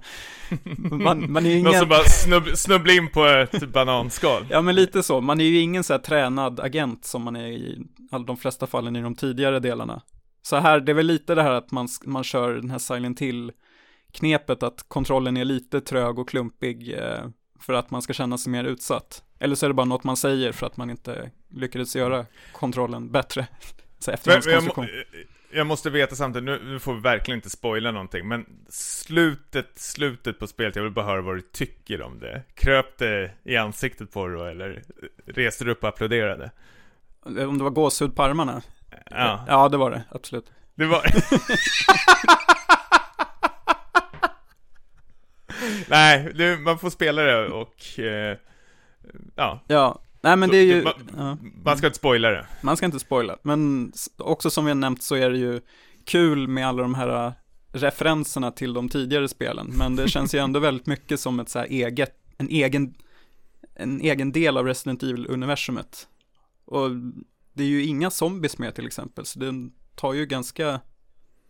[0.75, 1.79] Man, man är ju Någon ingen...
[1.79, 4.47] som bara snubb, snubblar in på ett bananskal.
[4.49, 7.47] Ja men lite så, man är ju ingen så här tränad agent som man är
[7.47, 7.79] i
[8.11, 10.01] alla de flesta fallen i de tidigare delarna.
[10.41, 13.19] Så här, det är väl lite det här att man, man kör den här Silent
[13.21, 13.51] Hill
[14.11, 17.25] knepet att kontrollen är lite trög och klumpig eh,
[17.59, 19.23] för att man ska känna sig mer utsatt.
[19.39, 23.11] Eller så är det bara något man säger för att man inte lyckades göra kontrollen
[23.11, 23.47] bättre.
[23.99, 24.87] Så men, jag, må,
[25.51, 30.39] jag, måste veta samtidigt, nu, nu, får vi verkligen inte spoila någonting, men slutet, slutet
[30.39, 32.43] på spelet, jag vill bara höra vad du tycker om det.
[32.53, 34.83] Kröp det i ansiktet på dig då, eller
[35.25, 36.51] reste du upp och applåderade?
[37.23, 38.61] Om det var gåshud på armarna?
[39.09, 39.45] Ja.
[39.47, 40.51] Ja, det var det, absolut.
[40.75, 41.05] Det var...
[45.89, 47.99] Nej, du, man får spela det och...
[47.99, 48.37] Eh,
[49.35, 49.63] ja.
[49.67, 50.83] Ja, nej men det är ju...
[50.83, 51.37] Man, ja.
[51.63, 52.45] man ska inte spoila det.
[52.61, 55.61] Man ska inte spoila, men också som vi har nämnt så är det ju
[56.05, 57.33] kul med alla de här äh,
[57.73, 61.59] referenserna till de tidigare spelen, men det känns ju ändå väldigt mycket som ett så
[61.59, 62.93] här eget, en egen,
[63.75, 66.07] en egen del av Resident Evil-universumet.
[66.65, 66.89] Och
[67.53, 70.81] det är ju inga zombies med till exempel, så det tar ju ganska,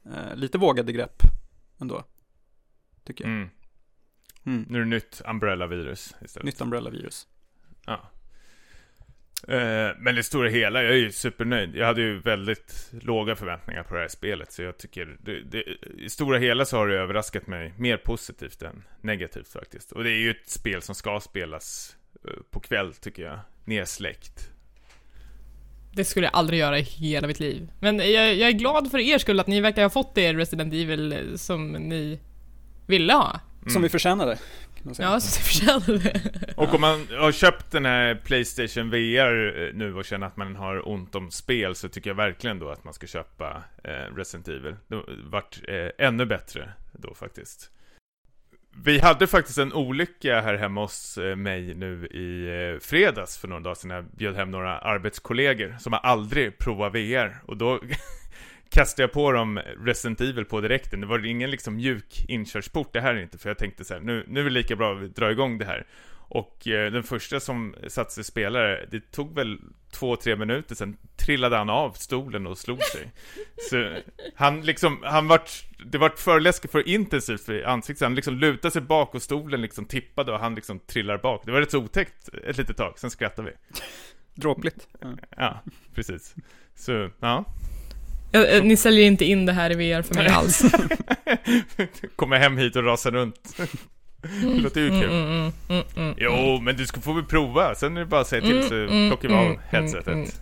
[0.05, 1.23] eh, lite vågade grepp
[1.81, 2.03] ändå,
[3.03, 3.33] tycker jag.
[3.33, 3.49] Mm.
[4.45, 4.65] Mm.
[4.69, 6.45] Nu är det nytt Umbrella-virus istället.
[6.45, 7.27] Nytt Umbrella-virus.
[7.85, 8.11] Ja.
[9.47, 11.75] Eh, men det stora hela, jag är ju supernöjd.
[11.75, 15.63] Jag hade ju väldigt låga förväntningar på det här spelet, så jag tycker det, det,
[15.97, 19.91] i stora hela så har det överraskat mig mer positivt än negativt faktiskt.
[19.91, 21.97] Och det är ju ett spel som ska spelas
[22.27, 24.50] eh, på kväll tycker jag, nedsläckt.
[25.91, 27.71] Det skulle jag aldrig göra i hela mitt liv.
[27.79, 30.73] Men jag, jag är glad för er skull att ni verkar ha fått det Resident
[30.73, 32.19] Evil som ni
[32.85, 33.39] ville ha.
[33.61, 33.69] Mm.
[33.69, 34.37] Som vi förtjänade.
[34.83, 36.21] Ja, så det förtjänade.
[36.55, 40.55] Och om man har köpt den här Playstation VR eh, nu och känner att man
[40.55, 44.47] har ont om spel så tycker jag verkligen då att man ska köpa eh, Resident
[44.47, 44.75] Evil.
[44.87, 47.71] Det vart eh, ännu bättre då faktiskt.
[48.73, 53.47] Vi hade faktiskt en olycka här hemma hos eh, mig nu i eh, fredags för
[53.47, 53.91] några dagar sedan.
[53.91, 57.41] Jag bjöd hem några arbetskollegor som har aldrig provat VR.
[57.45, 57.79] Och då
[58.69, 61.01] kastade jag på dem Resident Evil på direkten.
[61.01, 64.01] Det var ingen liksom mjuk inkörsport det här är inte, för jag tänkte så här,
[64.01, 65.85] nu, nu är det lika bra att vi drar igång det här.
[66.33, 69.59] Och eh, den första som satte sig spelare, det tog väl
[69.91, 73.11] två, tre minuter, sen trillade han av stolen och slog sig.
[73.69, 73.95] Så
[74.35, 75.51] han liksom, han vart,
[75.85, 79.61] det vart för läskigt för intensivt för ansiktet, han liksom lutade sig bak och stolen
[79.61, 81.41] liksom tippade och han liksom trillar bak.
[81.45, 83.81] Det var rätt så otäckt ett litet tag, sen skrattade vi.
[84.41, 84.87] Dråpligt.
[84.99, 85.07] Ja,
[85.37, 85.61] ja
[85.95, 86.35] precis.
[86.75, 87.45] Så, ja.
[88.33, 90.61] Eh, ni säljer inte in det här i VR för mig alls.
[92.15, 93.57] Kommer hem hit och rasar runt.
[94.21, 95.03] Det låter ju kul.
[95.03, 97.75] Mm, mm, mm, mm, jo, men du ska få väl prova.
[97.75, 100.41] Sen är det bara att säga till så plockar vi av headsetet.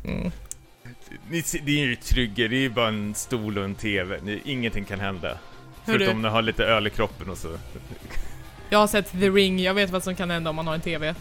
[1.30, 4.20] Ni, det är ju trygga, det är ju bara en stol och en TV.
[4.24, 5.38] Ni, ingenting kan hända.
[5.86, 7.58] Förutom om ni har lite öl i kroppen och så.
[8.70, 10.82] Jag har sett The Ring, jag vet vad som kan hända om man har en
[10.82, 11.16] TV.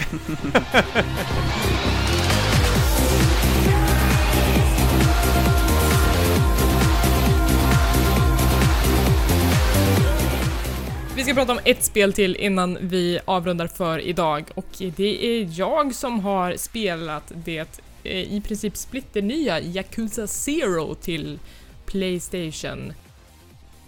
[11.20, 15.48] Vi ska prata om ett spel till innan vi avrundar för idag och det är
[15.58, 21.38] jag som har spelat det eh, i princip splitternya Yakuza Zero till
[21.86, 22.92] Playstation.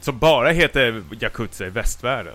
[0.01, 2.35] Som bara heter Yakuza i västvärlden?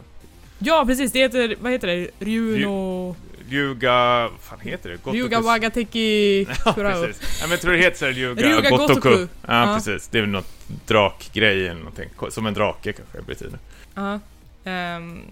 [0.60, 2.10] Ja precis, det heter, vad heter det?
[2.20, 3.16] Ryuno...
[3.50, 3.94] Ryuga...
[4.32, 4.96] vad fan heter det?
[4.96, 5.14] Gotokus.
[5.22, 6.46] Ryuga Wagateki
[6.76, 6.90] Kurao.
[6.90, 7.38] ja, precis.
[7.42, 8.94] Ja, men jag tror det heter så här, Ryuga, Ryuga Gotoku.
[8.94, 9.28] Gotoku.
[9.48, 9.76] Ja, Ja.
[9.76, 10.08] precis.
[10.08, 10.54] Det är väl något
[10.86, 12.10] drakgrej eller någonting.
[12.30, 13.60] Som en drake kanske betyder.
[13.96, 14.20] Ja.
[14.68, 15.24] Um,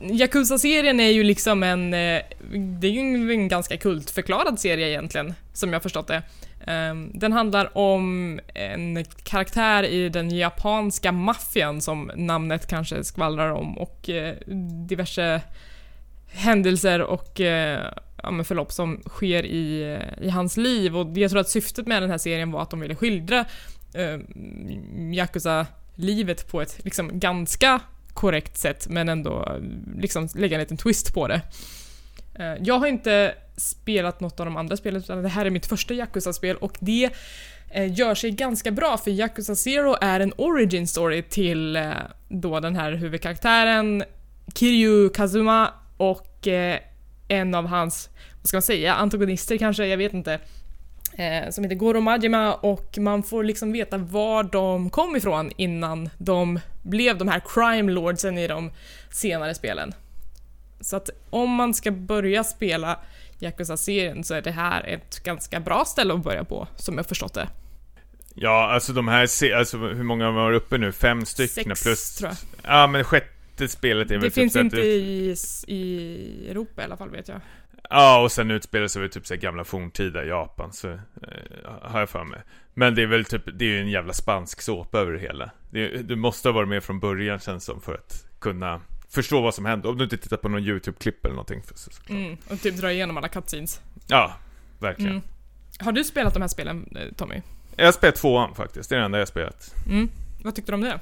[0.00, 1.94] Yakuza-serien är ju liksom en...
[1.94, 2.22] Eh,
[2.52, 6.22] det är ju en, en ganska kultförklarad serie egentligen, som jag förstått det.
[6.66, 13.78] Ehm, den handlar om en karaktär i den japanska maffian som namnet kanske skvallrar om
[13.78, 14.34] och eh,
[14.88, 15.40] diverse
[16.32, 20.96] händelser och eh, ja, förlopp som sker i, i hans liv.
[20.96, 23.44] Och jag tror att syftet med den här serien var att de ville skildra
[23.94, 27.80] ehm, Yakuza livet på ett liksom ganska
[28.14, 29.60] korrekt sätt men ändå
[29.96, 31.40] liksom lägga en liten twist på det.
[32.34, 35.66] Eh, jag har inte spelat något av de andra spelen utan det här är mitt
[35.66, 37.10] första Yakuza-spel och det
[37.70, 41.90] eh, gör sig ganska bra för Yakuza Zero är en origin story till eh,
[42.28, 44.04] då den här huvudkaraktären
[44.54, 46.48] Kiryu Kazuma och
[47.28, 48.08] en av hans,
[48.40, 50.40] vad ska man säga, antagonister kanske, jag vet inte.
[51.20, 56.08] Eh, som heter Goro Majima och man får liksom veta var de kom ifrån innan
[56.18, 58.70] de blev de här crime lordsen i de
[59.10, 59.92] senare spelen.
[60.80, 62.98] Så att om man ska börja spela
[63.38, 67.34] Yakuza-serien så är det här ett ganska bra ställe att börja på, som jag förstått
[67.34, 67.48] det.
[68.34, 70.92] Ja, alltså de här, alltså hur många var uppe nu?
[70.92, 72.16] Fem stycken Sex, plus...
[72.16, 72.36] tror jag.
[72.74, 75.36] Ja, men sjätte spelet är väl Det typ finns inte du- i,
[75.66, 77.40] i Europa i alla fall vet jag.
[77.90, 80.98] Ja, och sen utspelar sig väl typ så gamla forntida Japan, så eh,
[81.82, 82.40] har jag för mig.
[82.74, 85.50] Men det är väl typ, det är ju en jävla spansk såpa över det hela.
[85.70, 89.54] Det, du måste ha varit med från början känns som för att kunna förstå vad
[89.54, 89.88] som hände.
[89.88, 91.62] Om du inte tittar på någon YouTube-klipp eller någonting.
[91.74, 92.10] Så, såklart.
[92.10, 93.80] Mm, och typ dra igenom alla cutscenes.
[94.06, 94.34] Ja,
[94.78, 95.12] verkligen.
[95.12, 95.22] Mm.
[95.78, 97.42] Har du spelat de här spelen, eh, Tommy?
[97.76, 99.74] Jag har spelat tvåan faktiskt, det är det enda jag har spelat.
[99.86, 100.08] Mm.
[100.42, 100.98] Vad tyckte du om det?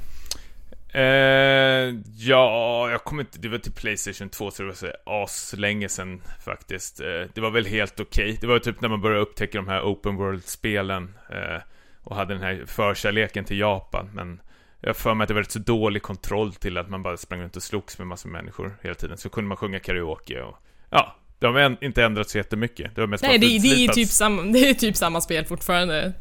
[0.92, 5.88] Eh, ja, jag kommer inte, det var till Playstation 2 så det var så aslänge
[5.88, 7.00] sen faktiskt.
[7.00, 8.24] Eh, det var väl helt okej.
[8.24, 8.38] Okay.
[8.40, 11.14] Det var typ när man började upptäcka de här open world-spelen.
[11.30, 11.62] Eh,
[12.02, 14.10] och hade den här förkärleken till Japan.
[14.14, 14.40] Men
[14.80, 17.40] jag för mig att det var rätt så dålig kontroll till att man bara sprang
[17.40, 19.18] runt och slogs med massor med människor hela tiden.
[19.18, 20.56] Så kunde man sjunga karaoke och
[20.90, 22.94] ja, det har inte ändrats så jättemycket.
[22.94, 26.12] Det var mest Nej, det, det, är typ samma, det är typ samma spel fortfarande.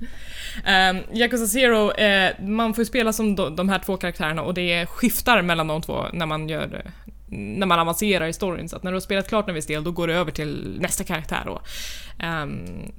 [0.00, 4.86] Um, Yakuza Zero, eh, man får spela som de, de, här två karaktärerna och det
[4.86, 6.90] skiftar mellan de två när man gör
[7.28, 8.68] när man avancerar i storyn.
[8.68, 10.76] Så att när du har spelat klart en viss del, då går du över till
[10.80, 11.42] nästa karaktär.
[11.44, 11.60] Då.
[12.26, 12.92] Um,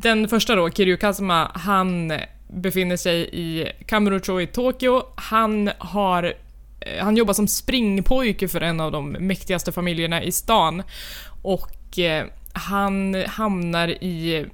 [0.00, 2.12] den första då, Kiryu Kazuma, han
[2.48, 5.02] befinner sig i Kamurocho i Tokyo.
[5.14, 6.34] Han har
[6.80, 10.82] eh, han jobbar som springpojke för en av de mäktigaste familjerna i stan.
[11.42, 14.46] Och eh, han hamnar i...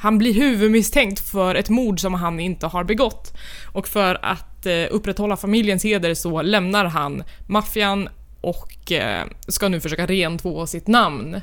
[0.00, 3.32] Han blir huvudmisstänkt för ett mord som han inte har begått.
[3.72, 8.08] Och för att eh, upprätthålla familjens heder så lämnar han maffian
[8.40, 11.40] och eh, ska nu försöka rentvå sitt namn.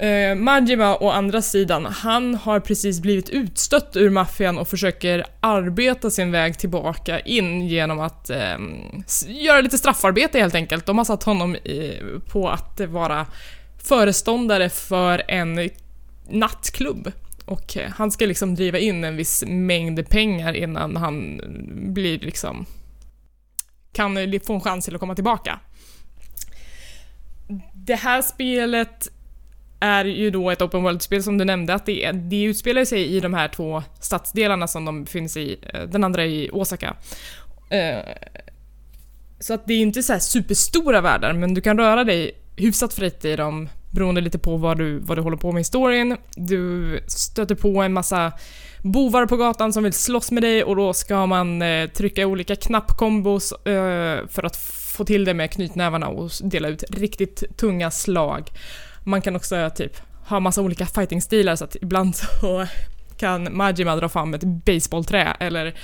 [0.00, 6.10] Eh, Majima å andra sidan, han har precis blivit utstött ur maffian och försöker arbeta
[6.10, 8.58] sin väg tillbaka in genom att eh,
[9.26, 10.86] göra lite straffarbete helt enkelt.
[10.86, 12.00] De har satt honom i,
[12.32, 13.26] på att vara
[13.82, 15.70] föreståndare för en
[16.28, 17.12] nattklubb.
[17.44, 21.40] Och eh, han ska liksom driva in en viss mängd pengar innan han
[21.94, 22.66] blir liksom
[23.92, 25.60] kan eh, få en chans till att komma tillbaka.
[27.74, 29.08] Det här spelet
[29.80, 33.20] är ju då ett open world-spel som du nämnde, att det, det utspelar sig i
[33.20, 36.96] de här två stadsdelarna som de finns i, eh, den andra i Osaka.
[39.40, 43.24] Så att det är inte så superstora världar, men du kan röra dig hyfsat fritt
[43.24, 46.16] i dem beroende lite på vad du, vad du håller på med i storyn.
[46.36, 48.32] Du stöter på en massa
[48.82, 52.56] bovar på gatan som vill slåss med dig och då ska man eh, trycka olika
[52.56, 54.56] knappkombos eh, för att
[54.96, 58.48] få till det med knytnävarna och dela ut riktigt tunga slag.
[59.04, 59.96] Man kan också typ
[60.26, 62.66] ha massa olika fightingstilar så att ibland så
[63.16, 65.74] kan Majima dra fram ett baseballträ eller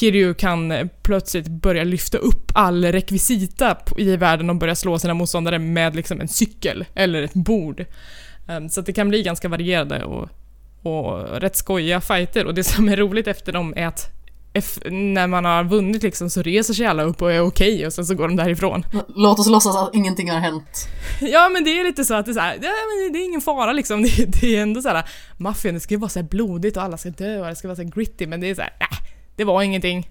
[0.00, 5.58] Kiryu kan plötsligt börja lyfta upp all rekvisita i världen och börja slå sina motståndare
[5.58, 7.84] med liksom en cykel eller ett bord.
[8.48, 10.28] Ehm, så det kan bli ganska varierade och,
[10.82, 14.10] och rätt skojiga fighter och det som är roligt efter dem är att
[14.90, 17.92] när man har vunnit liksom så reser sig alla upp och är okej okay och
[17.92, 18.84] sen så går de därifrån.
[19.08, 20.88] Låt oss låtsas att ingenting har hänt.
[21.20, 22.70] Ja men det är lite så att det är så här, ja,
[23.04, 24.02] men det är ingen fara liksom.
[24.16, 25.04] Det, det är ändå så här,
[25.36, 27.76] maffian det ska ju vara så blodigt och alla ska dö och det ska vara
[27.76, 30.08] så gritty men det är så här, äh, det var ingenting.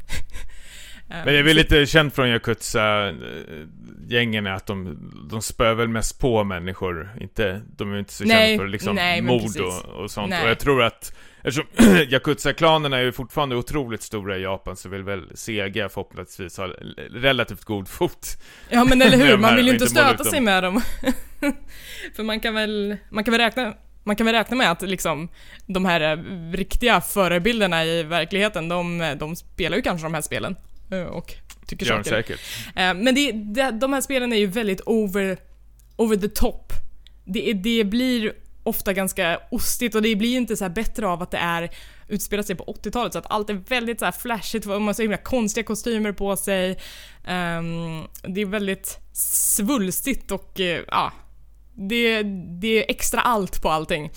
[1.08, 4.98] Men det är väl lite känt från Yakuza-gängen att de,
[5.30, 7.18] de spöar väl mest på människor.
[7.22, 10.30] Inte, de är inte så nej, kända för liksom nej, mord och, och sånt.
[10.30, 10.44] Nej.
[10.44, 11.66] Och jag tror att Eftersom
[12.10, 16.68] Yakuza-klanerna är ju fortfarande otroligt stora i Japan så vill väl Sega förhoppningsvis ha
[17.12, 18.38] relativt god fot.
[18.70, 20.82] Ja men eller hur, man vill ju inte stöta sig med dem.
[22.16, 23.74] För man kan väl, man kan väl räkna
[24.10, 25.30] man kan väl räkna med att liksom,
[25.66, 26.18] de här eh,
[26.52, 30.56] riktiga förebilderna i verkligheten, de, de spelar ju kanske de här spelen.
[30.92, 31.34] Eh, och
[31.68, 32.10] tycker Gör saker.
[32.10, 32.40] säkert.
[32.76, 35.38] Eh, men det, det, de här spelen är ju väldigt over,
[35.96, 36.74] over the top.
[37.26, 38.34] Det, det blir
[38.64, 41.70] ofta ganska ostigt och det blir inte så bättre av att det är
[42.08, 45.02] utspelat sig på 80-talet så att allt är väldigt så här flashigt, man har så
[45.02, 46.72] himla konstiga kostymer på sig.
[47.28, 51.12] Um, det är väldigt svulstigt och uh, ja,
[51.80, 52.24] det,
[52.60, 54.12] det är extra allt på allting.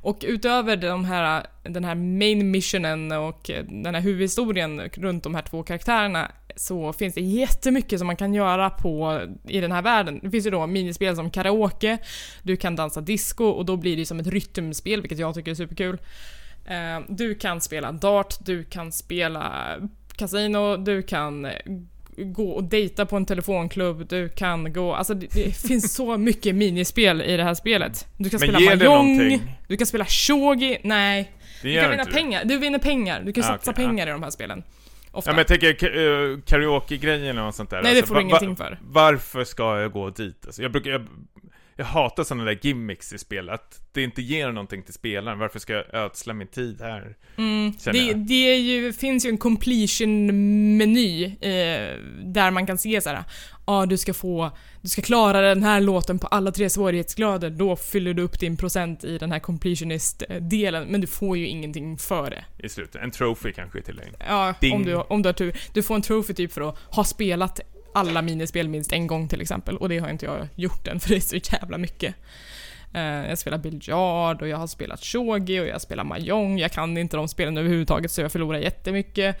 [0.00, 5.42] Och utöver de här, den här main missionen och den här huvudhistorien runt de här
[5.42, 10.20] två karaktärerna så finns det jättemycket som man kan göra på, i den här världen.
[10.22, 11.98] Det finns ju då minispel som karaoke,
[12.42, 15.54] du kan dansa disco och då blir det som ett rytmspel vilket jag tycker är
[15.54, 15.98] superkul.
[16.66, 19.76] Eh, du kan spela dart, du kan spela
[20.16, 21.46] kasino, du kan
[22.24, 24.94] gå och dejta på en telefonklubb, du kan gå...
[24.94, 28.06] Alltså det, det finns så mycket minispel i det här spelet.
[28.16, 31.32] Du kan Men spela mahjong, du kan spela shogi, nej.
[31.62, 34.10] Det du kan vinna pengar, du vinner pengar, du kan ah, satsa okay, pengar ah.
[34.10, 34.62] i de här spelen.
[35.12, 35.30] Ofta.
[35.30, 37.82] Ja men jag tänker uh, karaoke-grejen och sånt där.
[37.82, 38.78] Nej alltså, det får du ingenting för.
[38.82, 40.46] Varför ska jag gå dit?
[40.46, 41.06] Alltså, jag brukar, jag,
[41.78, 45.38] jag hatar sådana där gimmicks i spel, att det inte ger någonting till spelaren.
[45.38, 47.16] Varför ska jag ödsla min tid här?
[47.36, 53.24] Mm, det, det ju, finns ju en completion-meny eh, där man kan se så här.
[53.66, 54.50] ja du ska få,
[54.80, 58.56] du ska klara den här låten på alla tre svårighetsgrader, då fyller du upp din
[58.56, 62.44] procent i den här completionist-delen, men du får ju ingenting för det.
[62.58, 63.02] I slutet.
[63.02, 64.16] En trophy kanske till längd.
[64.28, 64.74] Ja, Ding.
[64.74, 65.60] om du, om du har tur.
[65.72, 67.60] Du får en trophy typ för att ha spelat
[67.98, 71.08] alla minispel minst en gång till exempel, och det har inte jag gjort än för
[71.08, 72.14] det är så jävla mycket.
[72.94, 76.58] Eh, jag spelar biljard och jag har spelat shogi och jag spelar mahjong.
[76.58, 79.40] Jag kan inte de spelen överhuvudtaget så jag förlorar jättemycket.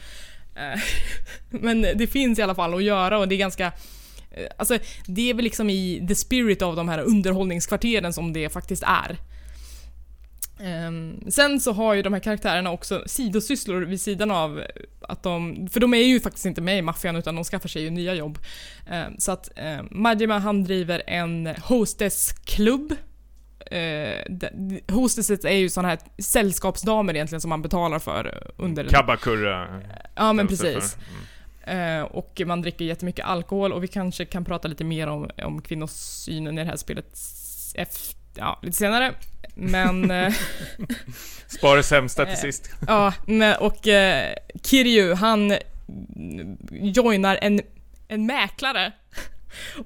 [0.54, 0.80] Eh,
[1.60, 3.66] men det finns i alla fall att göra och det är ganska
[4.30, 8.48] eh, Alltså, det är väl liksom i the spirit av de här underhållningskvarteren som det
[8.48, 9.16] faktiskt är.
[10.60, 14.62] Ehm, sen så har ju de här karaktärerna också sidosysslor vid sidan av
[15.00, 17.82] att de, för de är ju faktiskt inte med i maffian utan de skaffar sig
[17.82, 18.38] ju nya jobb.
[18.90, 22.94] Ehm, så att eh, Majima han driver en hostessklubb.
[23.70, 24.22] Eh,
[24.88, 28.88] hostesses är ju sådana här sällskapsdamer egentligen som man betalar för under...
[28.88, 29.82] Kabakurra.
[30.14, 30.96] ja men precis.
[30.96, 31.24] Mm.
[31.68, 35.62] Eh, och man dricker jättemycket alkohol och vi kanske kan prata lite mer om, om
[35.62, 37.18] kvinnosynen i det här spelet
[37.74, 39.14] efter, ja, lite senare.
[39.54, 40.32] Men, eh,
[41.46, 42.40] Spara det sämsta till Eh.
[42.40, 42.70] sist.
[42.86, 44.34] ja, men, och eh,
[44.64, 45.54] Kiryu han
[46.70, 47.60] joinar en,
[48.08, 48.92] en mäklare.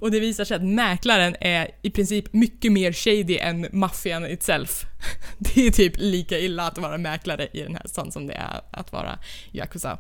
[0.01, 4.85] Och det visar sig att mäklaren är i princip mycket mer shady än maffian itself.
[5.39, 8.61] Det är typ lika illa att vara mäklare i den här stan som det är
[8.71, 9.19] att vara
[9.53, 9.99] Yakuza.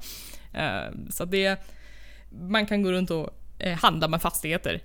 [1.10, 1.58] Så det...
[2.30, 3.30] Man kan gå runt och
[3.80, 4.80] handla med fastigheter.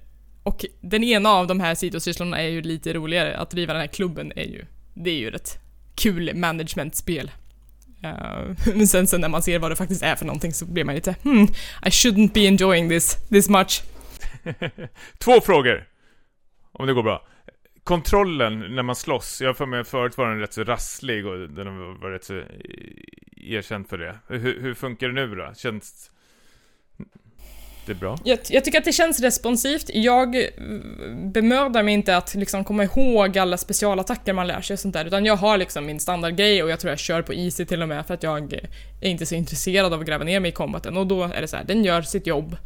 [0.47, 3.37] Och den ena av de här sidosysslorna är ju lite roligare.
[3.37, 4.65] Att driva den här klubben är ju...
[4.93, 5.59] Det är ju ett
[5.95, 7.31] kul managementspel.
[8.03, 10.83] Uh, Men sen, sen när man ser vad det faktiskt är för någonting så blir
[10.83, 11.43] man lite hmm,
[11.85, 13.83] I shouldn't be enjoying this this much.
[15.17, 15.87] Två frågor.
[16.71, 17.27] Om det går bra.
[17.83, 21.25] Kontrollen när man slåss, jag har för mig att förut var den rätt så rasslig
[21.25, 22.45] och den var var rätt så eh,
[23.35, 24.17] erkänd för det.
[24.27, 25.53] Hur, hur funkar det nu då?
[25.55, 26.11] Känns
[27.88, 28.18] jättebra.
[28.23, 29.89] Jag, jag tycker att det känns responsivt.
[29.93, 30.35] Jag
[31.34, 35.05] bemödar mig inte att liksom komma ihåg alla specialattacker man lär sig och sånt där,
[35.05, 37.88] utan jag har liksom min standardgrej och jag tror jag kör på easy till och
[37.88, 38.53] med för att jag
[39.01, 41.47] är inte så intresserad av att gräva ner mig i kombaten och då är det
[41.47, 42.57] så här, den gör sitt jobb.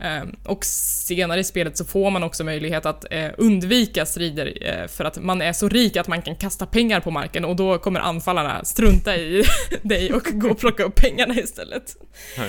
[0.00, 4.86] Ehm, och senare i spelet så får man också möjlighet att eh, undvika strider eh,
[4.88, 7.78] för att man är så rik att man kan kasta pengar på marken och då
[7.78, 9.44] kommer anfallarna strunta i
[9.82, 11.96] dig och gå och plocka upp pengarna istället.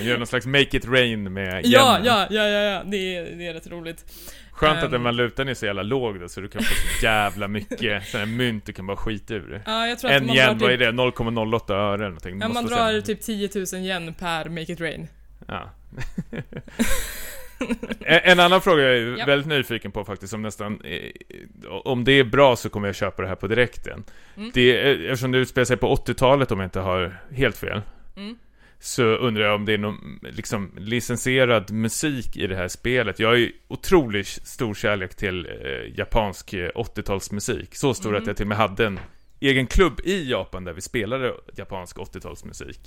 [0.01, 2.83] Gör någon slags make it rain med Ja, ja, ja, ja, ja.
[2.85, 4.05] Det, är, det är rätt roligt.
[4.51, 4.91] Skönt att Ehm.
[4.91, 8.25] den valutan är så jävla låg då, så du kan få så jävla mycket sådana
[8.25, 9.61] här mynt du kan bara skita ur.
[9.65, 10.91] Ja, jag tror att En yen, vad är typ, det?
[10.91, 12.39] 0,08 öre eller någonting.
[12.41, 15.07] ja, man drar typ 10 000 yen per Make It Rain.
[15.47, 15.69] Ja.
[17.99, 19.25] en, en annan fråga jag är Ja.
[19.25, 20.81] väldigt nyfiken på faktiskt, som nästan...
[20.81, 21.11] eh,
[21.69, 24.03] Om det är bra så kommer jag köpa det här på direkten.
[24.37, 24.51] Mm.
[24.53, 24.77] Det
[25.07, 27.81] eftersom det utspelar sig på 80-talet om jag inte har helt fel.
[28.17, 28.37] Mm.
[28.79, 33.19] Så undrar jag om det är någon liksom, licensierad musik i det här spelet.
[33.19, 37.67] Jag har ju otroligt stor kärlek till eh, japansk eh, 80-talsmusik.
[37.71, 38.21] Så stor Mm.
[38.21, 38.99] att jag till och med hade en
[39.39, 42.77] egen klubb i Japan där vi spelade japansk 80-talsmusik.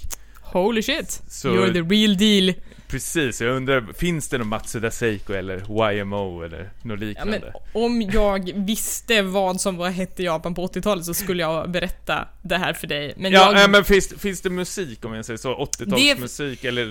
[0.53, 1.23] Holy shit!
[1.29, 2.55] Så- You're the real deal.
[2.89, 5.57] Precis, jag undrar, finns det någon Matsuda Seiko eller
[5.93, 7.41] YMO eller något Ja, liknande?
[7.73, 11.71] men om jag visste vad som var hett i Japan på 80-talet så skulle jag
[11.71, 13.15] berätta det här för dig.
[13.17, 13.71] Men ja, jag...
[13.71, 15.55] men finns, finns det musik om jag säger så?
[15.65, 16.87] 80-talsmusik eller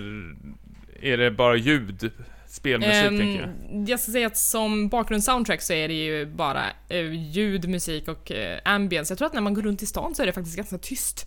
[1.02, 2.12] är det bara ljud?
[2.48, 3.42] Spelmusik Ehm, tänker
[3.72, 3.90] jag.
[3.90, 8.32] jag ska säga att som bakgrundssoundtrack så är det ju bara eh, ljud, musik och
[8.32, 9.12] eh, ambience.
[9.12, 11.26] Jag tror att när man går runt i stan så är det faktiskt ganska tyst.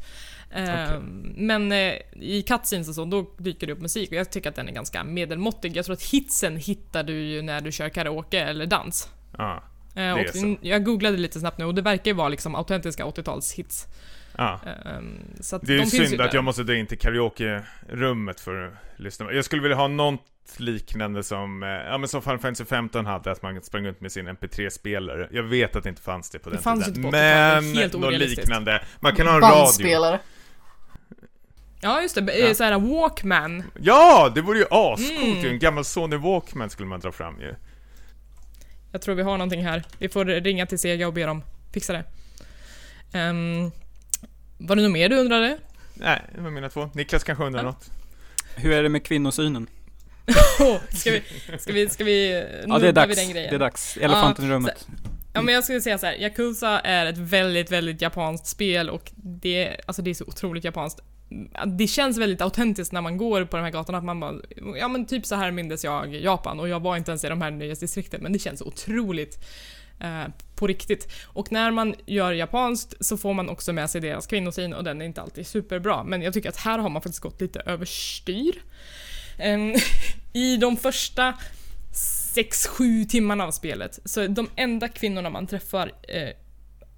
[0.55, 4.49] Ehm, Men eh, i cutscenes och så, då dyker det upp musik och jag tycker
[4.51, 5.77] att den är ganska medelmåttig.
[5.77, 9.09] Jag tror att hitsen hittar du ju när du kör karaoke eller dans.
[9.39, 9.63] Ja,
[9.95, 10.57] är och så.
[10.61, 13.87] jag googlade lite snabbt nu och det verkar ju vara liksom autentiska 80-talshits.
[14.39, 14.61] ja.
[14.87, 16.35] Ehm, så att Det är ju de synd att där.
[16.39, 19.33] jag måste dra in till karaoke-rummet för att lyssna.
[19.33, 20.21] Jag skulle vilja ha något
[20.57, 24.13] liknande som, eh, ja men som Final Fantasy 15 hade, att man sprang runt med
[24.13, 25.29] sin MP3-spelare.
[25.33, 27.05] Jag vet att det inte fanns det på Det den fanns tiden.
[27.05, 28.85] inte på 80-talet, Men, något liknande.
[29.01, 30.19] Man kan ha en radio.
[31.85, 32.21] Ja, just det.
[32.39, 32.49] Ja.
[32.49, 32.55] Ja.
[32.55, 33.65] Såhär Walkman.
[33.81, 35.47] Ja, det vore ju ascoolt Mm.
[35.47, 37.55] En gammal Sony Walkman skulle man dra fram ju.
[38.93, 39.83] Jag tror vi har någonting här.
[39.99, 41.43] Vi får ringa till Sega och be dem
[41.73, 42.05] fixa det.
[43.19, 43.73] Um,
[44.59, 45.59] var det något mer du undrade?
[45.95, 46.91] Nej, det var mina två.
[46.95, 47.65] Niklas kanske undrar Ja.
[47.67, 47.91] något?
[48.57, 49.67] Hur är det med kvinnosynen?
[50.61, 51.23] Oh, ska vi,
[51.59, 53.17] ska vi, ska vi Ja, det är dags.
[53.17, 53.51] den grejen?
[53.51, 53.97] Det är dags.
[53.97, 54.87] Elefanten i rummet.
[55.35, 59.13] Ja men jag skulle säga så här, Yakuza är ett väldigt, väldigt japanskt spel och
[59.17, 61.01] det, alltså det är så otroligt japanskt.
[61.67, 64.35] Det känns väldigt autentiskt när man går på de här gatorna, att man bara,
[64.79, 67.43] ja men typ så här mindes jag Japan och jag var inte ens i de
[67.43, 69.45] här nyhetsdistrikten men det känns otroligt
[70.01, 70.25] eh,
[70.57, 71.13] på riktigt.
[71.27, 75.01] Och när man gör japanskt så får man också med sig deras kvinnosyn och den
[75.01, 78.63] är inte alltid superbra men jag tycker att här har man faktiskt gått lite överstyr.
[79.39, 79.59] Eh,
[80.33, 81.35] I de första
[81.93, 83.99] 6-7 timmarna av spelet.
[84.05, 86.29] Så de enda kvinnorna man träffar eh,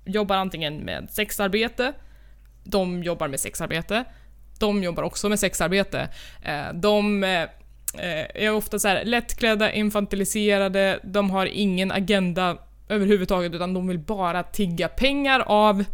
[0.04, 1.92] jobbar antingen med sexarbete,
[2.64, 4.04] de jobbar med sexarbete,
[4.58, 6.08] de jobbar också med sexarbete.
[6.42, 7.42] Eh, de eh,
[7.98, 12.58] eh, är ofta så här lättklädda, infantiliserade, de har ingen agenda
[12.88, 15.84] överhuvudtaget utan de vill bara tigga pengar av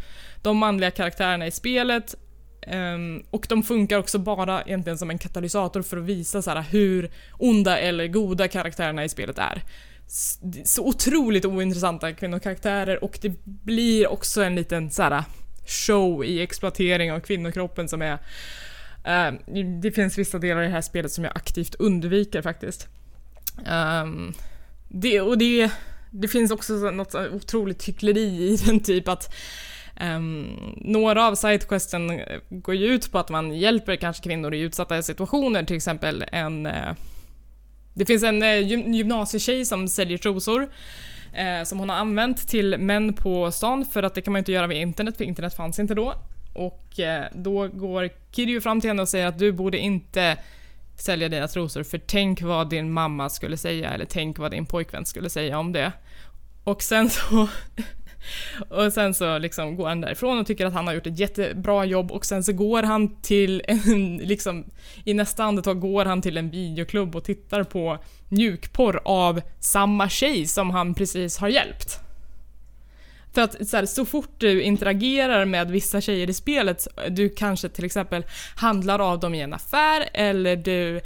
[0.42, 2.14] de manliga karaktärerna i spelet.
[2.62, 6.64] Ehm, och de funkar också bara egentligen som en katalysator för att visa så här,
[6.70, 9.62] hur onda eller goda karaktärerna i spelet är.
[10.64, 15.24] Så otroligt ointressanta kvinnokaraktärer och det blir också en liten så här,
[15.70, 18.18] show i exploatering av kvinnokroppen som är...
[19.04, 19.32] Eh,
[19.82, 22.88] det finns vissa delar i det här spelet som jag aktivt undviker faktiskt.
[24.02, 24.34] Um,
[24.88, 25.70] det, och det,
[26.10, 29.34] det finns också något otroligt hyckleri i den typ att
[30.02, 32.20] Um, några av sidequesten
[32.50, 36.66] går ju ut på att man hjälper kanske kvinnor i utsatta situationer, till exempel en...
[36.66, 36.92] Uh,
[37.94, 38.58] det finns en uh,
[38.94, 40.68] gymnasietjej som säljer trosor
[41.32, 44.52] eh, som hon har använt till män på stan för att det kan man inte
[44.52, 46.14] göra via internet, för internet fanns inte då.
[46.52, 50.36] Och eh, då går Kiryu fram till henne och säger att du borde inte
[50.96, 55.06] sälja dina trosor för tänk vad din mamma skulle säga eller tänk vad din pojkvän
[55.06, 55.92] skulle säga om det.
[56.64, 57.48] Och sen så
[58.68, 61.84] och sen så liksom går han därifrån och tycker att han har gjort ett jättebra
[61.84, 64.64] jobb och sen så går han till en, liksom
[65.04, 67.98] i nästa andetag går han till en videoklubb och tittar på
[68.28, 72.00] mjukporr av samma tjej som han precis har hjälpt.
[73.32, 77.68] För att så, här, så fort du interagerar med vissa tjejer i spelet, du kanske
[77.68, 78.24] till exempel
[78.56, 81.00] handlar av dem i en affär eller du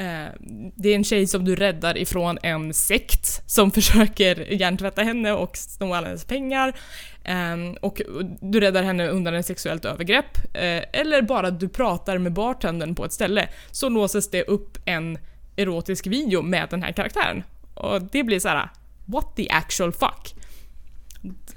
[0.00, 0.32] Eh,
[0.74, 5.56] det är en tjej som du räddar ifrån en sekt som försöker hjärntvätta henne och
[5.56, 6.72] sno alla hennes pengar.
[7.24, 8.02] Ehm, och
[8.40, 10.38] du räddar henne undan ett sexuellt övergrepp.
[10.54, 13.48] Eh, eller bara du pratar med bartendern på ett ställe.
[13.70, 15.18] Så låses det upp en
[15.56, 17.42] erotisk video med den här karaktären.
[17.74, 18.68] Och det blir så här:
[19.06, 20.34] what the actual fuck?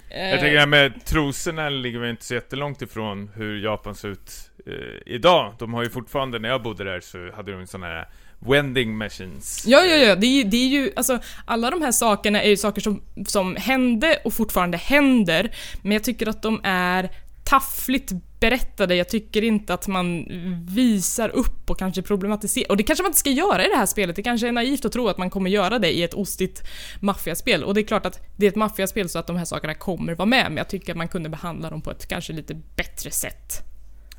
[0.10, 3.96] Eh, jag tänker det här med trosorna ligger väl inte så jättelångt ifrån hur Japan
[3.96, 5.54] ser ut eh, idag.
[5.60, 8.08] De har ju fortfarande, när jag bodde där så hade de en sån här
[8.46, 9.64] Wending machines.
[9.68, 10.16] Ja, ja, ja.
[10.16, 13.56] Det är, det är ju, alltså, alla de här sakerna är ju saker som, som
[13.56, 17.10] hände och fortfarande händer, men jag tycker att de är
[17.44, 18.96] taffligt berättade.
[18.96, 20.26] Jag tycker inte att man
[20.68, 22.72] visar upp och kanske problematiserar.
[22.72, 24.16] Och det kanske man inte ska göra i det här spelet.
[24.16, 26.64] Det kanske är naivt att tro att man kommer göra det i ett ostigt
[27.00, 27.64] maffiaspel.
[27.64, 30.16] Och det är klart att det är ett maffiaspel så att de här sakerna kommer
[30.16, 33.12] vara med, men jag tycker att man kunde behandla dem på ett kanske lite bättre
[33.12, 33.64] sätt.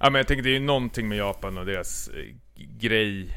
[0.00, 2.34] Ja, men jag tänker det är ju någonting med Japan och deras eh,
[2.80, 3.28] grej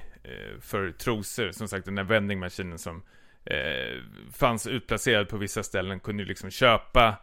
[0.62, 1.52] för trosor.
[1.52, 3.02] Som sagt, den där vendingmaskinen som
[3.46, 4.02] eh,
[4.34, 7.18] fanns utplacerad på vissa ställen kunde ju liksom köpa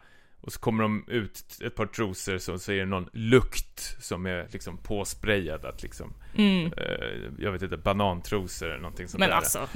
[0.45, 4.25] och så kommer de ut ett par trosor så, så är det någon lukt som
[4.25, 6.65] är liksom påsprayad att liksom mm.
[6.65, 9.35] eh, Jag vet inte, banantrosor eller någonting sånt Men där.
[9.35, 9.67] alltså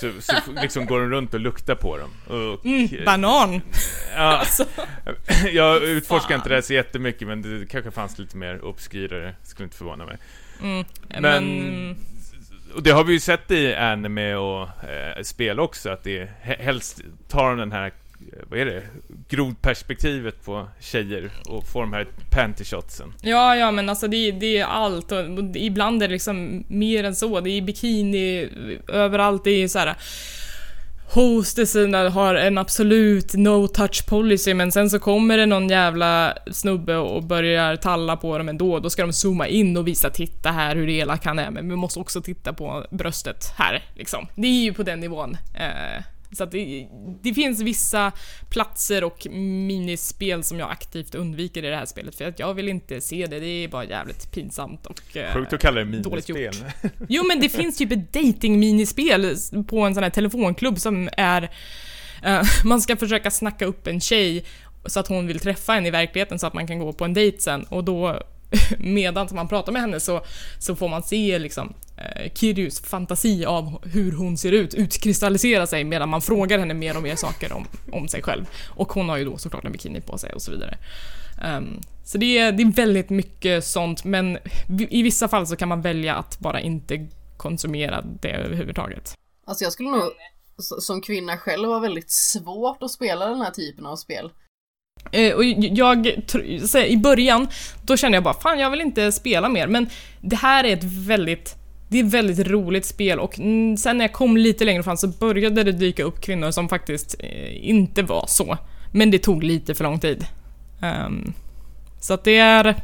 [0.00, 3.60] Så, så liksom går de runt och luktar på dem och, mm, Banan!
[4.14, 4.64] Ja, alltså.
[5.52, 9.64] Jag utforskar inte det här så jättemycket men det kanske fanns lite mer obskyrare, skulle
[9.64, 10.18] inte förvåna mig
[10.62, 11.96] mm, men, men
[12.78, 17.00] och det har vi ju sett i anime och eh, spel också, att det helst
[17.28, 17.92] tar den här, eh,
[18.50, 18.82] vad är det,
[19.28, 23.14] grodperspektivet på tjejer och får de här pantyshotsen.
[23.22, 27.04] Ja, ja men alltså det, det är allt och, och ibland är det liksom mer
[27.04, 27.40] än så.
[27.40, 28.48] Det är bikini
[28.88, 29.96] överallt, det är så här
[31.10, 36.96] hosteserna har en absolut no touch policy men sen så kommer det någon jävla snubbe
[36.96, 38.78] och börjar talla på dem ändå.
[38.78, 41.76] Då ska de zooma in och visa titta här hur elak han är men vi
[41.76, 44.26] måste också titta på bröstet här liksom.
[44.34, 45.36] Det är ju på den nivån.
[45.54, 46.02] Eh,
[46.32, 46.88] så att det,
[47.22, 48.12] det, finns vissa
[48.48, 52.68] platser och minispel som jag aktivt undviker i det här spelet för att jag vill
[52.68, 53.40] inte se det.
[53.40, 56.54] Det är bara jävligt pinsamt och eh, Sjukt att kalla det minispel.
[57.08, 59.36] Jo men det finns typ ett dating-minispel
[59.68, 61.42] på en sån här telefonklubb som är
[62.26, 64.44] uh, man ska försöka snacka upp en tjej
[64.86, 67.14] så att hon vill träffa en i verkligheten så att man kan gå på en
[67.14, 68.22] dejt sen och då
[68.78, 70.20] medan man pratar med henne så,
[70.58, 75.84] så får man se liksom eh, Kiryus fantasi av hur hon ser ut utkristallisera sig
[75.84, 78.46] medan man frågar henne mer och mer saker om, om sig själv.
[78.68, 80.78] Och hon har ju då såklart en bikini på sig och så vidare.
[81.56, 84.38] Um, så det är, det är väldigt mycket sånt men
[84.90, 87.06] i vissa fall så kan man välja att bara inte
[87.36, 89.14] konsumera det överhuvudtaget.
[89.46, 90.02] Alltså jag skulle nog
[90.58, 94.30] som kvinna själv ha väldigt svårt att spela den här typen av spel.
[95.12, 96.06] Eh, och jag,
[96.86, 97.48] i början,
[97.82, 99.88] då kände jag bara fan jag vill inte spela mer, men
[100.20, 101.54] det här är ett väldigt
[101.88, 103.34] det är ett väldigt roligt spel och
[103.78, 107.16] sen när jag kom lite längre fram så började det dyka upp kvinnor som faktiskt
[107.18, 108.58] eh, inte var så.
[108.92, 110.26] Men det tog lite för lång tid.
[110.82, 111.34] Um,
[112.00, 112.76] så att det är...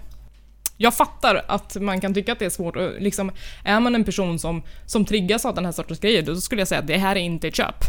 [0.77, 3.33] Jag fattar att man kan tycka att det är svårt och liksom,
[3.65, 6.69] är man en person som, som triggas av den här sortens grejer, då skulle jag
[6.69, 7.85] säga att det här är inte ett köp.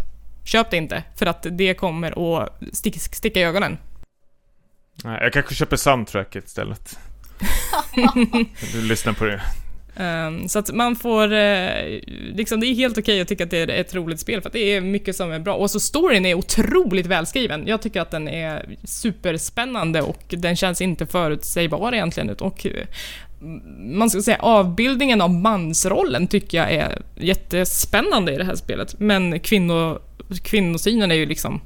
[0.46, 1.04] köp det inte.
[1.16, 3.78] För att det kommer att stick, sticka i ögonen.
[5.04, 7.00] Nej, jag kanske köper soundtracket istället.
[8.74, 9.42] du lyssnar på det.
[9.98, 12.00] Um, så att man får, uh,
[12.34, 14.50] liksom det är helt okej okay att tycka att det är ett roligt spel för
[14.50, 15.56] att det är mycket som är bra.
[15.56, 17.68] Och så storyn är otroligt välskriven.
[17.68, 22.30] Jag tycker att den är superspännande och den känns inte förutsägbar egentligen.
[22.30, 22.72] Och uh,
[23.80, 29.00] man ska säga avbildningen av mansrollen tycker jag är jättespännande i det här spelet.
[29.00, 30.00] Men kvinno,
[30.44, 31.62] kvinnosynen är ju liksom,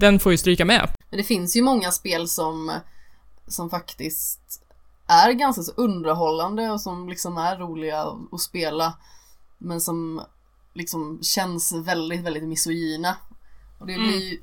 [0.00, 0.90] den får ju stryka med.
[1.10, 2.72] Men det finns ju många spel som,
[3.46, 4.62] som faktiskt
[5.06, 8.98] är ganska så underhållande och som liksom är roliga att spela.
[9.58, 10.22] Men som
[10.74, 13.16] liksom känns väldigt, väldigt misogyna.
[13.78, 14.42] Och det blir mm.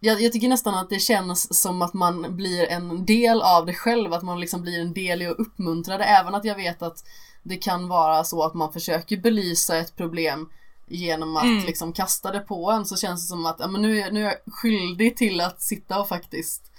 [0.00, 3.74] jag, jag, tycker nästan att det känns som att man blir en del av det
[3.74, 6.82] själv, att man liksom blir en del i att uppmuntra det, även att jag vet
[6.82, 7.04] att
[7.42, 10.48] det kan vara så att man försöker belysa ett problem
[10.86, 11.64] genom att mm.
[11.64, 14.20] liksom kasta det på en så känns det som att ja, men nu, är, nu
[14.20, 16.72] är jag skyldig till att sitta och faktiskt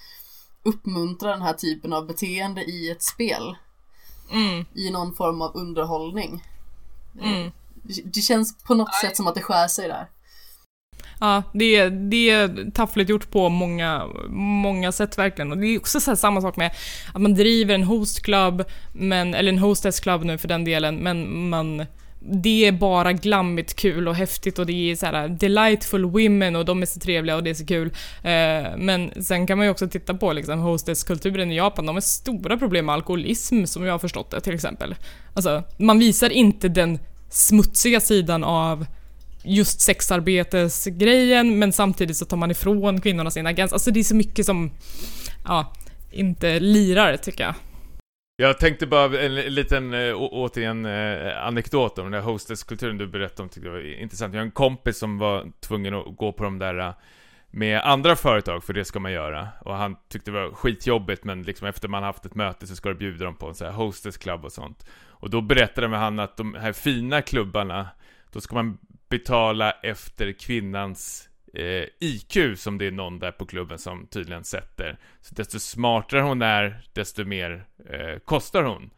[0.64, 3.58] uppmuntra den här typen av beteende i ett spel.
[4.32, 4.66] Mm.
[4.74, 6.44] I någon form av underhållning.
[7.22, 7.52] Mm.
[8.04, 10.08] Det känns på något sätt som att det skär sig där.
[11.20, 14.08] Ja, det, det är taffligt gjort på många,
[14.64, 15.52] många sätt verkligen.
[15.52, 16.72] Och det är också så samma sak med
[17.14, 18.64] att man driver en hostclub,
[18.94, 21.86] men, eller en hostess club nu för den delen, men man
[22.30, 26.66] det är bara glammigt kul och häftigt och det är så här delightful women och
[26.66, 27.88] de är så trevliga och det är så kul.
[28.24, 32.02] Eh, men sen kan man ju också titta på liksom hostesskulturen i Japan, de har
[32.02, 34.96] stora problem med alkoholism som jag har förstått det till exempel.
[35.34, 37.00] Alltså, man visar inte den
[37.30, 38.86] smutsiga sidan av
[39.44, 43.74] just sexarbetesgrejen men samtidigt så tar man ifrån kvinnorna sin agens.
[43.74, 44.72] Alltså det är så mycket som,
[45.46, 45.74] ja,
[46.12, 47.54] inte lirar tycker jag.
[48.40, 53.08] Jag tänkte bara en liten, eh, å, återigen, eh, anekdot om den där hostesskulturen du
[53.08, 54.34] berättade om, tyckte jag var intressant.
[54.34, 56.94] Jag har en kompis som var tvungen att gå på de där eh,
[57.50, 59.48] med andra företag, för det ska man göra.
[59.62, 62.90] Och han tyckte det var skitjobbigt, men liksom efter man haft ett möte så ska
[62.90, 64.86] du bjuda dem på en sån här hostess club och sånt.
[65.06, 67.88] Och då berättade han att de här fina klubbarna,
[68.32, 68.78] då ska man
[69.10, 74.98] betala efter kvinnans eh, IQ som det är någon där på klubben som tydligen sätter.
[75.22, 78.90] Så desto smartare hon är, desto mer eh, kostar hon.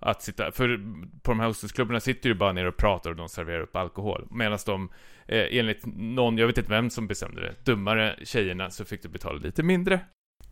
[0.00, 0.80] Att sitta, för
[1.22, 4.28] på de här hostessklubbarna sitter ju bara ner och pratar och de serverar upp alkohol.
[4.30, 4.88] Medan de,
[5.26, 9.08] eh, enligt någon, jag vet inte vem som bestämde det, dummare tjejerna så fick du
[9.08, 10.00] betala lite mindre.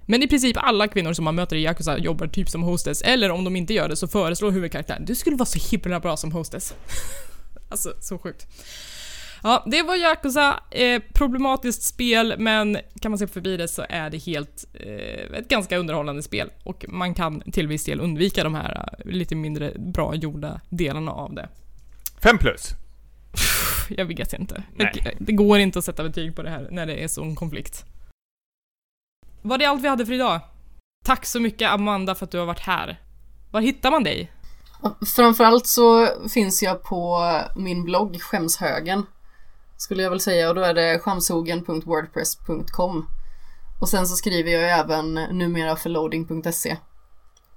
[0.06, 3.30] Men i princip alla kvinnor som man möter i Yakuza jobbar typ som hostess, eller
[3.30, 6.32] om de inte gör det så föreslår huvudkaraktären du skulle vara så himla bra som
[6.32, 6.74] hostess.
[7.70, 8.46] alltså, så sjukt.
[9.42, 10.60] Ja, det var Yakuza.
[10.70, 15.48] Eh, problematiskt spel, men kan man se förbi det så är det helt eh, ett
[15.48, 19.72] ganska underhållande spel och man kan till viss del undvika de här eh, lite mindre
[19.78, 21.48] bra gjorda delarna av det.
[22.22, 22.70] Fem plus?
[23.88, 24.62] Jag vet inte.
[24.74, 25.16] Nej.
[25.18, 27.84] Det går inte att sätta betyg på det här när det är sån konflikt.
[29.42, 30.40] Var det allt vi hade för idag?
[31.04, 33.00] Tack så mycket Amanda för att du har varit här.
[33.50, 34.32] Var hittar man dig?
[35.16, 39.06] Framförallt så finns jag på min blogg Skämshögen
[39.76, 43.08] skulle jag väl säga och då är det skamshogen.wordpress.com
[43.80, 46.76] och sen så skriver jag även numera för loading.se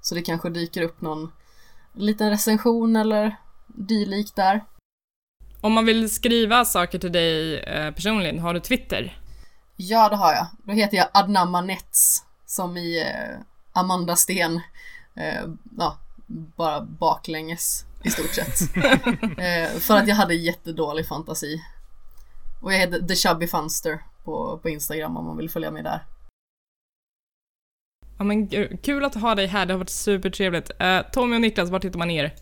[0.02, 1.32] så det kanske dyker upp någon
[1.94, 3.36] liten recension eller
[3.68, 4.64] dylikt där.
[5.62, 9.20] Om man vill skriva saker till dig eh, personligen, har du Twitter?
[9.76, 10.48] Ja, det har jag.
[10.64, 13.40] Då heter jag Adnamma Nets som i eh,
[13.74, 14.62] Amanda Sten.
[15.16, 15.44] Eh,
[15.78, 15.98] ja,
[16.28, 18.60] bara baklänges i stort sett.
[19.84, 21.62] för att jag hade jättedålig fantasi.
[22.61, 25.99] Och jag heter The Chubby Funster på, på Instagram om man vill följa med där.
[28.18, 30.72] Ja men kul att ha dig här, det har varit supertrevligt.
[30.81, 32.34] Uh, Tommy och Niklas, vart hittar man er?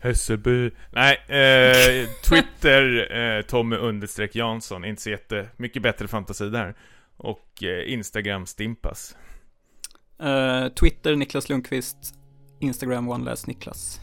[0.00, 0.70] Hässelby.
[0.90, 6.74] Nej, eh, Twitter, eh, Tommy understreck Jansson, inte så jättemycket bättre fantasi där.
[7.16, 9.16] Och eh, Instagram Stimpas.
[10.22, 11.96] Uh, Twitter Niklas Lundqvist,
[12.60, 14.00] Instagram OneLast Niklas.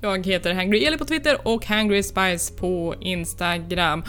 [0.00, 4.04] Jag heter Hangry Eli på Twitter och Hangry Spice på Instagram.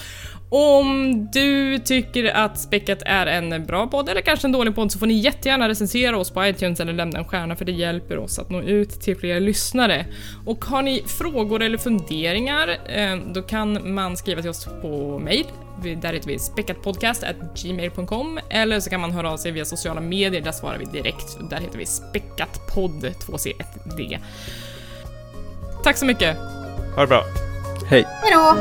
[0.49, 4.99] Om du tycker att Späckat är en bra podd eller kanske en dålig podd så
[4.99, 8.39] får ni jättegärna recensera oss på iTunes eller lämna en stjärna för det hjälper oss
[8.39, 10.05] att nå ut till fler lyssnare.
[10.45, 15.45] Och har ni frågor eller funderingar eh, då kan man skriva till oss på mail.
[15.83, 20.51] Där heter vi späckatpodcast.gmail.com eller så kan man höra av sig via sociala medier, där
[20.51, 21.37] svarar vi direkt.
[21.49, 24.19] Där heter vi späckatpodd 2C1D.
[25.83, 26.37] Tack så mycket!
[26.95, 27.23] Ha det bra!
[27.89, 28.05] Hej!
[28.21, 28.57] Hejdå!